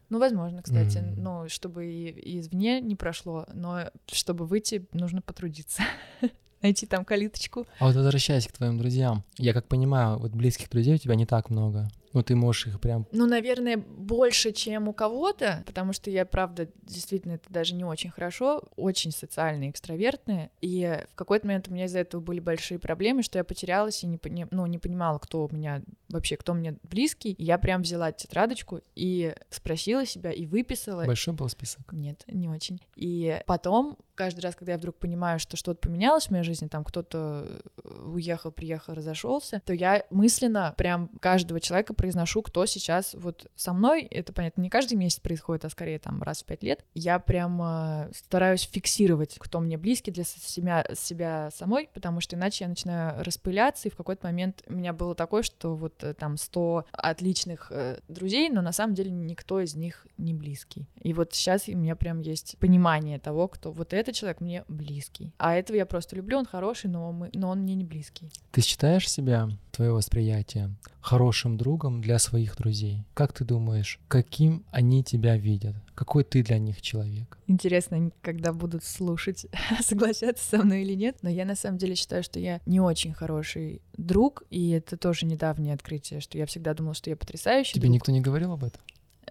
Ну, 0.09 0.19
возможно, 0.19 0.61
кстати, 0.63 0.97
Мгм. 0.97 1.23
ну, 1.23 1.49
чтобы 1.49 1.85
и 1.91 2.39
извне 2.39 2.81
не 2.81 2.95
прошло, 2.95 3.45
но 3.53 3.89
чтобы 4.07 4.45
выйти, 4.45 4.87
нужно 4.93 5.21
потрудиться. 5.21 5.83
Найти 6.61 6.85
там 6.85 7.05
калиточку. 7.05 7.67
А 7.79 7.85
вот 7.85 7.95
возвращаясь 7.95 8.45
к 8.47 8.51
твоим 8.51 8.77
друзьям, 8.77 9.23
я 9.37 9.53
как 9.53 9.67
понимаю, 9.67 10.17
вот 10.19 10.31
близких 10.31 10.69
друзей 10.69 10.95
у 10.95 10.97
тебя 10.97 11.15
не 11.15 11.25
так 11.25 11.49
много. 11.49 11.87
Ну, 12.11 12.23
ты 12.23 12.35
можешь 12.35 12.67
их 12.67 12.81
прям... 12.81 13.05
Ну, 13.11 13.27
наверное, 13.27 13.77
больше, 13.77 14.51
чем 14.51 14.87
у 14.87 14.93
кого-то, 14.93 15.63
потому 15.67 15.93
что 15.93 16.09
я, 16.09 16.25
правда, 16.25 16.67
действительно, 16.81 17.33
это 17.33 17.45
даже 17.53 17.75
не 17.75 17.83
очень 17.85 18.09
хорошо, 18.09 18.63
очень 18.75 19.11
социальная, 19.11 19.69
экстравертная, 19.69 20.49
и 20.59 21.05
в 21.11 21.15
какой-то 21.15 21.45
момент 21.45 21.67
у 21.69 21.71
меня 21.71 21.85
из-за 21.85 21.99
этого 21.99 22.19
были 22.19 22.39
большие 22.39 22.79
проблемы, 22.79 23.21
что 23.21 23.37
я 23.37 23.43
потерялась 23.43 24.03
и 24.03 24.07
не, 24.07 24.17
пони- 24.17 24.47
ну, 24.49 24.65
не 24.65 24.79
понимала, 24.79 25.19
кто 25.19 25.45
у 25.45 25.55
меня 25.55 25.83
вообще, 26.09 26.37
кто 26.37 26.53
мне 26.53 26.75
близкий, 26.83 27.31
и 27.33 27.43
я 27.43 27.57
прям 27.57 27.83
взяла 27.83 28.11
тетрадочку 28.11 28.81
и 28.95 29.35
спросила 29.49 30.05
себя, 30.05 30.31
и 30.31 30.45
выписала, 30.45 31.05
Большой 31.05 31.33
был 31.33 31.49
список. 31.49 31.91
нет, 31.91 32.23
не 32.27 32.49
очень. 32.49 32.81
И 32.95 33.41
потом, 33.45 33.97
каждый 34.15 34.41
раз, 34.41 34.55
когда 34.55 34.73
я 34.73 34.77
вдруг 34.77 34.97
понимаю, 34.97 35.39
что 35.39 35.55
что-то 35.55 35.79
поменялось 35.79 36.27
в 36.27 36.31
моей 36.31 36.43
жизни, 36.43 36.67
там 36.67 36.83
кто-то 36.83 37.61
э, 37.83 37.89
уехал, 38.05 38.51
приехал, 38.51 38.93
разошелся, 38.93 39.61
то 39.65 39.73
я 39.73 40.05
мысленно 40.09 40.73
прям 40.77 41.07
каждого 41.21 41.59
человека 41.61 41.93
произношу, 41.93 42.41
кто 42.41 42.65
сейчас 42.65 43.13
вот 43.13 43.49
со 43.55 43.71
мной. 43.73 44.03
Это, 44.03 44.33
понятно, 44.33 44.61
не 44.61 44.69
каждый 44.69 44.95
месяц 44.95 45.19
происходит, 45.19 45.65
а 45.65 45.69
скорее 45.69 45.99
там 45.99 46.21
раз 46.21 46.41
в 46.41 46.45
пять 46.45 46.63
лет. 46.63 46.83
Я 46.93 47.19
прям 47.19 47.61
э, 47.61 48.11
стараюсь 48.13 48.67
фиксировать, 48.69 49.37
кто 49.39 49.59
мне 49.59 49.77
близкий 49.77 50.11
для 50.11 50.23
себя, 50.23 50.85
себя 50.95 51.49
самой, 51.51 51.89
потому 51.93 52.19
что 52.19 52.35
иначе 52.35 52.65
я 52.65 52.69
начинаю 52.69 53.23
распыляться, 53.23 53.87
и 53.87 53.91
в 53.91 53.95
какой-то 53.95 54.27
момент 54.27 54.63
у 54.67 54.73
меня 54.73 54.91
было 54.91 55.15
такое, 55.15 55.43
что 55.43 55.75
вот 55.75 55.98
там 55.99 56.37
100 56.37 56.85
отличных 56.91 57.71
э, 57.71 57.99
друзей, 58.07 58.49
но 58.49 58.61
на 58.61 58.71
самом 58.71 58.93
деле 58.93 59.11
никто 59.11 59.59
из 59.59 59.75
них 59.75 60.05
не 60.17 60.33
близкий. 60.33 60.87
И 61.01 61.13
вот 61.13 61.33
сейчас 61.33 61.67
у 61.67 61.75
меня 61.75 61.95
прям 61.95 62.21
есть 62.21 62.57
понимание 62.59 63.19
того, 63.19 63.47
кто 63.47 63.71
вот 63.71 63.93
этот 63.93 64.15
человек 64.15 64.41
мне 64.41 64.63
близкий. 64.67 65.33
А 65.37 65.55
этого 65.55 65.77
я 65.77 65.85
просто 65.85 66.15
люблю, 66.15 66.37
он 66.37 66.45
хороший, 66.45 66.89
но, 66.89 67.11
мы, 67.11 67.29
но 67.33 67.49
он 67.49 67.61
мне 67.61 67.75
не 67.75 67.83
близкий. 67.83 68.29
Ты 68.51 68.61
считаешь 68.61 69.09
себя, 69.09 69.49
твое 69.71 69.93
восприятие, 69.93 70.75
хорошим 71.01 71.57
другом 71.57 72.01
для 72.01 72.19
своих 72.19 72.57
друзей? 72.57 73.05
Как 73.13 73.33
ты 73.33 73.45
думаешь, 73.45 73.99
каким 74.07 74.65
они 74.71 75.03
тебя 75.03 75.37
видят? 75.37 75.75
Какой 75.95 76.23
ты 76.23 76.43
для 76.43 76.59
них 76.59 76.81
человек? 76.81 77.37
Интересно, 77.47 78.11
когда 78.21 78.53
будут 78.53 78.83
слушать, 78.83 79.47
согласятся 79.81 80.45
со 80.45 80.63
мной 80.63 80.83
или 80.83 80.93
нет. 80.93 81.17
Но 81.21 81.29
я 81.29 81.45
на 81.45 81.55
самом 81.55 81.77
деле 81.77 81.95
считаю, 81.95 82.23
что 82.23 82.39
я 82.39 82.61
не 82.65 82.79
очень 82.79 83.13
хороший 83.13 83.81
друг, 83.97 84.43
и 84.49 84.69
это 84.71 84.97
тоже 84.97 85.25
недавнее 85.25 85.73
открытие, 85.73 85.88
что 86.19 86.37
я 86.37 86.45
всегда 86.45 86.73
думала, 86.73 86.93
что 86.93 87.09
я 87.09 87.17
потрясающий 87.17 87.73
Тебе 87.73 87.83
друг. 87.83 87.95
никто 87.95 88.11
не 88.11 88.21
говорил 88.21 88.51
об 88.53 88.63
этом? 88.63 88.81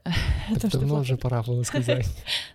О 0.56 0.60
том, 0.60 0.70
что 0.70 0.78
давно 0.80 1.00
уже 1.00 1.16
пора 1.16 1.42
было 1.42 1.62
сказать. 1.62 2.06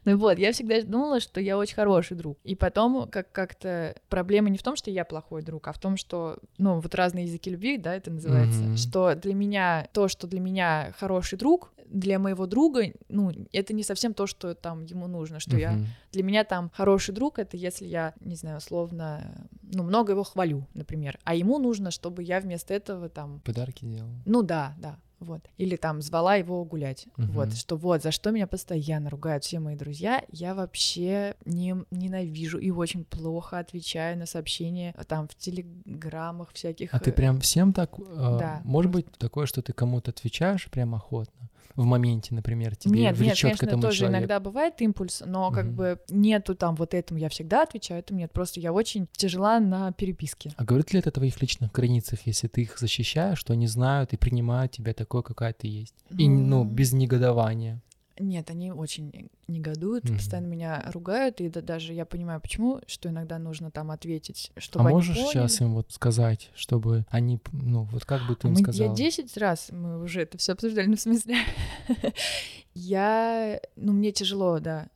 Ну 0.06 0.18
вот, 0.18 0.38
я 0.40 0.52
всегда 0.52 0.82
думала, 0.82 1.20
что 1.20 1.40
я 1.40 1.58
очень 1.58 1.76
хороший 1.76 2.18
друг. 2.18 2.38
И 2.44 2.56
потом 2.56 3.08
как- 3.10 3.32
как-то 3.32 3.96
проблема 4.10 4.50
не 4.50 4.58
в 4.58 4.64
том, 4.64 4.76
что 4.76 4.92
я 4.92 5.06
плохой 5.06 5.42
друг, 5.44 5.68
а 5.68 5.74
в 5.74 5.80
том, 5.80 5.98
что, 5.98 6.38
ну, 6.58 6.80
вот 6.80 6.96
разные 6.96 7.26
языки 7.26 7.50
любви, 7.50 7.78
да, 7.78 7.96
это 7.96 8.12
называется, 8.12 8.62
Мгм. 8.64 8.78
что 8.78 9.16
для 9.16 9.34
меня, 9.34 9.88
то, 9.94 10.08
что 10.08 10.28
для 10.28 10.40
меня 10.40 10.94
хороший 11.00 11.38
друг, 11.38 11.74
для 11.90 12.18
моего 12.18 12.48
друга, 12.48 12.86
ну, 13.08 13.32
это 13.52 13.74
не 13.74 13.84
совсем 13.84 14.14
то, 14.16 14.26
что 14.26 14.56
там 14.56 14.84
ему 14.86 15.06
нужно, 15.08 15.40
что 15.40 15.58
я... 15.58 15.74
Мгм. 15.74 15.88
Для 16.12 16.24
меня 16.24 16.44
там 16.44 16.72
хороший 16.76 17.14
друг— 17.14 17.38
это 17.40 17.56
если 17.56 17.86
я, 17.86 18.14
не 18.20 18.36
знаю, 18.36 18.58
условно, 18.58 19.48
ну, 19.62 19.84
много 19.84 20.14
его 20.14 20.24
хвалю, 20.24 20.66
например, 20.74 21.20
а 21.24 21.36
ему 21.36 21.60
нужно, 21.60 21.92
чтобы 21.92 22.24
я 22.24 22.40
вместо 22.40 22.74
этого 22.74 23.10
там 23.10 23.42
Подарки 23.46 23.86
делал. 23.86 24.10
ну 24.26 24.42
да, 24.42 24.74
да, 24.80 24.98
вот. 25.24 25.42
Или 25.58 25.76
там 25.76 26.02
звала 26.02 26.36
его 26.36 26.64
гулять. 26.66 27.08
Мгм. 27.18 27.32
Вот, 27.32 27.56
что 27.56 27.76
вот, 27.76 28.04
за 28.04 28.12
что 28.12 28.32
меня 28.32 28.48
постоянно 28.48 29.10
ругают 29.10 29.44
все 29.44 29.60
мои 29.60 29.76
друзья, 29.76 30.24
я 30.30 30.56
вообще 30.56 31.36
не, 31.46 31.76
ненавижу 31.92 32.58
и 32.60 32.70
очень 32.72 33.06
плохо 33.06 33.60
отвечаю 33.60 34.18
на 34.18 34.26
сообщения 34.26 34.94
а, 34.98 35.04
там 35.04 35.28
в 35.28 35.36
телеграммах 35.36 36.52
всяких. 36.54 36.94
А 36.94 37.00
ты 37.00 37.12
э, 37.12 37.14
прям 37.14 37.40
всем 37.40 37.74
так? 37.74 37.92
э, 37.98 38.38
Да, 38.40 38.62
Может 38.64 38.92
быть 38.92 39.12
такое, 39.18 39.46
что 39.46 39.62
ты 39.62 39.74
кому-то 39.74 40.12
отвечаешь 40.12 40.70
прям 40.70 40.96
охотно? 40.96 41.50
В 41.76 41.86
моменте, 41.86 42.36
например, 42.36 42.76
тебе 42.76 43.00
Нет, 43.00 43.12
нет, 43.12 43.18
влечет 43.18 43.40
к 43.40 43.44
конечно, 43.44 43.66
этому 43.66 43.82
тоже 43.82 43.98
человеку. 44.00 44.18
иногда 44.20 44.40
бывает 44.40 44.82
импульс, 44.82 45.24
но 45.26 45.52
как 45.52 45.66
Мгм. 45.66 45.76
бы 45.76 46.00
нету 46.10 46.56
там 46.56 46.76
вот 46.76 46.94
этому 46.94 47.20
я 47.20 47.30
всегда 47.30 47.64
отвечаю, 47.64 48.00
этому 48.00 48.20
нет. 48.20 48.32
Просто 48.32 48.60
я 48.60 48.72
очень 48.72 49.08
тяжела 49.14 49.60
на 49.60 49.92
переписке. 49.92 50.52
А 50.58 50.64
говорит 50.64 50.94
ли 50.94 51.00
это 51.00 51.10
о 51.10 51.12
твоих 51.12 51.42
личных 51.42 51.72
границах, 51.72 52.20
если 52.26 52.48
ты 52.48 52.62
их 52.62 52.78
защищаешь, 52.78 53.40
что 53.40 53.54
они 53.54 53.68
знают 53.68 54.14
и 54.14 54.18
принимают 54.18 54.72
тебя 54.72 54.94
такой, 54.94 55.24
какая 55.24 55.54
ты 55.54 55.68
есть? 55.68 55.96
И, 56.18 56.30
ну, 56.30 56.64
без 56.64 56.94
негодования. 56.94 57.82
Нет, 58.20 58.52
они 58.52 58.72
очень 58.72 59.30
негодуют, 59.48 60.06
Мгм. 60.06 60.18
постоянно 60.18 60.46
меня 60.48 60.90
ругают, 60.94 61.42
и 61.42 61.50
да- 61.50 61.62
даже 61.62 61.94
я 61.94 62.06
понимаю, 62.06 62.40
почему, 62.42 62.80
что 62.86 63.10
иногда 63.10 63.40
нужно 63.40 63.72
там 63.72 63.90
ответить, 63.90 64.52
чтобы 64.58 64.88
а 64.88 64.92
можешь 64.92 65.16
поняли. 65.16 65.32
сейчас 65.32 65.62
им 65.62 65.74
вот 65.74 65.92
сказать, 65.92 66.52
чтобы 66.54 67.06
они, 67.10 67.40
ну, 67.52 67.84
вот 67.92 68.06
как 68.06 68.28
бы 68.28 68.36
ты 68.36 68.48
им 68.50 68.54
Мы- 68.54 68.60
сказала? 68.60 68.90
Я 68.90 68.94
10 68.96 69.36
раз, 69.38 69.70
мы 69.72 70.00
уже 70.04 70.22
это 70.22 70.38
все 70.38 70.52
обсуждали, 70.54 70.86
ну, 70.88 70.96
в 70.96 71.02
смысле, 71.02 71.38
я, 72.74 73.60
ну, 73.76 73.94
мне 73.94 74.12
тяжело, 74.12 74.60
да, 74.60 74.88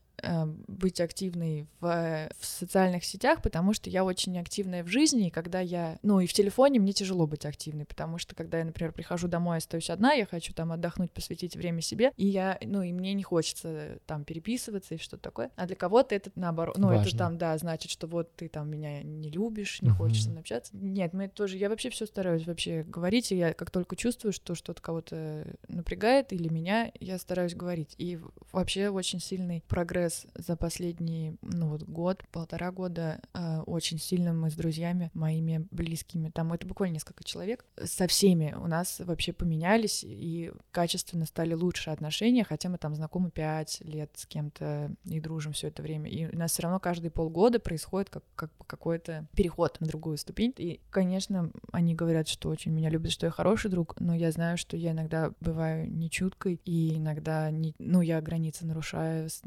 быть 0.68 1.00
активной 1.00 1.68
в, 1.80 1.86
э, 1.86 2.30
в 2.40 2.46
социальных 2.46 3.06
сетях, 3.06 3.42
потому 3.42 3.74
что 3.74 3.90
я 3.90 4.04
очень 4.04 4.38
активная 4.40 4.84
в 4.84 4.88
жизни, 4.88 5.28
и 5.28 5.32
когда 5.32 5.60
я, 5.60 6.00
ну, 6.02 6.20
и 6.20 6.28
в 6.28 6.34
телефоне 6.34 6.80
мне 6.80 6.92
тяжело 6.94 7.28
быть 7.28 7.46
активной, 7.46 7.86
потому 7.86 8.18
что 8.18 8.36
когда 8.36 8.60
я, 8.60 8.66
например, 8.66 8.94
прихожу 8.94 9.28
домой, 9.28 9.58
остаюсь 9.58 9.90
одна, 9.90 10.14
я 10.14 10.26
хочу 10.26 10.54
там 10.54 10.72
отдохнуть, 10.72 11.12
посвятить 11.12 11.56
время 11.56 11.82
себе, 11.82 12.12
и 12.18 12.28
я, 12.28 12.58
ну, 12.62 12.82
и 12.82 12.92
мне 12.94 13.14
не 13.14 13.24
хочется 13.24 14.00
там 14.06 14.24
переписываться 14.24 14.96
и 14.96 14.98
что-то 14.98 15.22
такое, 15.24 15.52
а 15.56 15.68
для 15.68 15.76
кого-то 15.76 16.16
это 16.16 16.32
наоборот, 16.36 16.78
ну, 16.78 16.90
это 16.90 17.04
Важно. 17.06 17.18
там, 17.18 17.38
да, 17.38 17.58
значит, 17.58 17.92
что 17.92 18.08
вот 18.08 18.36
ты 18.36 18.50
там 18.50 18.70
меня 18.70 19.04
не 19.04 19.30
любишь, 19.30 19.82
не 19.82 19.90
Мгм. 19.90 19.98
хочешь 19.98 20.24
со 20.24 20.30
мной 20.32 20.42
общаться. 20.42 20.76
Нет, 20.76 21.14
мы 21.14 21.28
тоже, 21.28 21.58
я 21.58 21.70
вообще 21.70 21.90
все 21.90 22.06
стараюсь 22.06 22.46
вообще 22.48 22.84
говорить, 22.84 23.32
и 23.32 23.36
я 23.38 23.54
как 23.54 23.70
только 23.72 23.96
чувствую, 23.96 24.34
что 24.34 24.56
что-то 24.56 24.82
кого-то 24.82 25.46
напрягает 25.68 26.34
или 26.34 26.50
меня, 26.50 26.92
я 27.00 27.18
стараюсь 27.20 27.54
говорить. 27.54 27.94
И 27.98 28.20
вообще 28.52 28.90
очень 28.90 29.20
сильный 29.20 29.64
прогресс 29.68 30.07
за 30.10 30.56
последний, 30.56 31.36
ну 31.42 31.70
вот 31.70 31.84
год, 31.84 32.24
полтора 32.32 32.72
года, 32.72 33.20
э, 33.34 33.60
очень 33.66 34.00
сильно 34.00 34.34
мы 34.34 34.50
с 34.50 34.56
друзьями 34.56 35.12
моими 35.14 35.68
близкими, 35.72 36.30
там 36.30 36.54
это 36.54 36.68
буквально 36.68 36.96
несколько 36.96 37.24
человек, 37.24 37.66
со 37.84 38.08
всеми 38.08 38.56
у 38.58 38.68
нас 38.68 39.00
вообще 39.00 39.34
поменялись 39.34 40.04
и 40.08 40.52
качественно 40.72 41.26
стали 41.26 41.54
лучше 41.54 41.90
отношения, 41.90 42.44
хотя 42.44 42.70
мы 42.70 42.78
там 42.78 42.96
знакомы 42.96 43.32
пять 43.32 43.82
лет 43.82 44.12
с 44.16 44.26
кем-то 44.26 44.92
и 45.06 45.20
дружим 45.20 45.54
все 45.54 45.68
это 45.68 45.82
время. 45.82 46.10
И 46.10 46.34
у 46.34 46.38
нас 46.38 46.52
все 46.52 46.64
равно 46.64 46.80
каждые 46.80 47.12
полгода 47.12 47.60
происходит 47.60 48.10
как, 48.10 48.24
как 48.36 48.52
какой-то 48.68 49.28
переход 49.36 49.78
на 49.80 49.88
другую 49.88 50.18
ступень. 50.18 50.54
И, 50.58 50.80
конечно, 50.90 51.52
они 51.72 51.96
говорят, 51.96 52.28
что 52.28 52.50
очень 52.50 52.72
меня 52.72 52.90
любят, 52.90 53.12
что 53.12 53.26
я 53.26 53.32
хороший 53.32 53.70
друг, 53.72 54.00
но 54.00 54.16
я 54.16 54.32
знаю, 54.32 54.58
что 54.58 54.78
я 54.78 54.92
иногда 54.92 55.32
бываю 55.40 55.90
нечуткой, 55.92 56.60
и 56.66 56.98
иногда, 56.98 57.50
не, 57.52 57.74
ну, 57.80 58.02
я 58.02 58.22
границы 58.22 58.66
нарушаю, 58.66 59.30
с- 59.30 59.42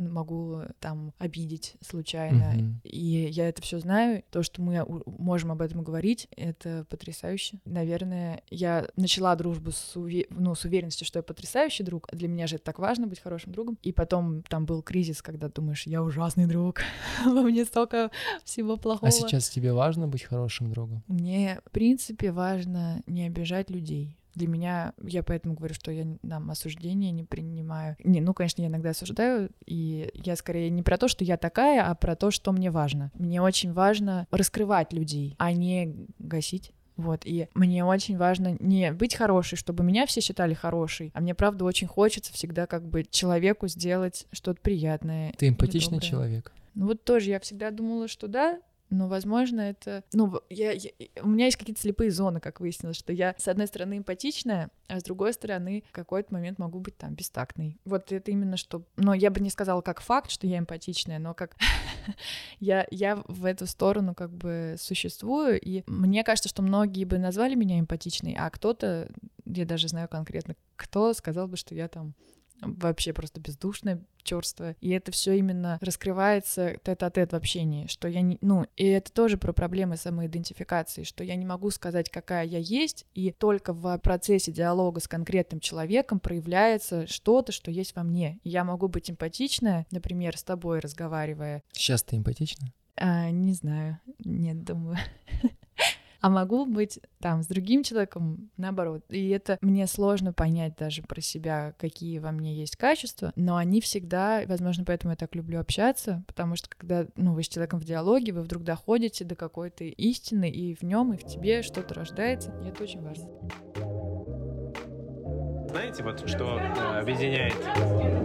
могу 0.51 0.73
там 0.81 1.13
обидеть 1.19 1.77
случайно. 1.81 2.53
Мгм. 2.55 2.81
И 2.85 3.29
я 3.31 3.49
это 3.49 3.63
все 3.63 3.79
знаю. 3.79 4.23
То, 4.31 4.43
что 4.43 4.63
мы 4.63 4.85
можем 5.07 5.53
об 5.53 5.63
этом 5.63 5.83
говорить, 5.83 6.29
это 6.37 6.85
потрясающе. 6.89 7.59
Наверное, 7.65 8.43
я 8.51 8.89
начала 8.97 9.35
дружбу 9.37 9.73
с, 9.73 9.97
уве- 9.97 10.27
ну, 10.31 10.55
с 10.55 10.65
уверенностью, 10.65 11.07
что 11.07 11.19
я 11.19 11.23
потрясающий 11.23 11.83
друг. 11.83 12.09
Для 12.13 12.29
меня 12.29 12.47
же 12.47 12.57
это 12.57 12.65
так 12.65 12.79
важно 12.79 13.07
быть 13.07 13.21
хорошим 13.21 13.53
другом. 13.53 13.79
И 13.83 13.93
потом 13.93 14.43
там 14.43 14.67
был 14.67 14.83
кризис, 14.83 15.23
когда 15.23 15.49
думаешь, 15.49 15.87
я 15.87 16.03
ужасный 16.03 16.47
друг, 16.47 16.81
во 17.25 17.43
мне 17.43 17.65
столько 17.65 18.11
всего 18.45 18.77
плохого. 18.77 19.09
А 19.09 19.11
сейчас 19.11 19.49
тебе 19.49 19.73
важно 19.73 20.09
быть 20.09 20.23
хорошим 20.23 20.71
другом? 20.71 21.03
Мне, 21.07 21.61
в 21.65 21.71
принципе, 21.71 22.33
важно 22.33 23.03
не 23.07 23.27
обижать 23.27 23.71
людей. 23.71 24.17
Для 24.35 24.49
меня, 24.49 24.93
я 25.03 25.23
поэтому 25.23 25.55
говорю, 25.55 25.75
что 25.75 25.91
я 25.91 26.07
там 26.29 26.51
осуждение 26.51 27.11
не 27.11 27.25
принимаю. 27.25 27.97
Не, 28.05 28.21
ну, 28.21 28.35
конечно, 28.35 28.63
я 28.63 28.69
иногда 28.69 28.91
осуждаю, 28.91 29.51
и 29.67 30.11
я 30.15 30.37
скорее 30.37 30.71
не 30.71 30.83
про 30.83 30.97
то, 30.97 31.09
что 31.09 31.25
я 31.25 31.37
такая, 31.37 31.89
а 31.89 31.95
про 31.95 32.17
то, 32.17 32.31
что 32.31 32.53
мне 32.53 32.71
важно. 32.71 33.11
Мне 33.15 33.43
очень 33.43 33.73
важно 33.73 34.27
раскрывать 34.31 34.93
людей, 34.93 35.35
а 35.39 35.53
не 35.53 35.95
гасить. 36.19 36.73
Вот, 36.97 37.23
и 37.25 37.49
мне 37.55 37.85
очень 37.85 38.19
важно 38.19 38.57
не 38.61 38.93
быть 38.93 39.15
хорошей, 39.15 39.57
чтобы 39.57 39.83
меня 39.83 40.07
все 40.07 40.21
считали 40.21 40.53
хорошей, 40.53 41.13
а 41.15 41.21
мне, 41.21 41.35
правда, 41.35 41.65
очень 41.65 41.87
хочется 41.87 42.33
всегда 42.35 42.67
как 42.67 42.87
бы 42.87 43.05
человеку 43.11 43.69
сделать 43.69 44.27
что-то 44.33 44.61
приятное. 44.61 45.33
Ты 45.39 45.49
эмпатичный 45.49 46.01
человек. 46.01 46.53
Ну 46.75 46.87
вот 46.87 47.03
тоже 47.05 47.31
я 47.31 47.41
всегда 47.41 47.71
думала, 47.71 48.07
что 48.07 48.29
да, 48.29 48.61
но, 48.91 49.09
возможно, 49.09 49.61
это... 49.61 50.05
Ну, 50.13 50.41
я, 50.51 50.73
я- 50.73 50.91
у 51.23 51.29
меня 51.29 51.47
есть 51.47 51.57
какие-то 51.57 51.81
слепые 51.81 52.11
зоны, 52.11 52.41
как 52.41 52.61
выяснилось, 52.61 52.97
что 52.97 53.13
я, 53.13 53.35
с 53.39 53.49
одной 53.49 53.67
стороны, 53.67 53.99
эмпатичная, 53.99 54.71
а 54.89 55.01
с 55.01 55.03
другой 55.03 55.33
стороны, 55.33 55.85
в 55.89 55.93
какой-то 55.93 56.33
момент 56.35 56.59
могу 56.59 56.81
быть 56.81 56.97
там 56.97 57.15
бестактной. 57.15 57.79
Вот 57.85 58.13
это 58.13 58.31
именно 58.31 58.57
что... 58.57 58.85
Но 58.97 59.15
я 59.15 59.31
бы 59.31 59.41
не 59.41 59.51
сказала 59.51 59.81
как 59.81 60.01
факт, 60.01 60.31
что 60.31 60.47
я 60.47 60.59
эмпатичная, 60.59 61.19
но 61.19 61.35
как... 61.35 61.57
я, 62.61 62.87
я 62.91 63.23
в 63.29 63.45
эту 63.45 63.67
сторону 63.67 64.15
как 64.15 64.33
бы 64.33 64.77
существую, 64.79 65.61
и 65.61 65.85
мне 65.87 66.25
кажется, 66.25 66.49
что 66.49 66.63
многие 66.63 67.05
бы 67.05 67.19
назвали 67.19 67.55
меня 67.55 67.79
эмпатичной, 67.79 68.37
а 68.39 68.51
кто-то, 68.51 69.09
я 69.45 69.65
даже 69.65 69.89
знаю 69.89 70.09
конкретно, 70.09 70.57
кто 70.77 71.13
сказал 71.15 71.47
бы, 71.47 71.57
что 71.57 71.75
я 71.75 71.89
там 71.89 72.15
вообще 72.61 73.13
просто 73.13 73.41
бездушная, 73.41 74.01
черствая. 74.23 74.77
И 74.81 74.91
это 74.91 75.13
все 75.13 75.33
именно 75.33 75.79
раскрывается 75.81 76.77
тет-а-тет 76.85 77.33
в 77.33 77.37
общении, 77.37 77.87
что 77.87 78.07
я 78.09 78.21
не... 78.21 78.39
Ну, 78.41 78.67
и 78.77 78.87
это 78.87 79.13
тоже 79.13 79.39
про 79.39 79.53
проблемы 79.53 79.97
самоидентификации, 79.97 81.05
что 81.05 81.25
я 81.25 81.37
не 81.37 81.47
могу 81.47 81.71
сказать, 81.71 82.11
какая 82.11 82.45
я 82.45 82.59
есть, 82.59 83.07
и 83.15 83.33
только 83.33 83.73
в 83.73 83.99
процессе 83.99 84.53
диалога 84.53 85.01
с 85.01 85.09
конкретным 85.09 85.61
человеком 85.61 86.21
проявляется 86.21 87.07
что-то, 87.07 87.53
что 87.53 87.71
есть 87.71 87.97
во 87.97 88.03
мне. 88.03 88.39
И 88.43 88.51
я 88.51 88.65
могу 88.65 88.89
быть 88.89 89.11
эмпатичная, 89.11 89.87
например, 89.91 90.37
с 90.37 90.43
тобой 90.43 90.81
разговаривая, 90.81 91.63
Сейчас 91.73 92.03
ты 92.03 92.17
эмпатична? 92.17 92.73
а, 92.97 93.31
не 93.31 93.55
знаю, 93.55 93.99
нет, 94.19 94.63
думаю. 94.65 94.99
А 96.21 96.29
могу 96.29 96.67
быть 96.67 97.01
там 97.21 97.43
с 97.43 97.47
другим 97.47 97.83
человеком 97.83 98.51
наоборот. 98.57 99.03
И 99.09 99.29
это 99.31 99.59
мне 99.61 99.87
сложно 99.87 100.33
понять 100.33 100.77
даже 100.77 101.03
про 101.03 101.21
себя, 101.21 101.75
какие 101.79 102.19
во 102.19 102.31
мне 102.31 102.55
есть 102.55 102.77
качества, 102.77 103.33
но 103.37 103.57
они 103.57 103.81
всегда, 103.81 104.43
возможно, 104.47 104.85
поэтому 104.85 105.13
я 105.13 105.17
так 105.17 105.35
люблю 105.35 105.61
общаться, 105.61 106.23
потому 106.27 106.57
что 106.57 106.69
когда 106.69 107.07
ну, 107.17 107.33
вы 107.33 107.43
с 107.43 107.49
человеком 107.49 107.81
в 107.81 107.85
диалоге, 107.85 108.33
вы 108.33 108.43
вдруг 108.43 108.65
доходите 108.65 109.25
до 109.25 109.35
какой-то 109.35 109.85
истины, 109.85 110.51
и 110.51 110.75
в 110.75 110.83
нем, 110.83 111.13
и 111.13 111.17
в 111.17 111.25
тебе 111.25 111.63
что-то 111.63 111.95
рождается, 111.95 112.55
и 112.63 112.69
это 112.69 112.83
очень 112.83 113.01
важно. 113.03 113.29
Знаете, 115.71 116.03
вот 116.03 116.29
что 116.29 116.59
э, 116.59 116.99
объединяет 116.99 117.55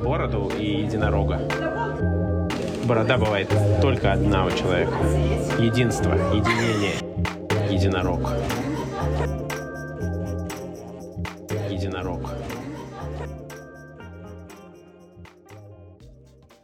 бороду 0.04 0.52
и 0.58 0.82
единорога? 0.82 1.40
Борода 2.86 3.18
бывает 3.18 3.52
только 3.82 4.14
одна 4.14 4.46
у 4.46 4.50
человека. 4.50 4.94
Единство, 5.60 6.14
единение, 6.34 7.05
единорог. 7.72 8.30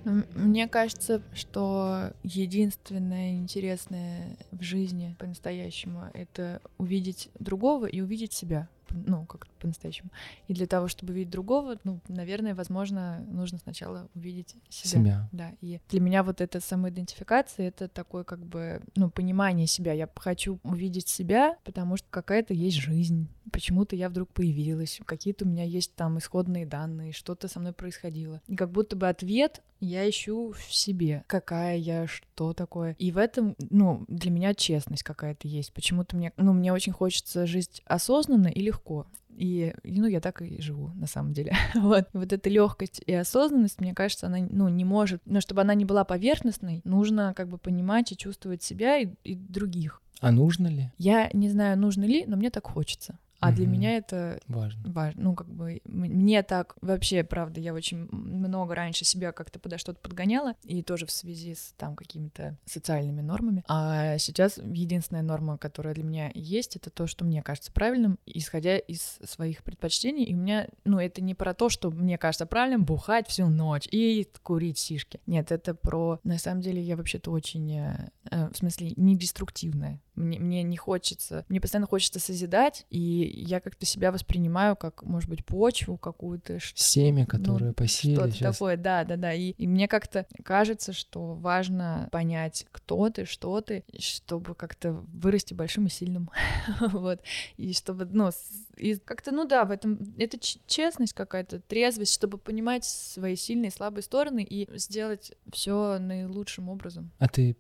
М- 0.06 0.26
Мне 0.36 0.68
кажется, 0.68 1.22
что 1.34 2.12
единственное 2.24 3.36
интересное 3.36 4.36
в 4.52 4.62
жизни 4.64 5.16
по-настоящему— 5.20 6.06
это 6.14 6.62
увидеть 6.78 7.30
другого 7.40 7.86
и 7.86 8.02
увидеть 8.02 8.34
себя. 8.34 8.68
Ну, 8.94 9.26
как 9.26 9.48
по-настоящему. 9.60 10.10
И 10.48 10.54
для 10.54 10.68
того, 10.68 10.88
чтобы 10.88 11.14
увидеть 11.14 11.32
другого, 11.32 11.78
ну, 11.84 12.00
наверное, 12.08 12.56
возможно, 12.56 13.26
нужно 13.30 13.58
сначала 13.60 14.10
увидеть 14.16 14.56
себя. 14.70 15.02
Себя. 15.02 15.30
Да, 15.32 15.52
и 15.62 15.80
для 15.90 16.00
меня 16.00 16.24
вот 16.24 16.42
эта 16.42 16.60
самоидентификация— 16.60 17.68
это 17.70 17.88
такое 17.88 18.24
как 18.24 18.40
бы, 18.46 18.82
ну, 18.96 19.10
понимание 19.10 19.68
себя. 19.68 19.94
Я 19.94 20.10
хочу 20.16 20.60
увидеть 20.64 21.08
себя, 21.08 21.58
потому 21.64 21.98
что 21.98 22.08
какая-то 22.10 22.54
есть 22.54 22.78
жизнь. 22.78 23.28
Почему-то 23.52 23.96
я 23.96 24.10
вдруг 24.10 24.30
появилась, 24.30 25.00
какие-то 25.06 25.46
у 25.46 25.48
меня 25.48 25.64
есть 25.64 25.96
там 25.96 26.18
исходные 26.18 26.66
данные, 26.66 27.12
что-то 27.12 27.48
со 27.48 27.60
мной 27.60 27.74
происходило. 27.74 28.42
И 28.48 28.56
как 28.56 28.72
будто 28.72 28.96
бы 28.96 29.10
ответ 29.10 29.62
я 29.82 30.08
ищу 30.08 30.52
в 30.52 30.74
себе. 30.74 31.24
Какая 31.28 31.76
я, 31.76 32.06
что 32.08 32.54
такое. 32.54 32.96
И 33.00 33.12
в 33.12 33.18
этом, 33.18 33.56
ну, 33.72 34.06
для 34.08 34.30
меня 34.30 34.54
честность 34.54 35.02
какая-то 35.04 35.48
есть. 35.48 35.74
Почему-то 35.74 36.16
мне, 36.16 36.32
ну, 36.38 36.54
мне 36.54 36.72
очень 36.72 36.94
хочется 36.94 37.48
жить 37.48 37.82
осознанно 37.86 38.48
и 38.48 38.62
легко. 38.62 38.81
И, 39.30 39.74
и, 39.84 40.00
ну, 40.00 40.08
я 40.08 40.20
так 40.20 40.42
и 40.42 40.62
живу, 40.62 40.92
на 40.96 41.08
самом 41.08 41.34
деле. 41.34 41.54
вот. 41.76 42.08
Вот 42.14 42.34
эта 42.34 42.50
легкость 42.50 43.02
и 43.06 43.14
осознанность, 43.14 43.80
мне 43.80 43.94
кажется, 43.94 44.28
она, 44.28 44.40
ну, 44.50 44.68
не 44.70 44.86
может... 44.86 45.22
Но 45.26 45.42
чтобы 45.42 45.62
она 45.62 45.74
не 45.74 45.86
была 45.86 46.04
поверхностной, 46.04 46.82
нужно 46.84 47.34
как 47.36 47.48
бы 47.48 47.58
понимать 47.58 48.12
и 48.12 48.18
чувствовать 48.18 48.62
себя 48.64 48.98
и, 48.98 49.10
и 49.24 49.36
других. 49.36 50.02
А 50.20 50.32
нужно 50.32 50.68
ли? 50.68 50.92
Я 50.98 51.30
не 51.34 51.50
знаю, 51.50 51.78
нужно 51.78 52.04
ли, 52.04 52.26
но 52.28 52.38
мне 52.38 52.50
так 52.50 52.68
хочется. 52.68 53.18
А 53.42 53.52
для 53.52 53.66
Мгм. 53.66 53.74
меня 53.74 53.98
это 53.98 54.40
Важно. 54.48 54.82
важно. 54.92 55.22
Ну, 55.24 55.36
как 55.36 55.48
бы 55.48 55.82
мне 55.86 56.44
так 56.44 56.76
вообще, 56.82 57.24
правда, 57.24 57.60
я 57.60 57.74
очень 57.74 58.08
много 58.12 58.76
раньше 58.76 59.04
себя 59.04 59.32
как-то 59.32 59.60
подо 59.60 59.78
что-то 59.80 60.00
подгоняла, 60.00 60.54
и 60.64 60.84
тоже 60.84 61.08
в 61.08 61.12
связи 61.12 61.56
с 61.56 61.74
там 61.78 61.96
какими-то 61.96 62.58
социальными 62.66 63.22
нормами. 63.22 63.64
А 63.68 64.18
сейчас 64.20 64.58
единственная 64.58 65.24
норма, 65.24 65.58
которая 65.58 65.96
для 65.96 66.04
меня 66.04 66.32
есть, 66.36 66.76
это 66.76 66.90
то, 66.92 67.08
что 67.08 67.26
мне 67.26 67.42
кажется 67.42 67.72
правильным, 67.72 68.20
исходя 68.28 68.78
из 68.78 69.20
своих 69.26 69.64
предпочтений. 69.64 70.24
И 70.26 70.36
у 70.36 70.38
меня, 70.38 70.68
ну, 70.86 71.00
это 71.00 71.22
не 71.22 71.34
про 71.34 71.54
то, 71.56 71.70
что 71.70 71.90
мне 71.90 72.18
кажется 72.20 72.46
правильным 72.46 72.86
бухать 72.86 73.28
всю 73.28 73.48
ночь 73.48 73.88
и 73.92 74.28
курить 74.44 74.78
сишки. 74.78 75.20
Нет, 75.26 75.52
это 75.52 75.74
про... 75.74 76.20
На 76.24 76.38
самом 76.38 76.62
деле 76.62 76.82
я 76.82 76.96
вообще-то 76.96 77.32
очень, 77.32 77.76
э, 77.76 78.10
э, 78.30 78.50
в 78.50 78.56
смысле, 78.56 78.94
не 78.96 79.16
деструктивная. 79.18 80.00
Мне, 80.22 80.40
мне 80.40 80.64
не 80.64 80.78
хочется, 80.78 81.46
мне 81.50 81.60
постоянно 81.60 81.88
хочется 81.88 82.20
созидать, 82.20 82.86
и 82.90 83.00
я 83.00 83.60
как-то 83.60 83.86
себя 83.86 84.12
воспринимаю 84.12 84.76
как, 84.76 85.04
может 85.04 85.30
быть, 85.30 85.46
почву 85.46 85.98
какую-то, 85.98 86.60
Семя, 86.76 87.22
ну, 87.22 87.26
которое 87.28 87.74
посеяли 87.74 88.16
что-то 88.16 88.32
сейчас. 88.32 88.56
такое, 88.56 88.78
да, 88.78 89.04
да, 89.04 89.18
да. 89.18 89.34
И, 89.34 89.52
и 89.52 89.68
мне 89.68 89.88
как-то 89.88 90.26
кажется, 90.44 90.94
что 90.94 91.34
важно 91.34 92.08
понять, 92.12 92.66
кто 92.72 93.10
ты, 93.10 93.26
что 93.26 93.62
ты, 93.62 93.84
чтобы 93.98 94.56
как-то 94.56 94.94
вырасти 95.14 95.54
большим 95.54 95.88
и 95.88 95.90
сильным, 95.90 96.30
вот. 96.80 97.22
И 97.58 97.74
чтобы, 97.74 98.06
ну, 98.06 98.30
и 98.78 98.96
как-то, 98.96 99.32
ну 99.32 99.46
да, 99.46 99.66
в 99.66 99.72
этом 99.72 100.00
это 100.18 100.38
честность 100.40 101.14
какая-то, 101.14 101.60
трезвость, 101.60 102.14
чтобы 102.14 102.38
понимать 102.38 102.86
свои 102.86 103.36
сильные 103.36 103.70
и 103.70 103.74
слабые 103.74 104.04
стороны 104.04 104.44
и 104.44 104.68
сделать 104.78 105.34
все 105.52 106.00
наилучшим 106.00 106.70
образом. 106.70 107.12
А 107.20 107.28
ты 107.28 107.56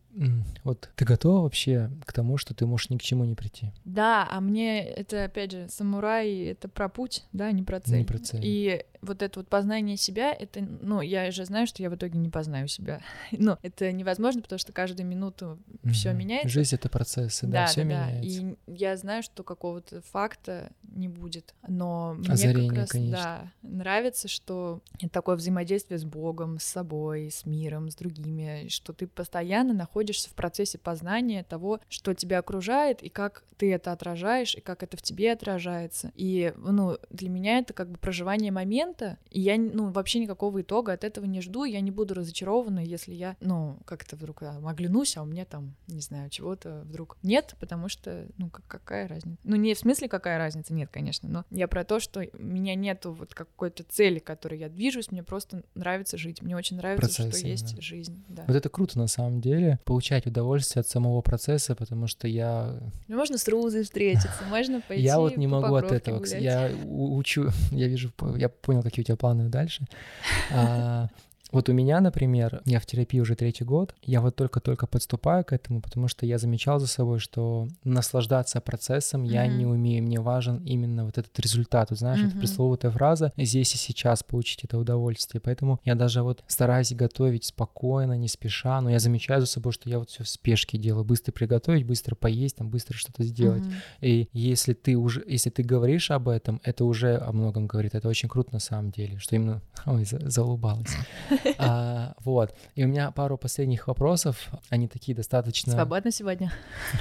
вот 0.63 0.89
ты 0.95 1.05
готова 1.05 1.41
вообще 1.41 1.89
к 2.05 2.13
тому, 2.13 2.37
что 2.37 2.53
ты 2.53 2.65
можешь 2.65 2.89
ни 2.89 2.97
к 2.97 3.01
чему 3.01 3.25
не 3.25 3.35
прийти? 3.35 3.71
Да, 3.85 4.27
а 4.29 4.39
мне 4.41 4.85
это, 4.85 5.25
опять 5.25 5.51
же, 5.51 5.67
самурай, 5.69 6.45
это 6.45 6.67
про 6.67 6.89
путь, 6.89 7.25
да, 7.31 7.51
не 7.51 7.63
про 7.63 7.79
цель. 7.79 7.99
Не 7.99 8.05
про 8.05 8.17
цель. 8.19 8.41
И 8.43 8.85
вот 9.01 9.21
это 9.21 9.39
вот 9.39 9.47
познание 9.47 9.97
себя, 9.97 10.33
это, 10.33 10.61
ну, 10.61 11.01
я 11.01 11.31
же 11.31 11.45
знаю, 11.45 11.67
что 11.67 11.81
я 11.81 11.89
в 11.89 11.95
итоге 11.95 12.17
не 12.19 12.29
познаю 12.29 12.67
себя. 12.67 13.01
Ну, 13.31 13.57
это 13.63 13.91
невозможно, 13.91 14.41
потому 14.41 14.59
что 14.59 14.71
каждую 14.71 15.07
минуту 15.07 15.57
все 15.91 16.09
Мгм. 16.09 16.19
меняется. 16.19 16.49
Жизнь 16.49 16.75
это 16.75 16.89
процессы, 16.89 17.47
да, 17.47 17.65
все 17.65 17.83
меняется. 17.83 18.27
И 18.27 18.55
я 18.67 18.95
знаю, 18.97 19.23
что 19.23 19.43
какого-то 19.43 20.01
факта 20.01 20.71
не 20.83 21.07
будет. 21.07 21.55
Но 21.67 22.13
мне 22.17 22.33
Озарение, 22.33 22.69
как 22.69 22.77
раз, 22.77 22.89
конечно. 22.89 23.11
да, 23.11 23.51
нравится, 23.67 24.27
что 24.27 24.81
это 24.99 25.09
такое 25.09 25.35
взаимодействие 25.35 25.97
с 25.97 26.05
Богом, 26.05 26.59
с 26.59 26.63
собой, 26.63 27.31
с 27.31 27.45
миром, 27.45 27.89
с 27.89 27.95
другими, 27.95 28.67
что 28.69 28.93
ты 28.93 29.07
постоянно 29.07 29.73
находишься 29.73 30.29
в 30.29 30.33
процессе 30.33 30.77
познания 30.77 31.43
того, 31.43 31.79
что 31.89 32.13
тебя 32.13 32.39
окружает, 32.39 33.01
и 33.01 33.09
как 33.09 33.43
ты 33.57 33.71
это 33.73 33.91
отражаешь, 33.91 34.55
и 34.55 34.61
как 34.61 34.83
это 34.83 34.97
в 34.97 35.01
тебе 35.01 35.31
отражается. 35.31 36.11
И, 36.15 36.53
ну, 36.57 36.97
для 37.09 37.29
меня 37.29 37.59
это 37.59 37.73
как 37.73 37.89
бы 37.89 37.97
проживание 37.97 38.51
момента, 38.51 38.90
и 39.29 39.39
я, 39.41 39.57
ну, 39.57 39.91
вообще 39.91 40.19
никакого 40.19 40.61
итога 40.61 40.93
от 40.93 41.03
этого 41.03 41.25
не 41.25 41.41
жду, 41.41 41.63
я 41.63 41.81
не 41.81 41.91
буду 41.91 42.13
разочарована, 42.13 42.79
если 42.79 43.13
я, 43.13 43.35
ну, 43.41 43.77
как-то 43.85 44.15
вдруг 44.15 44.43
а, 44.43 44.57
оглянусь, 44.65 45.17
а 45.17 45.21
у 45.23 45.25
меня 45.25 45.45
там, 45.45 45.75
не 45.87 46.01
знаю, 46.01 46.29
чего-то 46.29 46.81
вдруг 46.85 47.17
нет, 47.23 47.55
потому 47.59 47.89
что, 47.89 48.27
ну, 48.37 48.49
как- 48.49 48.65
какая 48.67 49.07
разница? 49.07 49.37
Ну, 49.43 49.55
не 49.55 49.73
в 49.73 49.79
смысле 49.79 50.07
какая 50.09 50.37
разница, 50.37 50.73
нет, 50.73 50.89
конечно, 50.91 51.29
но 51.29 51.45
я 51.51 51.67
про 51.67 51.83
то, 51.83 51.99
что 51.99 52.21
у 52.33 52.43
меня 52.43 52.75
нету 52.75 53.11
вот 53.13 53.33
какой-то 53.33 53.83
цели, 53.83 54.19
к 54.19 54.23
которой 54.23 54.59
я 54.59 54.69
движусь, 54.69 55.11
мне 55.11 55.23
просто 55.23 55.63
нравится 55.75 56.17
жить, 56.17 56.41
мне 56.41 56.55
очень 56.55 56.77
нравится, 56.77 57.01
Процесс 57.23 57.37
что 57.37 57.47
есть 57.47 57.71
именно. 57.71 57.81
жизнь, 57.81 58.23
да. 58.27 58.43
Вот 58.47 58.55
это 58.55 58.69
круто 58.69 58.97
на 58.97 59.07
самом 59.07 59.41
деле, 59.41 59.79
получать 59.85 60.25
удовольствие 60.25 60.81
от 60.81 60.87
самого 60.87 61.21
процесса, 61.21 61.75
потому 61.75 62.07
что 62.07 62.27
я 62.27 62.79
Ну, 63.07 63.15
можно 63.17 63.37
с 63.37 63.47
Рузой 63.47 63.83
встретиться, 63.83 64.43
можно 64.49 64.81
пойти 64.81 65.03
я 65.03 65.19
вот 65.19 65.37
не 65.37 65.47
могу 65.47 65.75
от 65.75 65.91
этого. 65.91 66.19
гулять. 66.19 66.41
Я 66.41 66.71
учу, 66.87 67.49
я 67.71 67.87
вижу, 67.87 68.11
я 68.37 68.49
понял, 68.49 68.80
какие 68.83 69.03
у 69.03 69.05
тебя 69.05 69.17
планы 69.17 69.49
дальше. 69.49 69.85
А, 70.53 71.07
Вот 71.51 71.69
у 71.69 71.73
меня, 71.73 71.99
например, 71.99 72.61
я 72.65 72.79
в 72.79 72.85
терапии 72.85 73.19
уже 73.19 73.35
третий 73.35 73.63
год, 73.63 73.93
я 74.03 74.21
вот 74.21 74.35
только-только 74.35 74.87
подступаю 74.87 75.43
к 75.43 75.51
этому, 75.53 75.81
потому 75.81 76.07
что 76.07 76.25
я 76.25 76.37
замечал 76.37 76.79
за 76.79 76.87
собой, 76.87 77.19
что 77.19 77.67
наслаждаться 77.83 78.61
процессом 78.61 79.23
я 79.23 79.45
Мгм. 79.45 79.57
не 79.57 79.65
умею, 79.65 80.03
мне 80.03 80.19
важен 80.19 80.57
именно 80.63 81.05
вот 81.05 81.17
этот 81.17 81.37
результат, 81.39 81.89
вот 81.89 81.99
знаешь, 81.99 82.19
это 82.19 82.29
Мгм. 82.29 82.39
пресловутая 82.39 82.91
фраза 82.91 83.33
«здесь 83.37 83.73
и 83.75 83.77
сейчас 83.77 84.23
получить 84.23 84.63
это 84.63 84.77
удовольствие», 84.77 85.41
поэтому 85.41 85.79
я 85.83 85.95
даже 85.95 86.23
вот 86.23 86.43
стараюсь 86.47 86.93
готовить 86.93 87.45
спокойно, 87.45 88.13
не 88.13 88.27
спеша, 88.27 88.79
но 88.81 88.89
я 88.89 88.99
замечаю 88.99 89.41
за 89.41 89.47
собой, 89.47 89.73
что 89.73 89.89
я 89.89 89.99
вот 89.99 90.09
все 90.09 90.23
в 90.23 90.29
спешке 90.29 90.77
делаю, 90.77 91.03
быстро 91.03 91.31
приготовить, 91.31 91.85
быстро 91.85 92.15
поесть, 92.15 92.55
там 92.57 92.69
быстро 92.69 92.95
что-то 92.97 93.23
сделать. 93.23 93.63
Мгм. 93.65 93.73
И 94.01 94.29
если 94.33 94.73
ты 94.73 94.95
уже, 94.95 95.23
если 95.27 95.49
ты 95.49 95.63
говоришь 95.63 96.11
об 96.11 96.29
этом, 96.29 96.61
это 96.63 96.85
уже 96.85 97.17
о 97.17 97.31
многом 97.33 97.67
говорит. 97.67 97.93
Это 97.95 98.07
очень 98.07 98.29
круто 98.29 98.53
на 98.53 98.59
самом 98.59 98.91
деле, 98.91 99.17
что 99.19 99.35
именно... 99.35 99.61
Ой, 99.85 100.05
за- 100.05 100.29
заулыбалась. 100.29 100.95
А, 101.57 102.13
вот. 102.19 102.55
И 102.75 102.83
у 102.83 102.87
меня 102.87 103.11
пару 103.11 103.37
последних 103.37 103.87
вопросов. 103.87 104.49
Они 104.69 104.87
такие 104.87 105.15
достаточно... 105.15 105.73
Свободно 105.73 106.11
сегодня. 106.11 106.51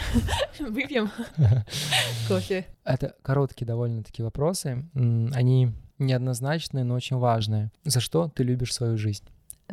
Выпьем 0.58 1.10
кофе. 2.28 2.66
Это 2.84 3.14
короткие 3.22 3.66
довольно-таки 3.66 4.22
вопросы. 4.22 4.84
Они 4.94 5.72
неоднозначные, 5.98 6.84
но 6.84 6.94
очень 6.94 7.16
важные. 7.16 7.70
За 7.84 8.00
что 8.00 8.28
ты 8.28 8.42
любишь 8.42 8.74
свою 8.74 8.96
жизнь? 8.96 9.24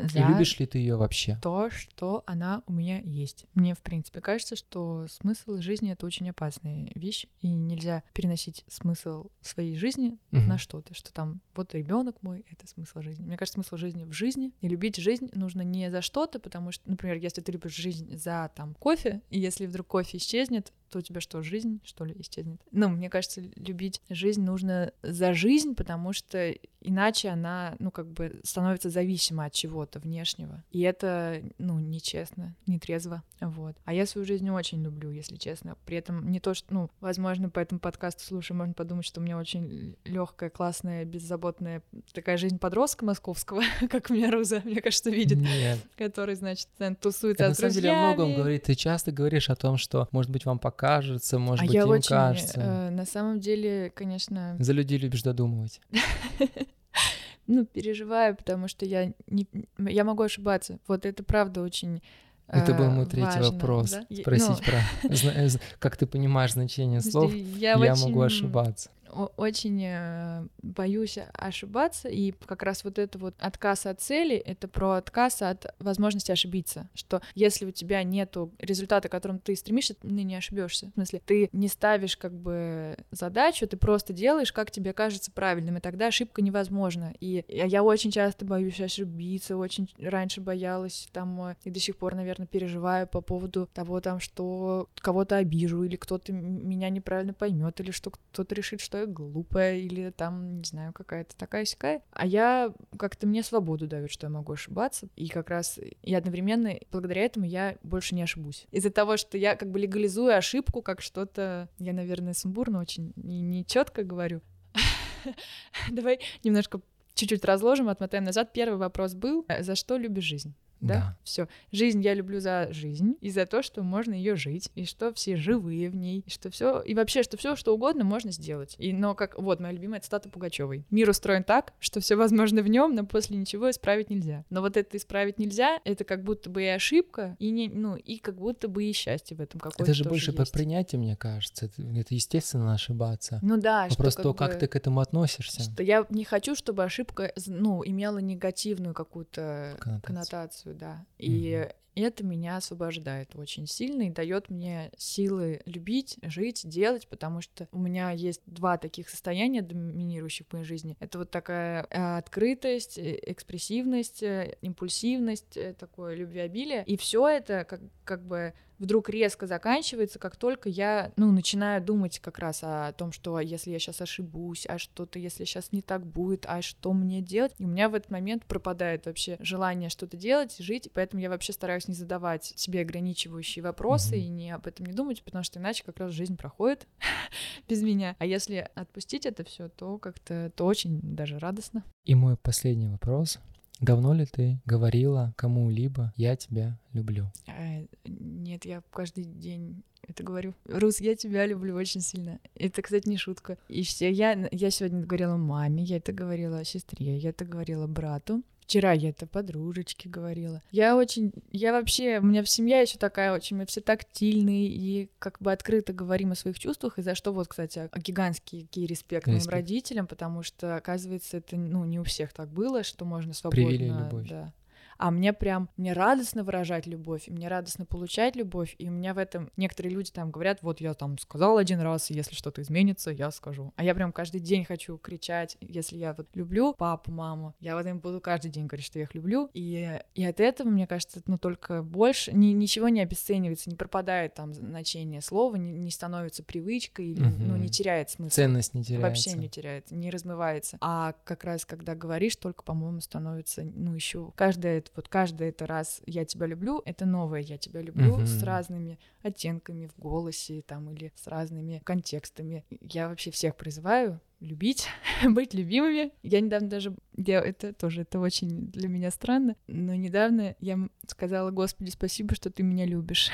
И 0.03 0.07
За 0.07 0.19
любишь 0.27 0.59
ли 0.59 0.65
ты 0.65 0.77
ее 0.79 0.95
вообще? 0.95 1.37
то, 1.41 1.69
что 1.69 2.23
она 2.25 2.63
у 2.67 2.73
меня 2.73 2.99
есть. 2.99 3.45
Мне, 3.53 3.73
в 3.73 3.79
принципе, 3.79 4.21
кажется, 4.21 4.55
что 4.55 5.05
смысл 5.09 5.57
жизни— 5.57 5.91
это 5.93 6.05
очень 6.05 6.29
опасная 6.29 6.91
вещь, 6.95 7.25
и 7.41 7.47
нельзя 7.47 8.03
переносить 8.13 8.63
смысл 8.67 9.27
своей 9.41 9.75
жизни 9.75 10.17
Мгм. 10.31 10.47
на 10.47 10.57
что-то, 10.57 10.93
что 10.93 11.11
там 11.13 11.41
вот 11.55 11.73
ребенок 11.73 12.21
мой— 12.21 12.45
это 12.51 12.67
смысл 12.67 13.01
жизни. 13.01 13.25
Мне 13.25 13.37
кажется, 13.37 13.55
смысл 13.61 13.77
жизни 13.77 14.03
в 14.03 14.11
жизни, 14.13 14.51
и 14.61 14.67
любить 14.67 14.97
жизнь 14.97 15.29
нужно 15.33 15.61
не 15.61 15.89
за 15.91 16.01
что-то, 16.01 16.39
потому 16.39 16.71
что, 16.71 16.89
например, 16.89 17.17
если 17.17 17.41
ты 17.41 17.51
любишь 17.51 17.75
жизнь 17.75 18.15
за 18.17 18.51
там 18.55 18.75
кофе, 18.75 19.21
и 19.29 19.39
если 19.39 19.65
вдруг 19.65 19.87
кофе 19.87 20.17
исчезнет, 20.17 20.71
то 20.89 20.99
у 20.99 21.01
тебя 21.01 21.21
что, 21.21 21.41
жизнь, 21.41 21.79
что 21.83 22.05
ли, 22.05 22.15
исчезнет? 22.19 22.61
Ну, 22.71 22.89
мне 22.89 23.09
кажется, 23.09 23.41
любить 23.55 24.01
жизнь 24.09 24.43
нужно 24.43 24.91
за 25.03 25.33
жизнь, 25.33 25.75
потому 25.75 26.13
что 26.13 26.53
иначе 26.81 27.29
она, 27.29 27.75
ну, 27.79 27.91
как 27.91 28.07
бы 28.11 28.39
становится 28.43 28.89
зависима 28.89 29.45
от 29.45 29.53
чего-то 29.53 29.99
внешнего. 29.99 30.63
И 30.71 30.81
это, 30.81 31.41
ну, 31.57 31.79
нечестно, 31.79 32.55
не 32.65 32.79
трезво, 32.79 33.23
вот. 33.41 33.75
А 33.85 33.93
я 33.93 34.05
свою 34.05 34.25
жизнь 34.25 34.49
очень 34.49 34.81
люблю, 34.83 35.11
если 35.11 35.35
честно. 35.35 35.75
При 35.85 35.97
этом 35.97 36.31
не 36.31 36.39
то, 36.39 36.53
что, 36.53 36.73
ну, 36.73 36.89
возможно, 36.99 37.49
по 37.49 37.59
этому 37.59 37.79
подкасту, 37.79 38.23
слушай, 38.23 38.53
можно 38.53 38.73
подумать, 38.73 39.05
что 39.05 39.19
у 39.19 39.23
меня 39.23 39.37
очень 39.37 39.95
легкая, 40.05 40.49
классная, 40.49 41.05
беззаботная 41.05 41.83
такая 42.13 42.37
жизнь 42.37 42.57
подростка 42.57 43.05
московского, 43.05 43.61
как 43.89 44.09
меня 44.09 44.31
Руза, 44.31 44.61
мне 44.63 44.81
кажется, 44.81 45.09
видит, 45.09 45.39
Нет. 45.39 45.79
который, 45.97 46.35
значит, 46.35 46.69
тусуется 47.01 47.43
Это 47.43 47.49
на 47.49 47.55
с 47.55 47.57
самом 47.57 47.73
деле 47.73 47.91
о 47.91 48.01
многом 48.01 48.35
говорит. 48.35 48.63
Ты 48.63 48.75
часто 48.75 49.11
говоришь 49.11 49.49
о 49.49 49.55
том, 49.55 49.77
что, 49.77 50.07
может 50.11 50.31
быть, 50.31 50.45
вам 50.45 50.59
покажется, 50.77 51.39
может 51.39 51.63
а 51.63 51.65
быть, 51.65 51.73
я 51.73 51.81
им 51.81 51.89
очень, 51.89 52.09
кажется. 52.09 52.59
э, 52.61 52.89
на 52.91 53.05
самом 53.05 53.39
деле, 53.39 53.91
конечно, 53.95 54.55
За 54.59 54.73
людей 54.73 54.99
любишь 54.99 55.23
додумывать. 55.23 55.81
ну, 57.47 57.65
переживаю, 57.65 58.35
потому 58.35 58.67
что 58.67 58.85
я 58.85 59.11
не, 59.27 59.47
я 59.79 60.03
могу 60.03 60.23
ошибаться. 60.23 60.79
Вот 60.87 61.05
это 61.05 61.23
правда 61.23 61.61
очень 61.61 62.03
Это 62.47 62.73
был 62.73 62.85
э, 62.85 62.89
мой 62.89 63.05
третий 63.05 63.39
важно, 63.39 63.51
вопрос. 63.51 63.91
да? 63.91 64.15
Спросить 64.15 64.49
ну, 64.49 65.09
про, 65.09 65.09
э, 65.31 65.49
как 65.79 65.97
ты 65.97 66.05
понимаешь 66.05 66.53
значение 66.53 67.01
слов. 67.01 67.33
Я, 67.33 67.71
я, 67.71 67.93
очень- 67.93 68.07
могу 68.07 68.21
ошибаться. 68.21 68.89
Очень 69.37 69.83
э, 69.83 70.47
боюсь 70.61 71.17
ошибаться, 71.33 72.09
и 72.09 72.33
как 72.45 72.63
раз 72.63 72.83
вот 72.83 72.99
это 72.99 73.17
вот 73.17 73.35
отказ 73.39 73.85
от 73.85 74.01
цели— 74.01 74.35
это 74.45 74.67
про 74.67 74.93
отказ 74.93 75.41
от 75.41 75.73
возможности 75.79 76.31
ошибиться, 76.31 76.89
что 76.93 77.21
если 77.35 77.65
у 77.65 77.71
тебя 77.71 78.03
нету 78.03 78.53
результата, 78.59 79.07
к 79.07 79.11
которому 79.11 79.39
ты 79.39 79.55
стремишься, 79.55 79.95
ты 79.95 80.07
не 80.07 80.35
ошибешься. 80.35 80.87
В 80.87 80.93
смысле, 80.93 81.21
ты 81.25 81.49
не 81.51 81.67
ставишь 81.67 82.17
как 82.17 82.33
бы 82.33 82.97
задачу, 83.11 83.67
ты 83.67 83.77
просто 83.77 84.13
делаешь, 84.13 84.53
как 84.53 84.71
тебе 84.71 84.93
кажется 84.93 85.31
правильным, 85.31 85.77
и 85.77 85.81
тогда 85.81 86.07
ошибка 86.07 86.41
невозможна. 86.41 87.13
И 87.19 87.43
я 87.47 87.83
очень 87.83 88.11
часто 88.11 88.45
боюсь 88.45 88.79
ошибиться, 88.79 89.57
очень 89.57 89.89
раньше 89.99 90.41
боялась, 90.41 91.09
там, 91.11 91.41
э, 91.41 91.55
и 91.63 91.71
до 91.71 91.79
сих 91.79 91.97
пор, 91.97 92.15
наверное, 92.15 92.47
переживаю 92.47 93.07
по 93.07 93.21
поводу 93.21 93.67
того, 93.73 94.01
там, 94.01 94.19
что 94.19 94.89
кого-то 94.95 95.37
обижу, 95.37 95.83
или 95.83 95.95
кто-то 95.95 96.31
меня 96.33 96.89
неправильно 96.89 97.33
поймет, 97.33 97.79
или 97.79 97.91
что 97.91 98.11
кто-то 98.11 98.53
решит, 98.55 98.81
что 98.81 98.99
я 98.99 99.06
глупая, 99.07 99.77
или 99.77 100.11
там, 100.11 100.57
не 100.59 100.63
знаю, 100.63 100.93
какая-то 100.93 101.35
такая 101.35 101.65
сякая. 101.65 102.01
А 102.11 102.25
я 102.25 102.73
как-то 102.97 103.27
мне 103.27 103.43
свободу 103.43 103.87
дают, 103.87 104.11
что 104.11 104.27
я 104.27 104.29
могу 104.29 104.53
ошибаться. 104.53 105.07
И 105.15 105.27
как 105.27 105.49
раз 105.49 105.79
и 106.01 106.13
одновременно 106.13 106.73
благодаря 106.91 107.23
этому 107.23 107.45
я 107.45 107.77
больше 107.83 108.15
не 108.15 108.23
ошибусь. 108.23 108.67
Из-за 108.71 108.89
того, 108.89 109.17
что 109.17 109.37
я 109.37 109.55
как 109.55 109.71
бы 109.71 109.79
легализую 109.79 110.35
ошибку 110.35 110.81
как 110.81 111.01
что-то, 111.01 111.69
я, 111.79 111.93
наверное, 111.93 112.33
сумбурно 112.33 112.79
очень 112.79 113.13
и 113.15 113.41
не 113.41 113.65
четко 113.65 114.03
говорю. 114.03 114.41
Давай 115.91 116.19
немножко 116.43 116.81
чуть-чуть 117.13 117.45
разложим, 117.45 117.89
отмотаем 117.89 118.23
назад. 118.23 118.53
Первый 118.53 118.77
вопрос 118.77 119.13
был, 119.13 119.45
за 119.59 119.75
что 119.75 119.97
любишь 119.97 120.23
жизнь? 120.23 120.53
Да, 120.79 120.93
Да. 120.93 121.17
все. 121.23 121.47
Жизнь 121.71 122.01
я 122.01 122.13
люблю 122.13 122.39
за 122.39 122.67
жизнь 122.71 123.15
и 123.21 123.29
за 123.29 123.45
то, 123.45 123.61
что 123.61 123.83
можно 123.83 124.13
ее 124.13 124.35
жить, 124.35 124.69
и 124.75 124.85
что 124.85 125.13
все 125.13 125.35
живые 125.35 125.89
в 125.89 125.95
ней, 125.95 126.23
и 126.25 126.29
что 126.29 126.49
все 126.49 126.81
и 126.81 126.93
вообще, 126.93 127.23
что 127.23 127.37
все, 127.37 127.55
что 127.55 127.73
угодно 127.73 128.03
можно 128.03 128.31
сделать. 128.31 128.75
И 128.77 128.93
но 128.93 129.15
как 129.15 129.37
вот 129.39 129.59
моя 129.59 129.73
любимая 129.73 129.99
цитата 129.99 130.29
Пугачевой: 130.29 130.85
Мир 130.89 131.09
устроен 131.09 131.43
так, 131.43 131.73
что 131.79 131.99
все 131.99 132.15
возможно 132.15 132.61
в 132.61 132.67
нем, 132.67 132.95
но 132.95 133.05
после 133.05 133.37
ничего 133.37 133.69
исправить 133.69 134.09
нельзя. 134.09 134.45
Но 134.49 134.61
вот 134.61 134.77
это 134.77 134.97
исправить 134.97 135.39
нельзя, 135.39 135.79
это 135.83 136.03
как 136.03 136.23
будто 136.23 136.49
бы 136.49 136.63
и 136.63 136.67
ошибка, 136.67 137.35
и 137.39 137.49
не, 137.49 137.69
ну 137.69 137.95
и 137.95 138.17
как 138.17 138.37
будто 138.37 138.67
бы 138.67 138.83
и 138.85 138.91
счастье 138.93 139.35
в 139.37 139.41
этом 139.41 139.59
какое-то. 139.59 139.83
Это 139.83 139.93
же 139.93 140.03
больше 140.03 140.33
про 140.33 140.41
есть. 140.43 140.51
принятие, 140.53 140.99
мне 140.99 141.15
кажется. 141.15 141.65
Это, 141.65 141.81
это 141.81 142.13
естественно 142.15 142.73
ошибаться. 142.73 143.39
Ну 143.41 143.57
да, 143.57 143.87
Вопрос 143.89 144.13
что 144.13 144.23
то, 144.23 144.33
как, 144.33 144.51
как 144.51 144.59
ты 144.59 144.67
к 144.67 144.75
этому 144.75 144.99
относишься. 144.99 145.61
что 145.61 145.83
я 145.83 146.05
не 146.09 146.23
хочу, 146.23 146.55
чтобы 146.55 146.83
ошибка, 146.83 147.31
ну, 147.47 147.83
имела 147.85 148.19
негативную 148.19 148.93
какую-то 148.93 149.75
Коннотацию. 149.79 150.01
коннотацию, 150.01 150.66
да. 150.73 151.05
И 151.17 151.67
это 152.03 152.23
меня 152.23 152.57
освобождает 152.57 153.35
очень 153.35 153.65
сильно 153.65 154.03
и 154.03 154.09
дает 154.09 154.49
мне 154.49 154.91
силы 154.97 155.61
любить, 155.65 156.19
жить, 156.21 156.61
делать, 156.67 157.07
потому 157.07 157.41
что 157.41 157.67
у 157.71 157.79
меня 157.79 158.11
есть 158.11 158.41
два 158.45 158.77
таких 158.77 159.09
состояния 159.09 159.61
доминирующих 159.61 160.47
в 160.47 160.53
моей 160.53 160.65
жизни. 160.65 160.95
Это 160.99 161.17
вот 161.17 161.31
такая 161.31 161.87
э, 161.89 162.17
открытость, 162.17 162.97
э, 162.97 163.19
экспрессивность, 163.23 164.21
э, 164.21 164.57
импульсивность, 164.61 165.57
такое 165.77 166.15
любвеобилие. 166.15 166.83
И 166.85 166.97
все 166.97 167.27
это 167.27 167.63
как, 167.63 167.81
как 168.03 168.25
бы 168.25 168.53
вдруг 168.79 169.09
резко 169.09 169.47
заканчивается, 169.47 170.19
как 170.19 170.35
только 170.35 170.69
я, 170.69 171.11
ну, 171.15 171.31
начинаю 171.31 171.81
думать 171.81 172.19
как 172.19 172.39
раз 172.39 172.59
о 172.63 172.91
том, 172.93 173.11
что 173.11 173.39
если 173.39 173.71
я 173.71 173.79
сейчас 173.79 174.01
ошибусь, 174.01 174.65
а 174.67 174.77
что-то, 174.77 175.19
если 175.19 175.45
сейчас 175.45 175.71
не 175.71 175.81
так 175.81 176.05
будет, 176.05 176.45
а 176.47 176.61
что 176.61 176.93
мне 176.93 177.21
делать, 177.21 177.53
и 177.57 177.65
у 177.65 177.67
меня 177.67 177.89
в 177.89 177.95
этот 177.95 178.11
момент 178.11 178.45
пропадает 178.45 179.05
вообще 179.05 179.37
желание 179.39 179.89
что-то 179.89 180.17
делать, 180.17 180.55
жить, 180.57 180.89
поэтому 180.93 181.21
я 181.21 181.29
вообще 181.29 181.53
стараюсь 181.53 181.87
не 181.87 181.93
задавать 181.93 182.53
себе 182.55 182.81
ограничивающие 182.81 183.63
вопросы 183.63 184.17
и 184.17 184.27
не 184.27 184.51
об 184.51 184.67
этом 184.67 184.85
не 184.85 184.93
думать, 184.93 185.23
потому 185.23 185.43
что 185.43 185.59
иначе 185.59 185.83
как 185.83 185.99
раз 185.99 186.11
жизнь 186.11 186.37
проходит 186.37 186.87
без 187.67 187.81
меня. 187.81 188.15
А 188.19 188.25
если 188.25 188.69
отпустить 188.75 189.25
это 189.25 189.43
все, 189.43 189.69
то 189.69 189.97
как-то 189.97 190.51
то 190.55 190.65
очень 190.65 190.99
даже 191.01 191.39
радостно. 191.39 191.83
И 192.05 192.15
мой 192.15 192.37
последний 192.37 192.87
вопрос. 192.87 193.39
Давно 193.79 194.13
ли 194.13 194.25
ты 194.25 194.59
говорила 194.65 195.33
кому-либо 195.35 196.13
«я 196.15 196.35
тебя 196.35 196.77
люблю»? 196.93 197.31
А, 197.47 197.85
Нет, 198.05 198.65
я 198.65 198.81
каждый 198.91 199.23
день 199.23 199.83
это 200.07 200.23
говорю. 200.23 200.53
Рус, 200.65 200.99
я 200.99 201.15
тебя 201.15 201.45
люблю 201.45 201.75
очень 201.75 202.01
сильно. 202.01 202.39
Это, 202.55 202.81
кстати, 202.81 203.07
не 203.07 203.17
шутка. 203.17 203.57
И 203.67 203.83
все, 203.83 204.09
я, 204.09 204.47
я 204.51 204.71
сегодня 204.71 205.01
говорила 205.01 205.37
маме, 205.37 205.83
я 205.83 205.97
это 205.97 206.13
говорила 206.13 206.63
сестре, 206.63 207.17
я 207.17 207.29
это 207.29 207.45
говорила 207.45 207.87
брату. 207.87 208.41
Вчера 208.67 208.91
я 208.91 209.11
это 209.11 209.25
подружечке 209.25 210.09
говорила. 210.09 210.61
Я 210.71 210.97
очень, 210.97 211.31
я 211.53 211.71
вообще, 211.71 212.19
у 212.19 212.25
меня 212.25 212.43
в 212.43 212.49
семье 212.49 212.81
еще 212.81 212.97
такая 212.97 213.33
очень, 213.33 213.55
мы 213.55 213.65
все 213.65 213.79
тактильные 213.79 214.67
и 214.67 215.09
как 215.19 215.37
бы 215.39 215.53
открыто 215.53 215.93
говорим 215.93 216.33
о 216.33 216.35
своих 216.35 216.59
чувствах, 216.59 216.99
и 216.99 217.01
за 217.01 217.15
что 217.15 217.31
вот, 217.31 217.47
кстати, 217.47 217.89
гигантский 217.95 218.67
респект 218.75 219.27
моим 219.27 219.47
родителям, 219.47 220.05
потому 220.05 220.43
что, 220.43 220.75
оказывается, 220.75 221.37
это, 221.37 221.55
ну, 221.55 221.85
не 221.85 221.97
у 221.97 222.03
всех 222.03 222.33
так 222.33 222.49
было, 222.49 222.83
что 222.83 223.05
можно 223.05 223.33
свободно... 223.33 223.65
Привили 223.65 223.87
любовь. 223.87 224.27
Да. 224.27 224.53
А 224.97 225.11
мне 225.11 225.33
прям, 225.33 225.69
мне 225.77 225.93
радостно 225.93 226.43
выражать 226.43 226.87
любовь, 226.87 227.27
и 227.27 227.31
мне 227.31 227.47
радостно 227.47 227.85
получать 227.85 228.35
любовь, 228.35 228.75
и 228.77 228.87
у 228.89 228.91
меня 228.91 229.13
в 229.13 229.17
этом 229.17 229.51
некоторые 229.57 229.93
люди 229.93 230.11
там 230.11 230.31
говорят, 230.31 230.61
вот 230.61 230.81
я 230.81 230.93
там 230.93 231.17
сказал 231.17 231.57
один 231.57 231.79
раз, 231.81 232.09
и 232.11 232.13
если 232.13 232.35
что-то 232.35 232.61
изменится, 232.61 233.11
я 233.11 233.31
скажу. 233.31 233.73
А 233.75 233.83
я 233.83 233.93
прям 233.95 234.11
каждый 234.11 234.41
день 234.41 234.65
хочу 234.65 234.97
кричать, 234.97 235.57
если 235.61 235.97
я 235.97 236.13
вот 236.13 236.27
люблю 236.33 236.73
папу, 236.73 237.11
маму, 237.11 237.53
я 237.59 237.75
вот 237.75 237.85
им 237.85 237.99
буду 237.99 238.21
каждый 238.21 238.49
день 238.51 238.67
говорить, 238.67 238.85
что 238.85 238.99
я 238.99 239.03
их 239.05 239.13
люблю, 239.15 239.49
и, 239.53 239.99
и 240.15 240.25
от 240.25 240.39
этого, 240.39 240.69
мне 240.69 240.87
кажется, 240.87 241.21
ну 241.27 241.37
только 241.37 241.83
больше, 241.83 242.31
ни- 242.33 242.53
ничего 242.53 242.89
не 242.89 243.01
обесценивается, 243.01 243.69
не 243.69 243.75
пропадает 243.75 244.33
там 244.33 244.53
значение 244.53 245.21
слова, 245.21 245.55
не, 245.55 245.71
не 245.73 245.91
становится 245.91 246.43
привычкой, 246.43 247.07
или, 247.07 247.21
ну 247.21 247.53
Мгм. 247.53 247.61
не 247.61 247.69
теряет 247.69 248.09
смысл. 248.09 248.35
Ценность 248.35 248.73
не 248.73 248.83
теряется. 248.83 249.07
Вообще 249.07 249.33
не 249.33 249.49
теряется, 249.49 249.95
не 249.95 250.09
размывается. 250.09 250.77
А 250.81 251.13
как 251.23 251.43
раз, 251.43 251.65
когда 251.65 251.95
говоришь, 251.95 252.35
только, 252.35 252.63
по-моему, 252.63 253.01
становится, 253.01 253.63
ну, 253.63 253.93
еще 253.93 254.31
каждое 254.35 254.83
это, 254.87 254.95
вот 254.95 255.07
каждый 255.07 255.49
это 255.49 255.65
раз 255.67 256.01
я 256.05 256.25
тебя 256.25 256.45
люблю, 256.47 256.81
это 256.85 257.05
новое 257.05 257.41
я 257.41 257.57
тебя 257.57 257.81
люблю 257.81 258.25
с 258.25 258.37
Мгм. 258.37 258.45
разными 258.45 258.99
оттенками 259.21 259.87
в 259.87 259.99
голосе 259.99 260.61
там 260.61 260.91
или 260.91 261.11
с 261.15 261.27
разными 261.27 261.81
контекстами. 261.83 262.65
Я 262.81 263.09
вообще 263.09 263.31
всех 263.31 263.55
призываю 263.55 264.19
любить, 264.39 264.87
быть 265.27 265.53
любимыми. 265.53 266.11
Я 266.23 266.41
недавно 266.41 266.69
даже, 266.69 266.95
я, 267.15 267.41
это 267.41 267.73
тоже, 267.73 268.01
это 268.01 268.19
очень 268.19 268.67
для 268.67 268.87
меня 268.87 269.11
странно, 269.11 269.55
но 269.67 269.95
недавно 269.95 270.55
я 270.59 270.79
сказала, 271.07 271.51
Господи, 271.51 271.89
спасибо, 271.89 272.35
что 272.35 272.49
ты 272.49 272.63
меня 272.63 272.85
любишь. 272.85 273.31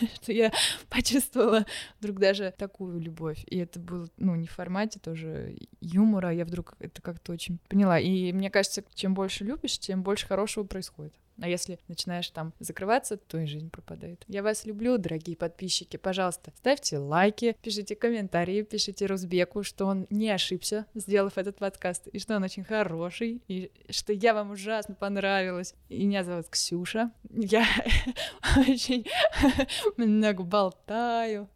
Что 0.14 0.32
я 0.32 0.52
почувствовала 0.88 1.64
вдруг 2.00 2.18
даже 2.18 2.52
такую 2.56 2.98
любовь. 2.98 3.44
И 3.46 3.58
это 3.58 3.78
было, 3.78 4.08
ну, 4.16 4.34
не 4.34 4.48
в 4.48 4.50
формате 4.50 4.98
тоже 4.98 5.56
юмора, 5.80 6.32
я 6.32 6.44
вдруг 6.44 6.74
это 6.80 7.00
как-то 7.00 7.32
очень 7.32 7.58
поняла. 7.68 7.98
И 8.00 8.32
мне 8.32 8.50
кажется, 8.50 8.84
чем 8.94 9.14
больше 9.14 9.44
любишь, 9.44 9.78
тем 9.78 10.02
больше 10.02 10.26
хорошего 10.26 10.64
происходит. 10.64 11.14
А 11.42 11.48
если 11.48 11.80
начинаешь 11.88 12.30
там 12.30 12.52
закрываться, 12.60 13.16
то 13.16 13.36
и 13.36 13.46
жизнь 13.46 13.68
пропадает. 13.68 14.24
Я 14.28 14.44
вас 14.44 14.64
люблю, 14.64 14.96
дорогие 14.96 15.36
подписчики. 15.36 15.96
Пожалуйста, 15.96 16.52
ставьте 16.56 16.98
лайки, 16.98 17.56
пишите 17.62 17.96
комментарии, 17.96 18.62
пишите 18.62 19.06
Рузбеку, 19.06 19.64
что 19.64 19.86
он 19.86 20.06
не 20.08 20.30
ошибся, 20.30 20.86
сделав 20.94 21.38
этот 21.38 21.56
подкаст, 21.56 22.06
и 22.06 22.20
что 22.20 22.36
он 22.36 22.44
очень 22.44 22.62
хороший, 22.62 23.42
и 23.48 23.72
что 23.90 24.12
я 24.12 24.34
вам 24.34 24.52
ужасно 24.52 24.94
понравилась. 24.94 25.74
И 25.88 26.04
меня 26.04 26.22
зовут 26.22 26.48
Ксюша. 26.48 27.10
Я 27.28 27.66
очень 28.56 29.04
много 29.96 30.44
болтаю. 30.44 31.48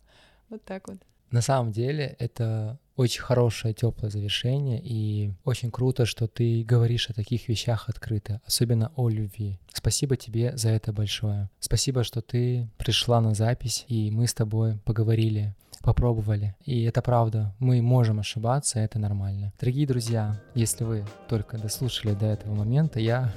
Вот 0.49 0.64
так 0.64 0.89
вот. 0.89 0.99
На 1.30 1.43
самом 1.43 1.70
деле 1.70 2.16
это 2.18 2.80
очень 2.97 3.22
хорошее, 3.22 3.74
теплое 3.74 4.11
завершение, 4.11 4.80
и 4.82 5.32
очень 5.44 5.70
круто, 5.70 6.07
что 6.07 6.26
ты 6.26 6.64
говоришь 6.64 7.11
о 7.11 7.14
таких 7.14 7.49
вещах 7.49 7.88
открыто, 7.88 8.40
особенно 8.47 8.92
о 8.97 9.09
любви. 9.09 9.59
Спасибо 9.72 10.16
тебе 10.16 10.57
за 10.57 10.70
это 10.70 10.92
большое. 10.92 11.51
Спасибо, 11.61 12.05
что 12.05 12.22
ты 12.22 12.68
пришла 12.78 13.20
на 13.20 13.34
запись, 13.34 13.84
и 13.88 14.11
мы 14.11 14.26
с 14.26 14.34
тобой 14.34 14.78
поговорили 14.84 15.55
попробовали. 15.86 16.57
И 16.64 16.82
это 16.82 17.01
правда, 17.01 17.55
мы 17.61 17.80
можем 17.80 18.18
ошибаться, 18.18 18.80
это 18.80 18.99
нормально. 18.99 19.53
Дорогие 19.61 19.86
друзья, 19.86 20.42
если 20.55 20.82
вы 20.82 21.05
только 21.28 21.59
дослушали 21.59 22.14
до 22.14 22.26
этого 22.26 22.55
момента, 22.57 22.99
я 22.99 23.32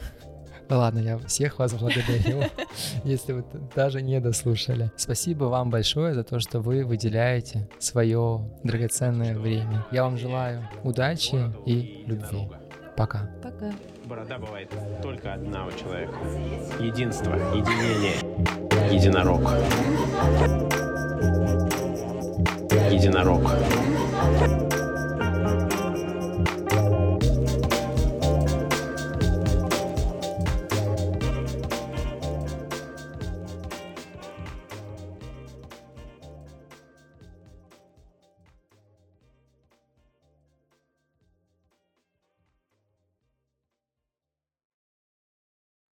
Ладно, 0.70 1.00
я 1.00 1.18
всех 1.18 1.58
вас 1.58 1.74
благодарю, 1.74 2.44
если 3.04 3.34
вы 3.34 3.44
даже 3.76 4.02
не 4.02 4.20
дослушали. 4.20 4.92
Спасибо 4.96 5.46
вам 5.46 5.72
большое 5.72 6.14
за 6.14 6.24
то, 6.24 6.40
что 6.40 6.60
вы 6.60 6.86
выделяете 6.86 7.68
свое 7.80 8.48
драгоценное 8.64 9.36
время. 9.36 9.86
Я 9.92 10.04
вам 10.04 10.18
желаю 10.18 10.70
удачи 10.84 11.52
и 11.66 12.04
любви. 12.06 12.48
Пока. 12.96 13.30
Пока. 13.42 13.72
Борода 14.06 14.38
бывает 14.38 14.72
только 15.02 15.34
одна 15.34 15.66
у 15.66 15.72
человека. 15.72 16.14
Единство, 16.80 17.34
единение. 17.54 18.18
Единорог. 18.92 19.42
Единорог. 22.92 24.69